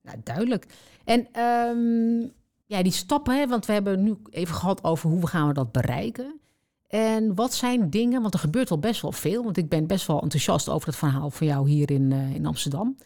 Nou, 0.01 0.17
duidelijk. 0.23 0.65
En 1.03 1.27
ehm, 1.31 2.29
ja, 2.65 2.83
die 2.83 2.91
stappen, 2.91 3.37
hè, 3.37 3.47
want 3.47 3.65
we 3.65 3.73
hebben 3.73 4.03
nu 4.03 4.17
even 4.29 4.55
gehad 4.55 4.83
over 4.83 5.09
hoe 5.09 5.27
gaan 5.27 5.47
we 5.47 5.53
dat 5.53 5.71
bereiken. 5.71 6.39
En 6.87 7.35
wat 7.35 7.53
zijn 7.53 7.89
dingen, 7.89 8.21
want 8.21 8.33
er 8.33 8.39
gebeurt 8.39 8.71
al 8.71 8.79
best 8.79 9.01
wel 9.01 9.11
veel. 9.11 9.43
Want 9.43 9.57
ik 9.57 9.69
ben 9.69 9.87
best 9.87 10.07
wel 10.07 10.21
enthousiast 10.21 10.69
over 10.69 10.87
het 10.87 10.97
verhaal 10.97 11.29
van 11.29 11.47
jou 11.47 11.69
hier 11.69 11.91
in, 11.91 12.11
eh, 12.11 12.35
in 12.35 12.45
Amsterdam. 12.45 12.97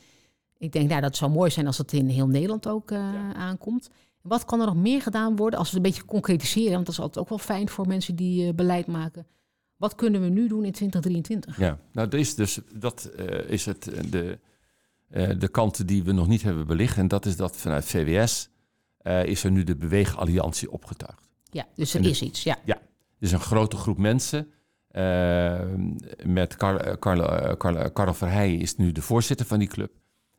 Ik 0.58 0.72
denk, 0.72 0.90
nou, 0.90 1.02
dat 1.02 1.16
zou 1.16 1.32
mooi 1.32 1.52
zijn 1.52 1.68
als 1.68 1.78
het 1.78 1.94
in 1.94 2.08
heel 2.08 2.28
Nederland 2.28 2.68
ook 2.68 2.92
eh, 2.92 3.30
aankomt. 3.34 3.90
Wat 4.22 4.46
kan 4.46 4.60
er 4.60 4.66
nog 4.66 4.76
meer 4.76 5.02
gedaan 5.02 5.36
worden 5.36 5.60
als 5.60 5.72
we 5.72 5.78
het 5.78 5.86
een 5.86 5.92
beetje 5.92 6.08
concretiseren? 6.08 6.72
Want 6.74 6.86
dat 6.86 6.96
is 6.96 7.02
altijd 7.02 7.24
ook 7.24 7.30
wel 7.30 7.38
fijn 7.38 7.70
voor 7.70 7.88
mensen 7.88 8.16
die 8.16 8.48
eh, 8.48 8.54
beleid 8.54 8.88
maken. 8.88 9.28
Wat 9.78 9.96
kunnen 9.96 10.22
we 10.22 10.28
nu 10.28 10.48
doen 10.48 10.66
in 10.66 10.72
2023? 10.72 11.58
Ja, 11.58 11.80
nou, 11.92 12.08
dat 12.10 12.20
is 12.20 12.36
dus 12.36 12.60
dat 12.74 13.06
eh, 13.06 13.50
is 13.50 13.66
het, 13.66 13.88
eh, 13.88 14.12
de, 14.12 14.40
eh, 15.10 15.30
de 15.40 15.48
kant 15.48 15.88
die 15.88 16.04
we 16.04 16.12
nog 16.12 16.28
niet 16.28 16.42
hebben 16.42 16.68
belicht. 16.68 16.98
En 16.98 17.08
dat 17.08 17.26
is 17.26 17.36
dat 17.36 17.58
vanuit 17.58 17.86
VWS 17.86 18.50
is 19.24 19.44
er 19.44 19.52
nu 19.52 19.64
de 19.64 19.76
Beweegalliantie 19.76 20.72
opgetuigd. 20.72 21.30
Ja, 21.52 21.66
dus 21.76 21.90
er 21.94 21.98
En 21.98 22.04
de- 22.04 22.10
is 22.10 22.22
iets. 22.22 22.44
Ja. 22.44 22.58
Dus 23.20 23.32
een 23.32 23.40
grote 23.40 23.76
groep 23.78 23.98
mensen. 23.98 24.48
met 26.26 26.56
eh, 26.58 26.94
Karel 27.94 28.14
Verheijen 28.14 28.60
is 28.60 28.76
nu 28.76 28.92
de 28.92 29.02
voorzitter 29.02 29.46
van 29.46 29.60
die 29.60 29.68
club. 29.68 29.92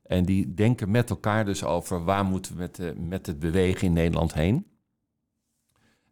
En 0.03 0.25
die 0.25 0.55
denken 0.55 0.90
met 0.90 1.11
elkaar 1.11 1.44
dus 1.44 1.64
over 1.64 2.05
waar 2.05 2.25
moeten 2.25 2.53
we 2.53 2.59
met, 2.59 2.75
de, 2.77 2.94
met 2.96 3.27
het 3.27 3.38
bewegen 3.38 3.87
in 3.87 3.92
Nederland 3.92 4.35
heen. 4.35 4.66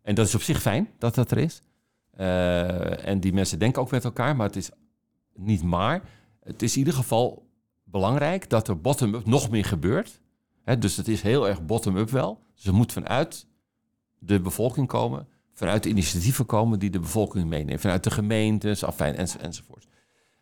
En 0.03 0.15
dat 0.15 0.27
is 0.27 0.35
op 0.35 0.43
zich 0.43 0.61
fijn 0.61 0.89
dat 0.99 1.15
dat 1.15 1.31
er 1.31 1.39
is. 1.39 1.63
Eh, 2.17 3.07
en 3.09 3.21
die 3.21 3.33
mensen 3.33 3.59
denken 3.59 3.83
ook 3.83 3.91
met 3.91 4.05
elkaar, 4.05 4.37
maar 4.37 4.47
het 4.47 4.57
is 4.57 4.71
niet 5.35 5.63
maar. 5.63 6.03
Het 6.41 6.63
is 6.63 6.73
in 6.73 6.79
ieder 6.79 6.95
geval 6.95 7.47
belangrijk 7.85 8.51
dat 8.51 8.69
er 8.69 8.81
bottom-up 8.81 9.27
nog 9.27 9.51
meer 9.51 9.65
gebeurt. 9.65 10.21
Dus 10.79 10.97
het 10.97 11.09
is 11.09 11.23
heel 11.23 11.49
erg 11.49 11.67
bottom-up 11.67 12.11
wel. 12.11 12.43
Dus 12.55 12.65
er 12.65 12.75
moet 12.75 12.93
vanuit 12.93 13.47
de 14.19 14.41
bevolking 14.41 14.87
komen, 14.87 15.29
vanuit 15.53 15.83
de 15.83 15.89
initiatieven 15.89 16.47
komen 16.47 16.79
die 16.79 16.91
de 16.91 17.01
bevolking 17.01 17.49
meeneemt, 17.49 17.81
vanuit 17.81 18.05
de 18.05 18.11
gemeentes, 18.11 18.85
afijn, 18.85 19.15
enz, 19.15 19.37
enzovoort. 19.37 19.87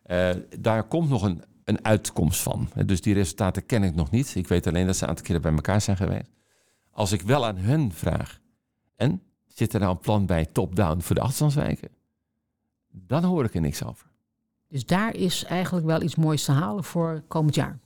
Eh, 0.03 0.29
daar 0.59 0.83
komt 0.83 1.09
nog 1.09 1.21
een, 1.21 1.43
een 1.63 1.85
uitkomst 1.85 2.41
van. 2.41 2.69
Dus 2.85 3.01
die 3.01 3.13
resultaten 3.13 3.65
ken 3.65 3.83
ik 3.83 3.95
nog 3.95 4.11
niet. 4.11 4.35
Ik 4.35 4.47
weet 4.47 4.67
alleen 4.67 4.85
dat 4.85 4.95
ze 4.95 5.03
een 5.03 5.09
aantal 5.09 5.25
keren 5.25 5.41
bij 5.41 5.53
elkaar 5.53 5.81
zijn 5.81 5.97
geweest. 5.97 6.31
Als 6.91 7.11
ik 7.11 7.21
wel 7.21 7.45
aan 7.45 7.57
hun 7.57 7.93
vraag, 7.93 8.39
en 8.95 9.21
zit 9.53 9.73
er 9.73 9.79
nou 9.79 9.91
een 9.91 9.99
plan 9.99 10.25
bij 10.25 10.45
top-down 10.45 10.99
voor 11.01 11.15
de 11.15 11.21
afstandswijken? 11.21 11.89
Dan 12.89 13.23
hoor 13.23 13.43
ik 13.43 13.53
er 13.55 13.61
niks 13.61 13.83
over. 13.83 14.07
Dus 14.67 14.85
daar 14.85 15.15
is 15.15 15.43
eigenlijk 15.43 15.85
wel 15.85 16.01
iets 16.01 16.15
moois 16.15 16.43
te 16.43 16.51
halen 16.51 16.83
voor 16.83 17.23
komend 17.27 17.55
jaar. 17.55 17.79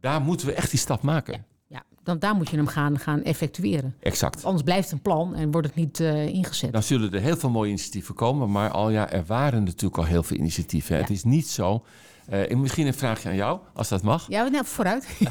Daar 0.00 0.20
moeten 0.20 0.46
we 0.46 0.52
echt 0.52 0.70
die 0.70 0.78
stap 0.78 1.02
maken. 1.02 1.44
Ja, 1.66 1.82
dan, 2.02 2.18
daar 2.18 2.34
moet 2.34 2.48
je 2.50 2.56
hem 2.56 2.66
gaan, 2.66 2.98
gaan 2.98 3.22
effectueren. 3.22 3.94
Exact. 4.00 4.44
Anders 4.44 4.62
blijft 4.62 4.92
een 4.92 5.00
plan 5.00 5.34
en 5.34 5.50
wordt 5.50 5.66
het 5.66 5.76
niet 5.76 6.00
eh, 6.00 6.26
ingezet. 6.26 6.72
Dan 6.72 6.82
zullen 6.82 7.12
er 7.12 7.20
heel 7.20 7.36
veel 7.36 7.50
mooie 7.50 7.68
initiatieven 7.68 8.14
komen, 8.14 8.50
maar 8.50 8.70
al 8.70 8.90
ja, 8.90 9.10
er 9.10 9.24
waren 9.24 9.64
natuurlijk 9.64 9.98
al 9.98 10.04
heel 10.04 10.22
veel 10.22 10.36
initiatieven. 10.36 10.94
Ja. 10.94 11.00
Het 11.00 11.10
is 11.10 11.24
niet 11.24 11.48
zo. 11.48 11.84
Eh, 12.28 12.50
en 12.50 12.60
misschien 12.60 12.86
een 12.86 12.94
vraagje 12.94 13.28
aan 13.28 13.34
jou, 13.34 13.60
als 13.74 13.88
dat 13.88 14.02
mag. 14.02 14.28
Ja, 14.28 14.48
nou, 14.48 14.64
vooruit. 14.64 15.08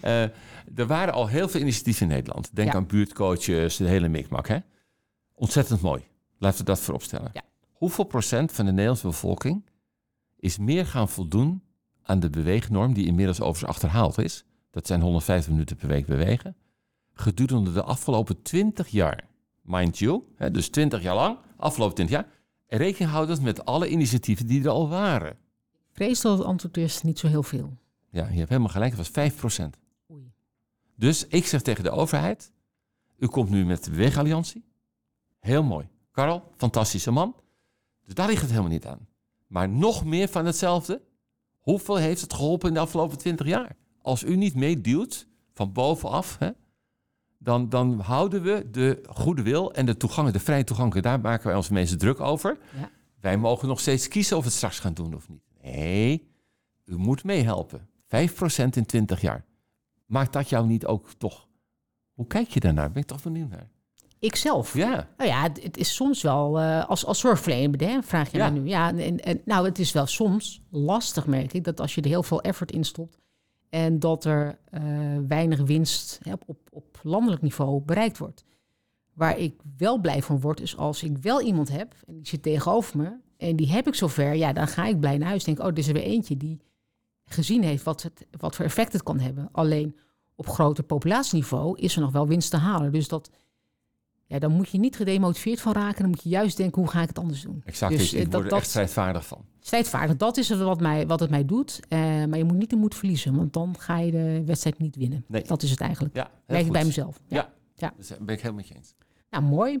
Eh, 0.00 0.22
er 0.74 0.86
waren 0.86 1.14
al 1.14 1.26
heel 1.26 1.48
veel 1.48 1.60
initiatieven 1.60 2.02
in 2.02 2.12
Nederland. 2.12 2.50
Denk 2.56 2.68
Ja. 2.68 2.74
aan 2.74 2.86
buurtcoaches, 2.86 3.76
de 3.76 3.84
hele 3.88 4.08
mikmak. 4.08 4.48
Hè? 4.48 4.58
Ontzettend 5.34 5.80
mooi. 5.80 6.04
Laten 6.38 6.58
we 6.58 6.64
dat 6.64 6.80
vooropstellen. 6.80 7.30
Ja. 7.32 7.42
Hoeveel 7.72 8.04
procent 8.04 8.52
van 8.52 8.64
de 8.64 8.70
Nederlandse 8.70 9.06
bevolking 9.06 9.64
is 10.36 10.58
meer 10.58 10.86
gaan 10.86 11.08
voldoen 11.08 11.62
aan 12.02 12.20
de 12.20 12.30
beweegnorm, 12.30 12.92
die 12.92 13.06
inmiddels 13.06 13.40
overigens 13.40 13.70
achterhaald 13.70 14.18
is? 14.18 14.44
Dat 14.70 14.86
zijn 14.86 15.00
150 15.00 15.50
minuten 15.52 15.76
per 15.76 15.88
week 15.88 16.06
bewegen. 16.06 16.56
Gedurende 17.12 17.72
de 17.72 17.82
afgelopen 17.82 18.42
20 18.42 18.88
jaar. 18.88 19.24
Mind 19.62 19.98
you, 19.98 20.22
hè, 20.36 20.50
dus 20.50 20.68
20 20.68 21.02
jaar 21.02 21.14
lang, 21.14 21.38
afgelopen 21.56 21.94
20 21.94 22.16
jaar. 22.16 22.26
En 22.66 22.78
rekening 22.78 23.10
houdend 23.10 23.42
met 23.42 23.64
alle 23.64 23.88
initiatieven 23.88 24.46
die 24.46 24.62
er 24.62 24.68
al 24.68 24.88
waren. 24.88 25.38
Vrees 25.92 26.20
dat 26.20 26.38
het 26.38 26.46
antwoord 26.46 26.76
is 26.76 27.02
niet 27.02 27.18
zo 27.18 27.26
heel 27.26 27.42
veel. 27.42 27.76
Ja, 28.10 28.28
je 28.28 28.36
hebt 28.36 28.48
helemaal 28.48 28.70
gelijk, 28.70 28.90
het 28.90 28.98
was 28.98 29.08
5 29.08 29.36
procent. 29.36 29.78
Oei. 30.12 30.32
Dus 30.96 31.26
ik 31.26 31.46
zeg 31.46 31.62
tegen 31.62 31.84
de 31.84 31.90
overheid: 31.90 32.52
U 33.18 33.26
komt 33.26 33.50
nu 33.50 33.64
met 33.64 33.84
de 33.84 33.90
Beweegalliantie. 33.90 34.64
Heel 35.40 35.62
mooi. 35.62 35.88
Karel, 36.10 36.52
fantastische 36.56 37.10
man. 37.10 37.36
Dus 38.04 38.14
daar 38.14 38.28
ligt 38.28 38.40
het 38.40 38.50
helemaal 38.50 38.70
niet 38.70 38.86
aan. 38.86 39.08
Maar 39.46 39.68
nog 39.68 40.04
meer 40.04 40.28
van 40.28 40.46
hetzelfde. 40.46 41.02
Hoeveel 41.58 41.96
heeft 41.96 42.20
het 42.20 42.32
geholpen 42.32 42.68
in 42.68 42.74
de 42.74 42.80
afgelopen 42.80 43.18
20 43.18 43.46
jaar? 43.46 43.76
Als 44.02 44.22
u 44.22 44.36
niet 44.36 44.54
meeduwt 44.54 45.28
van 45.52 45.72
bovenaf, 45.72 46.38
hè, 46.38 46.50
dan, 47.46 47.68
dan 47.68 48.00
houden 48.00 48.42
we 48.42 48.70
de 48.70 49.02
goede 49.08 49.42
wil 49.42 49.72
en 49.72 49.86
de 49.86 49.96
toegang, 49.96 50.30
de 50.30 50.38
vrije 50.38 50.64
toegang, 50.64 51.00
daar 51.00 51.20
maken 51.20 51.46
wij 51.46 51.56
ons 51.56 51.68
meeste 51.68 51.96
druk 51.96 52.20
over. 52.20 52.58
Ja. 52.80 52.90
Wij 53.20 53.36
mogen 53.36 53.68
nog 53.68 53.80
steeds 53.80 54.08
kiezen 54.08 54.36
of 54.36 54.42
we 54.42 54.48
het 54.48 54.56
straks 54.56 54.78
gaan 54.78 54.94
doen 54.94 55.14
of 55.14 55.28
niet. 55.28 55.42
Nee, 55.62 56.30
u 56.84 56.96
moet 56.96 57.24
meehelpen. 57.24 57.88
5% 58.06 58.68
in 58.70 58.86
20 58.86 59.20
jaar. 59.20 59.44
Maakt 60.06 60.32
dat 60.32 60.48
jou 60.48 60.66
niet 60.66 60.86
ook 60.86 61.12
toch... 61.18 61.48
Hoe 62.12 62.26
kijk 62.26 62.48
je 62.48 62.60
daarnaar? 62.60 62.90
Ben 62.90 63.02
ik 63.02 63.08
toch 63.08 63.22
benieuwd 63.22 63.50
naar. 63.50 63.68
Ikzelf. 64.18 64.74
Ja, 64.74 65.08
Nou 65.16 65.30
ja, 65.30 65.42
het, 65.42 65.76
is 65.76 65.94
soms 65.94 66.22
wel, 66.22 66.60
eh, 66.60 66.88
als, 66.88 67.04
als 67.04 67.20
zorgverlener, 67.20 67.88
hè, 67.88 68.02
vraag 68.02 68.30
je 68.30 68.36
Ja. 68.38 68.50
mij 68.50 68.60
nu. 68.60 68.68
Ja, 68.68 68.88
en, 68.96 69.20
en, 69.20 69.40
nou, 69.44 69.64
het 69.66 69.78
is 69.78 69.92
wel 69.92 70.06
soms 70.06 70.62
lastig, 70.70 71.26
merk 71.26 71.52
ik, 71.52 71.64
dat 71.64 71.80
als 71.80 71.94
je 71.94 72.00
er 72.00 72.08
heel 72.08 72.22
veel 72.22 72.42
effort 72.42 72.72
in 72.72 72.84
stopt 72.84 73.18
en 73.68 73.98
dat 73.98 74.24
er 74.24 74.58
eh, 74.64 74.82
weinig 75.28 75.60
winst 75.60 76.18
hè, 76.22 76.32
op, 76.46 76.58
op, 76.70 77.00
landelijk 77.02 77.42
niveau 77.42 77.80
bereikt 77.80 78.18
wordt. 78.18 78.44
Waar 79.12 79.38
ik 79.38 79.60
wel 79.76 79.98
blij 79.98 80.22
van 80.22 80.40
word, 80.40 80.60
is 80.60 80.76
als 80.76 81.02
ik 81.02 81.18
wel 81.18 81.40
iemand 81.40 81.68
heb 81.68 81.94
en 82.06 82.14
die 82.14 82.26
zit 82.26 82.42
tegenover 82.42 82.96
me 82.96 83.16
en 83.36 83.56
die 83.56 83.70
heb 83.70 83.86
ik 83.86 83.94
zover, 83.94 84.34
ja, 84.34 84.52
dan 84.52 84.68
ga 84.68 84.86
ik 84.86 85.00
blij 85.00 85.18
naar 85.18 85.28
huis. 85.28 85.44
Denk, 85.44 85.58
oh, 85.58 85.66
er 85.66 85.78
is 85.78 85.86
er 85.86 85.92
weer 85.94 86.02
eentje 86.02 86.36
die 86.36 86.60
gezien 87.24 87.62
heeft 87.62 87.84
wat, 87.84 88.02
het, 88.02 88.26
wat 88.30 88.56
voor 88.56 88.64
effect 88.64 88.92
het 88.92 89.02
kan 89.02 89.18
hebben. 89.18 89.48
Alleen 89.52 89.96
op 90.34 90.48
groter 90.48 90.84
populatieniveau 90.84 91.78
is 91.78 91.94
er 91.94 92.00
nog 92.00 92.12
wel 92.12 92.26
winst 92.26 92.50
te 92.50 92.56
halen. 92.56 92.92
Dus 92.92 93.08
dat, 93.08 93.30
ja, 94.26 94.38
dan 94.38 94.52
moet 94.52 94.68
je 94.68 94.78
niet 94.78 94.96
gedemotiveerd 94.96 95.60
van 95.60 95.72
raken. 95.72 96.00
Dan 96.00 96.08
moet 96.10 96.22
je 96.22 96.28
juist 96.28 96.56
denken, 96.56 96.82
hoe 96.82 96.90
ga 96.90 97.02
ik 97.02 97.08
het 97.08 97.18
anders 97.18 97.42
doen? 97.42 97.62
exact. 97.64 97.92
Dus, 97.98 98.12
ik, 98.12 98.18
eh, 98.18 98.24
ik 98.24 98.32
word 98.32 98.44
er 98.44 98.50
dat- 98.50 98.58
echt 98.58 98.68
strijdvaardig 98.68 99.26
van. 99.26 99.44
Strijdvaardig, 99.60 100.16
dat 100.16 100.36
is 100.36 100.48
wat, 100.48 100.80
mij, 100.80 101.06
wat 101.06 101.20
het 101.20 101.30
mij 101.30 101.44
doet. 101.44 101.80
Eh, 101.88 101.98
maar 102.00 102.38
je 102.38 102.44
moet 102.44 102.56
niet 102.56 102.70
de 102.70 102.76
moed 102.76 102.94
verliezen, 102.94 103.36
want 103.36 103.52
dan 103.52 103.74
ga 103.78 103.98
je 103.98 104.10
de 104.10 104.42
wedstrijd 104.46 104.78
niet 104.78 104.96
winnen. 104.96 105.24
Nee. 105.28 105.42
Dat 105.42 105.62
is 105.62 105.70
het 105.70 105.80
eigenlijk. 105.80 106.14
Ja, 106.16 106.30
Merk 106.46 106.66
ik 106.66 106.72
bij 106.72 106.84
mezelf. 106.84 107.20
Ja. 107.26 107.36
Ja. 107.36 107.52
Ja. 107.74 107.92
Dus 107.96 108.08
daar 108.08 108.18
ben 108.24 108.34
ik 108.34 108.40
helemaal 108.40 108.60
met 108.62 108.68
je 108.68 108.74
eens. 108.74 108.94
Nou, 109.30 109.44
mooi. 109.44 109.78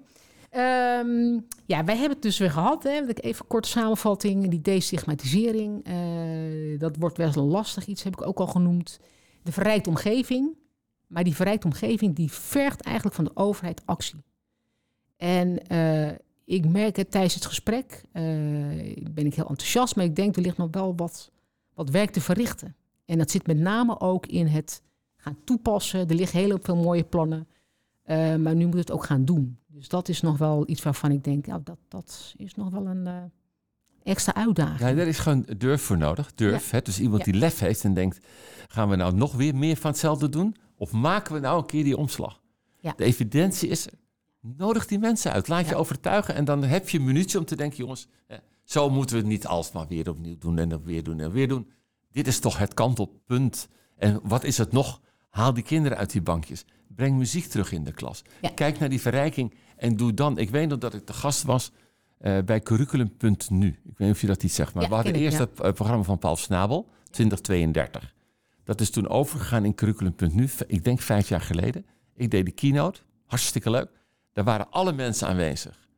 Ehm, 0.50 1.32
ja, 1.66 1.84
wij 1.84 1.94
hebben 1.96 2.10
het 2.10 2.22
dus 2.22 2.38
weer 2.38 2.50
gehad. 2.50 2.82
Hè. 2.82 3.06
Even 3.14 3.46
korte 3.46 3.68
samenvatting. 3.68 4.48
Die 4.50 4.60
destigmatisering. 4.60 5.84
eh, 5.84 6.78
dat 6.78 6.96
wordt 6.98 7.16
wel 7.16 7.32
lastig 7.44 7.86
iets, 7.86 8.02
heb 8.02 8.12
ik 8.12 8.26
ook 8.26 8.38
al 8.38 8.46
genoemd. 8.46 9.00
De 9.42 9.52
verrijkte 9.52 9.88
omgeving. 9.90 10.56
Maar 11.06 11.24
die 11.24 11.34
verrijkte 11.34 11.66
omgeving 11.66 12.14
die 12.16 12.32
vergt 12.32 12.80
eigenlijk 12.80 13.16
van 13.16 13.24
de 13.24 13.30
overheid 13.34 13.82
actie. 13.84 14.24
En 15.16 15.66
eh, 15.66 16.12
ik 16.44 16.68
merk 16.68 16.96
het 16.96 17.10
tijdens 17.10 17.34
het 17.34 17.46
gesprek. 17.46 18.02
eh, 18.12 18.22
ben 19.10 19.26
ik 19.26 19.34
heel 19.34 19.48
enthousiast, 19.48 19.96
maar 19.96 20.04
ik 20.04 20.16
denk 20.16 20.36
er 20.36 20.42
ligt 20.42 20.56
nog 20.56 20.68
wel 20.70 20.96
wat, 20.96 21.30
wat 21.74 21.90
werk 21.90 22.10
te 22.10 22.20
verrichten. 22.20 22.76
En 23.04 23.18
dat 23.18 23.30
zit 23.30 23.46
met 23.46 23.58
name 23.58 24.00
ook 24.00 24.26
in 24.26 24.46
het 24.46 24.82
gaan 25.16 25.36
toepassen. 25.44 26.08
Er 26.08 26.14
liggen 26.14 26.38
heel 26.38 26.58
veel 26.62 26.76
mooie 26.76 27.04
plannen. 27.04 27.48
Eh, 28.02 28.34
maar 28.36 28.54
nu 28.54 28.66
moet 28.66 28.74
het 28.78 28.90
ook 28.90 29.04
gaan 29.04 29.24
doen. 29.24 29.58
Dus 29.66 29.88
dat 29.88 30.08
is 30.08 30.20
nog 30.20 30.38
wel 30.38 30.64
iets 30.66 30.82
waarvan 30.82 31.10
ik 31.10 31.24
denk, 31.24 31.46
ja, 31.46 31.60
dat, 31.64 31.78
dat 31.88 32.34
is 32.36 32.54
nog 32.54 32.70
wel 32.70 32.86
een 32.86 33.30
extra 34.02 34.34
uitdaging. 34.34 34.80
Ja, 34.90 34.94
daar 34.94 35.06
is 35.06 35.18
gewoon 35.18 35.46
durf 35.58 35.82
voor 35.82 35.98
nodig. 35.98 36.34
Durf. 36.34 36.70
Hè? 36.70 36.80
Dus 36.82 37.00
iemand 37.00 37.24
Ja. 37.24 37.32
die 37.32 37.40
lef 37.40 37.58
heeft 37.58 37.84
en 37.84 37.94
denkt... 37.94 38.18
gaan 38.68 38.88
we 38.88 38.96
nou 38.96 39.14
nog 39.14 39.32
weer 39.34 39.54
meer 39.56 39.76
van 39.76 39.90
hetzelfde 39.90 40.28
doen? 40.28 40.56
Of 40.76 40.92
maken 40.92 41.34
we 41.34 41.40
nou 41.40 41.58
een 41.58 41.66
keer 41.66 41.84
die 41.84 41.96
omslag? 41.96 42.40
Ja. 42.80 42.92
De 42.96 43.04
evidentie 43.04 43.68
is 43.68 43.86
er. 43.86 43.92
Nodig 44.56 44.86
die 44.86 44.98
mensen 44.98 45.32
uit. 45.32 45.48
Laat 45.48 45.68
je 45.68 45.76
overtuigen. 45.76 46.34
En 46.34 46.44
dan 46.44 46.62
heb 46.62 46.88
je 46.88 46.98
een 46.98 47.04
minuutje 47.04 47.38
om 47.38 47.44
te 47.44 47.56
denken... 47.56 47.78
jongens, 47.78 48.08
zo 48.64 48.90
moeten 48.90 49.16
we 49.16 49.22
het 49.22 49.30
niet 49.30 49.46
alsmaar 49.46 49.86
weer 49.88 50.08
opnieuw 50.10 50.38
doen... 50.38 50.58
en 50.58 50.68
dan 50.68 50.82
weer 50.82 51.02
doen 51.02 51.20
en 51.20 51.30
weer 51.30 51.48
doen. 51.48 51.70
Dit 52.10 52.26
is 52.26 52.38
toch 52.38 52.58
het 52.58 52.74
kantelpunt. 52.74 53.68
En 53.96 54.20
wat 54.22 54.44
is 54.44 54.58
het 54.58 54.72
nog? 54.72 55.00
Haal 55.30 55.54
die 55.54 55.64
kinderen 55.64 55.98
uit 55.98 56.10
die 56.10 56.22
bankjes. 56.22 56.64
Breng 56.88 57.16
muziek 57.16 57.44
terug 57.44 57.72
in 57.72 57.84
de 57.84 57.92
klas. 57.92 58.22
Ja. 58.40 58.50
Kijk 58.54 58.78
naar 58.78 58.88
die 58.88 59.00
verrijking 59.00 59.54
en 59.76 59.96
doe 59.96 60.14
dan... 60.14 60.38
Ik 60.38 60.50
weet 60.50 60.68
nog 60.68 60.78
dat 60.78 60.94
ik 60.94 61.06
de 61.06 61.12
gast 61.12 61.42
was 61.42 61.72
eh, 62.18 62.38
bij 62.44 62.60
curriculum.nu. 62.60 63.68
Ik 63.68 63.98
weet 63.98 63.98
niet 63.98 64.10
of 64.10 64.20
je 64.20 64.26
dat 64.26 64.42
iets 64.42 64.54
zegt, 64.54 64.74
maar 64.74 64.82
Ja, 64.82 64.88
we 64.88 64.94
hadden 64.94 65.14
eerst 65.14 65.38
het 65.38 65.60
eh, 65.60 65.72
programma 65.72 66.02
van 66.02 66.18
Paul 66.18 66.36
Snabel, 66.36 66.88
2032. 67.10 68.14
Dat 68.64 68.80
is 68.80 68.90
toen 68.90 69.08
overgegaan 69.08 69.64
in 69.64 69.74
curriculum.nu, 69.74 70.48
ik 70.66 70.84
denk 70.84 71.00
vijf 71.00 71.28
jaar 71.28 71.40
geleden. 71.40 71.86
Ik 72.14 72.30
deed 72.30 72.44
de 72.44 72.52
keynote, 72.52 73.00
hartstikke 73.26 73.70
leuk. 73.70 73.88
Daar 74.36 74.44
waren 74.44 74.70
alle 74.70 74.92
mensen 74.92 75.28
aanwezig. 75.28 75.88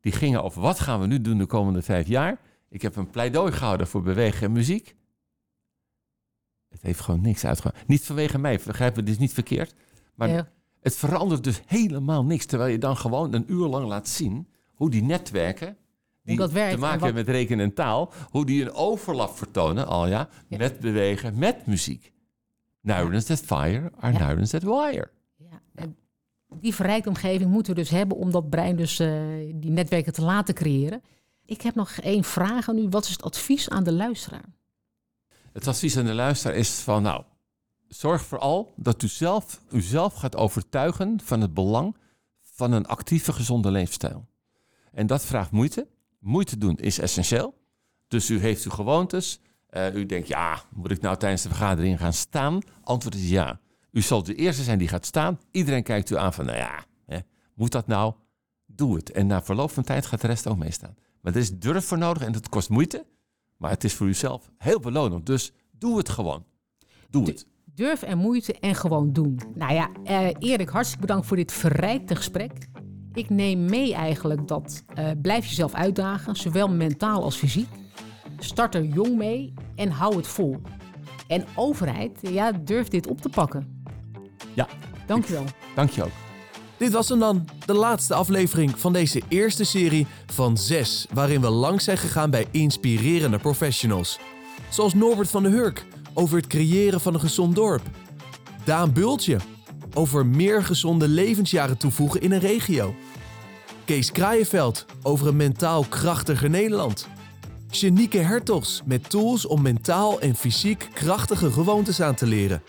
Die 0.00 0.12
gingen 0.12 0.42
over 0.42 0.60
wat 0.62 0.80
gaan 0.80 1.00
we 1.00 1.06
nu 1.06 1.20
doen 1.20 1.38
de 1.38 1.46
komende 1.46 1.82
vijf 1.82 2.06
jaar. 2.06 2.38
Ik 2.68 2.82
heb 2.82 2.96
een 2.96 3.10
pleidooi 3.10 3.52
gehouden 3.52 3.86
voor 3.86 4.02
bewegen 4.02 4.46
en 4.46 4.52
muziek. 4.52 4.96
Het 6.68 6.82
heeft 6.82 7.00
gewoon 7.00 7.20
niks 7.20 7.44
uitgehaald. 7.44 7.86
Niet 7.86 8.04
vanwege 8.04 8.38
mij, 8.38 8.60
begrijp 8.66 8.96
me, 8.96 9.02
dit 9.02 9.14
is 9.14 9.20
niet 9.20 9.32
verkeerd. 9.32 9.74
Maar 10.14 10.28
Ja. 10.28 10.48
het 10.80 10.96
verandert 10.96 11.44
dus 11.44 11.60
helemaal 11.66 12.24
niks. 12.24 12.46
Terwijl 12.46 12.70
je 12.70 12.78
dan 12.78 12.96
gewoon 12.96 13.34
een 13.34 13.52
uur 13.52 13.66
lang 13.66 13.86
laat 13.86 14.08
zien 14.08 14.48
hoe 14.74 14.90
die 14.90 15.02
netwerken, 15.02 15.76
die 16.22 16.36
dat 16.36 16.52
werkt 16.52 16.68
te 16.68 16.74
en 16.74 16.80
maken 16.80 16.98
wat- 17.00 17.06
hebben 17.08 17.24
met 17.26 17.34
rekenen 17.34 17.64
en 17.64 17.74
taal, 17.74 18.12
hoe 18.30 18.46
die 18.46 18.62
een 18.62 18.72
overlap 18.72 19.36
vertonen, 19.36 19.86
al 19.86 20.06
ja, 20.06 20.28
Ja. 20.48 20.56
met 20.58 20.80
bewegen, 20.80 21.38
met 21.38 21.66
muziek. 21.66 22.12
Neurons 22.80 23.24
that 23.24 23.40
fire 23.40 23.92
are 23.98 24.12
Ja. 24.12 24.26
neurons 24.26 24.50
that 24.50 24.62
wire. 24.62 25.10
Ja, 25.36 25.60
en 25.74 25.96
die 26.60 26.74
verrijkte 26.74 27.08
omgeving 27.08 27.50
moeten 27.50 27.74
we 27.74 27.80
dus 27.80 27.90
hebben 27.90 28.16
om 28.16 28.30
dat 28.30 28.50
brein 28.50 28.76
dus 28.76 28.98
eh, 28.98 29.12
die 29.54 29.70
netwerken 29.70 30.12
te 30.12 30.22
laten 30.22 30.54
creëren. 30.54 31.02
Ik 31.44 31.60
heb 31.60 31.74
nog 31.74 31.90
één 31.90 32.24
vraag 32.24 32.68
aan 32.68 32.78
u. 32.78 32.88
Wat 32.88 33.04
is 33.04 33.10
het 33.10 33.22
advies 33.22 33.68
aan 33.68 33.84
de 33.84 33.92
luisteraar? 33.92 34.44
Het 35.52 35.66
advies 35.66 35.96
aan 35.96 36.04
de 36.04 36.14
luisteraar 36.14 36.56
is 36.56 36.70
van, 36.70 37.02
nou, 37.02 37.24
zorg 37.88 38.22
vooral 38.22 38.74
dat 38.76 39.02
u 39.02 39.08
zelf, 39.08 39.60
u 39.70 39.80
zelf 39.80 40.14
gaat 40.14 40.36
overtuigen 40.36 41.20
van 41.24 41.40
het 41.40 41.54
belang 41.54 41.96
van 42.42 42.72
een 42.72 42.86
actieve, 42.86 43.32
gezonde 43.32 43.70
leefstijl. 43.70 44.26
En 44.92 45.06
dat 45.06 45.24
vraagt 45.24 45.50
moeite. 45.50 45.86
Moeite 46.18 46.58
doen 46.58 46.76
is 46.76 46.98
essentieel. 46.98 47.54
Dus 48.08 48.30
u 48.30 48.38
heeft 48.38 48.64
uw 48.64 48.70
gewoontes. 48.70 49.40
Uh, 49.70 49.94
u 49.94 50.06
denkt, 50.06 50.28
ja, 50.28 50.62
moet 50.72 50.90
ik 50.90 51.00
nou 51.00 51.16
tijdens 51.16 51.42
de 51.42 51.48
vergadering 51.48 51.98
gaan 51.98 52.12
staan? 52.12 52.60
Antwoord 52.82 53.14
is 53.14 53.28
ja. 53.28 53.60
U 53.94 54.00
zal 54.00 54.22
de 54.22 54.34
eerste 54.34 54.62
zijn 54.62 54.78
die 54.78 54.88
gaat 54.88 55.06
staan. 55.06 55.38
Iedereen 55.50 55.82
kijkt 55.82 56.10
u 56.10 56.16
aan 56.16 56.32
van, 56.32 56.44
nou 56.44 56.58
ja, 56.58 56.84
hè, 57.06 57.18
moet 57.54 57.72
dat 57.72 57.86
nou? 57.86 58.14
Doe 58.66 58.96
het. 58.96 59.10
En 59.10 59.26
na 59.26 59.42
verloop 59.42 59.70
van 59.70 59.82
tijd 59.82 60.06
gaat 60.06 60.20
de 60.20 60.26
rest 60.26 60.46
ook 60.46 60.58
meestaan. 60.58 60.94
Maar 61.20 61.32
er 61.32 61.38
is 61.38 61.58
durf 61.58 61.84
voor 61.84 61.98
nodig 61.98 62.22
en 62.22 62.32
dat 62.32 62.48
kost 62.48 62.68
moeite. 62.68 63.06
Maar 63.56 63.70
het 63.70 63.84
is 63.84 63.94
voor 63.94 64.06
uzelf 64.06 64.50
heel 64.58 64.80
belonend. 64.80 65.26
Dus 65.26 65.52
doe 65.70 65.98
het 65.98 66.08
gewoon. 66.08 66.44
Doe 67.10 67.26
het. 67.26 67.46
Durf 67.64 68.02
en 68.02 68.18
moeite 68.18 68.58
en 68.58 68.74
gewoon 68.74 69.12
doen. 69.12 69.40
Nou 69.54 69.72
ja, 69.72 69.90
uh, 70.04 70.28
Erik, 70.38 70.68
hartstikke 70.68 71.06
bedankt 71.06 71.26
voor 71.26 71.36
dit 71.36 71.52
verrijkte 71.52 72.16
gesprek. 72.16 72.68
Ik 73.12 73.30
neem 73.30 73.64
mee 73.64 73.94
eigenlijk 73.94 74.48
dat 74.48 74.84
uh, 74.98 75.10
blijf 75.22 75.46
jezelf 75.46 75.74
uitdagen, 75.74 76.36
zowel 76.36 76.68
mentaal 76.68 77.22
als 77.22 77.36
fysiek. 77.36 77.68
Start 78.38 78.74
er 78.74 78.84
jong 78.84 79.16
mee 79.16 79.54
en 79.74 79.90
hou 79.90 80.16
het 80.16 80.26
vol. 80.26 80.60
En 81.28 81.44
overheid, 81.54 82.18
ja, 82.22 82.52
durf 82.52 82.88
dit 82.88 83.06
op 83.06 83.20
te 83.20 83.28
pakken. 83.28 83.73
Ja. 84.54 84.68
Dankjewel. 85.06 85.44
Dank 85.74 85.90
je 85.90 86.04
ook. 86.04 86.10
Dit 86.76 86.92
was 86.92 87.08
hem 87.08 87.18
dan, 87.18 87.48
de 87.66 87.74
laatste 87.74 88.14
aflevering 88.14 88.78
van 88.78 88.92
deze 88.92 89.22
eerste 89.28 89.64
serie 89.64 90.06
van 90.26 90.56
zes, 90.56 91.06
waarin 91.12 91.40
we 91.40 91.48
langs 91.48 91.84
zijn 91.84 91.98
gegaan 91.98 92.30
bij 92.30 92.46
inspirerende 92.50 93.38
professionals. 93.38 94.18
Zoals 94.68 94.94
Norbert 94.94 95.30
van 95.30 95.42
der 95.42 95.52
Hurk 95.52 95.86
over 96.14 96.36
het 96.36 96.46
creëren 96.46 97.00
van 97.00 97.14
een 97.14 97.20
gezond 97.20 97.54
dorp. 97.54 97.82
Daan 98.64 98.92
Bultje 98.92 99.38
over 99.94 100.26
meer 100.26 100.64
gezonde 100.64 101.08
levensjaren 101.08 101.78
toevoegen 101.78 102.20
in 102.20 102.32
een 102.32 102.40
regio. 102.40 102.94
Kees 103.84 104.12
Kraaienveld 104.12 104.86
over 105.02 105.26
een 105.26 105.36
mentaal 105.36 105.84
krachtiger 105.88 106.50
Nederland. 106.50 107.08
Janieke 107.70 108.18
Hertogs 108.18 108.82
met 108.84 109.10
tools 109.10 109.46
om 109.46 109.62
mentaal 109.62 110.20
en 110.20 110.34
fysiek 110.34 110.88
krachtige 110.94 111.50
gewoontes 111.52 112.00
aan 112.00 112.14
te 112.14 112.26
leren. 112.26 112.62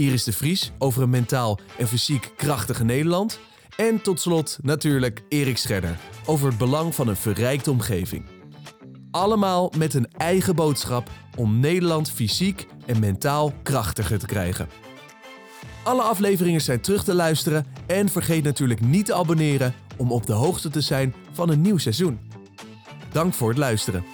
Iris 0.00 0.24
de 0.24 0.32
Vries 0.32 0.72
over 0.78 1.02
een 1.02 1.10
mentaal 1.10 1.58
en 1.78 1.88
fysiek 1.88 2.32
krachtige 2.36 2.84
Nederland. 2.84 3.38
En 3.76 4.02
tot 4.02 4.20
slot 4.20 4.58
natuurlijk 4.62 5.22
Erik 5.28 5.56
Scherder 5.56 5.98
over 6.24 6.48
het 6.48 6.58
belang 6.58 6.94
van 6.94 7.08
een 7.08 7.16
verrijkte 7.16 7.70
omgeving. 7.70 8.24
Allemaal 9.10 9.72
met 9.76 9.94
een 9.94 10.08
eigen 10.16 10.54
boodschap 10.54 11.10
om 11.36 11.60
Nederland 11.60 12.10
fysiek 12.10 12.66
en 12.86 12.98
mentaal 12.98 13.52
krachtiger 13.62 14.18
te 14.18 14.26
krijgen. 14.26 14.68
Alle 15.82 16.02
afleveringen 16.02 16.60
zijn 16.60 16.80
terug 16.80 17.04
te 17.04 17.14
luisteren 17.14 17.66
en 17.86 18.08
vergeet 18.08 18.44
natuurlijk 18.44 18.80
niet 18.80 19.06
te 19.06 19.14
abonneren 19.14 19.74
om 19.96 20.12
op 20.12 20.26
de 20.26 20.32
hoogte 20.32 20.70
te 20.70 20.80
zijn 20.80 21.14
van 21.32 21.48
een 21.50 21.60
nieuw 21.60 21.78
seizoen. 21.78 22.20
Dank 23.12 23.34
voor 23.34 23.48
het 23.48 23.58
luisteren. 23.58 24.04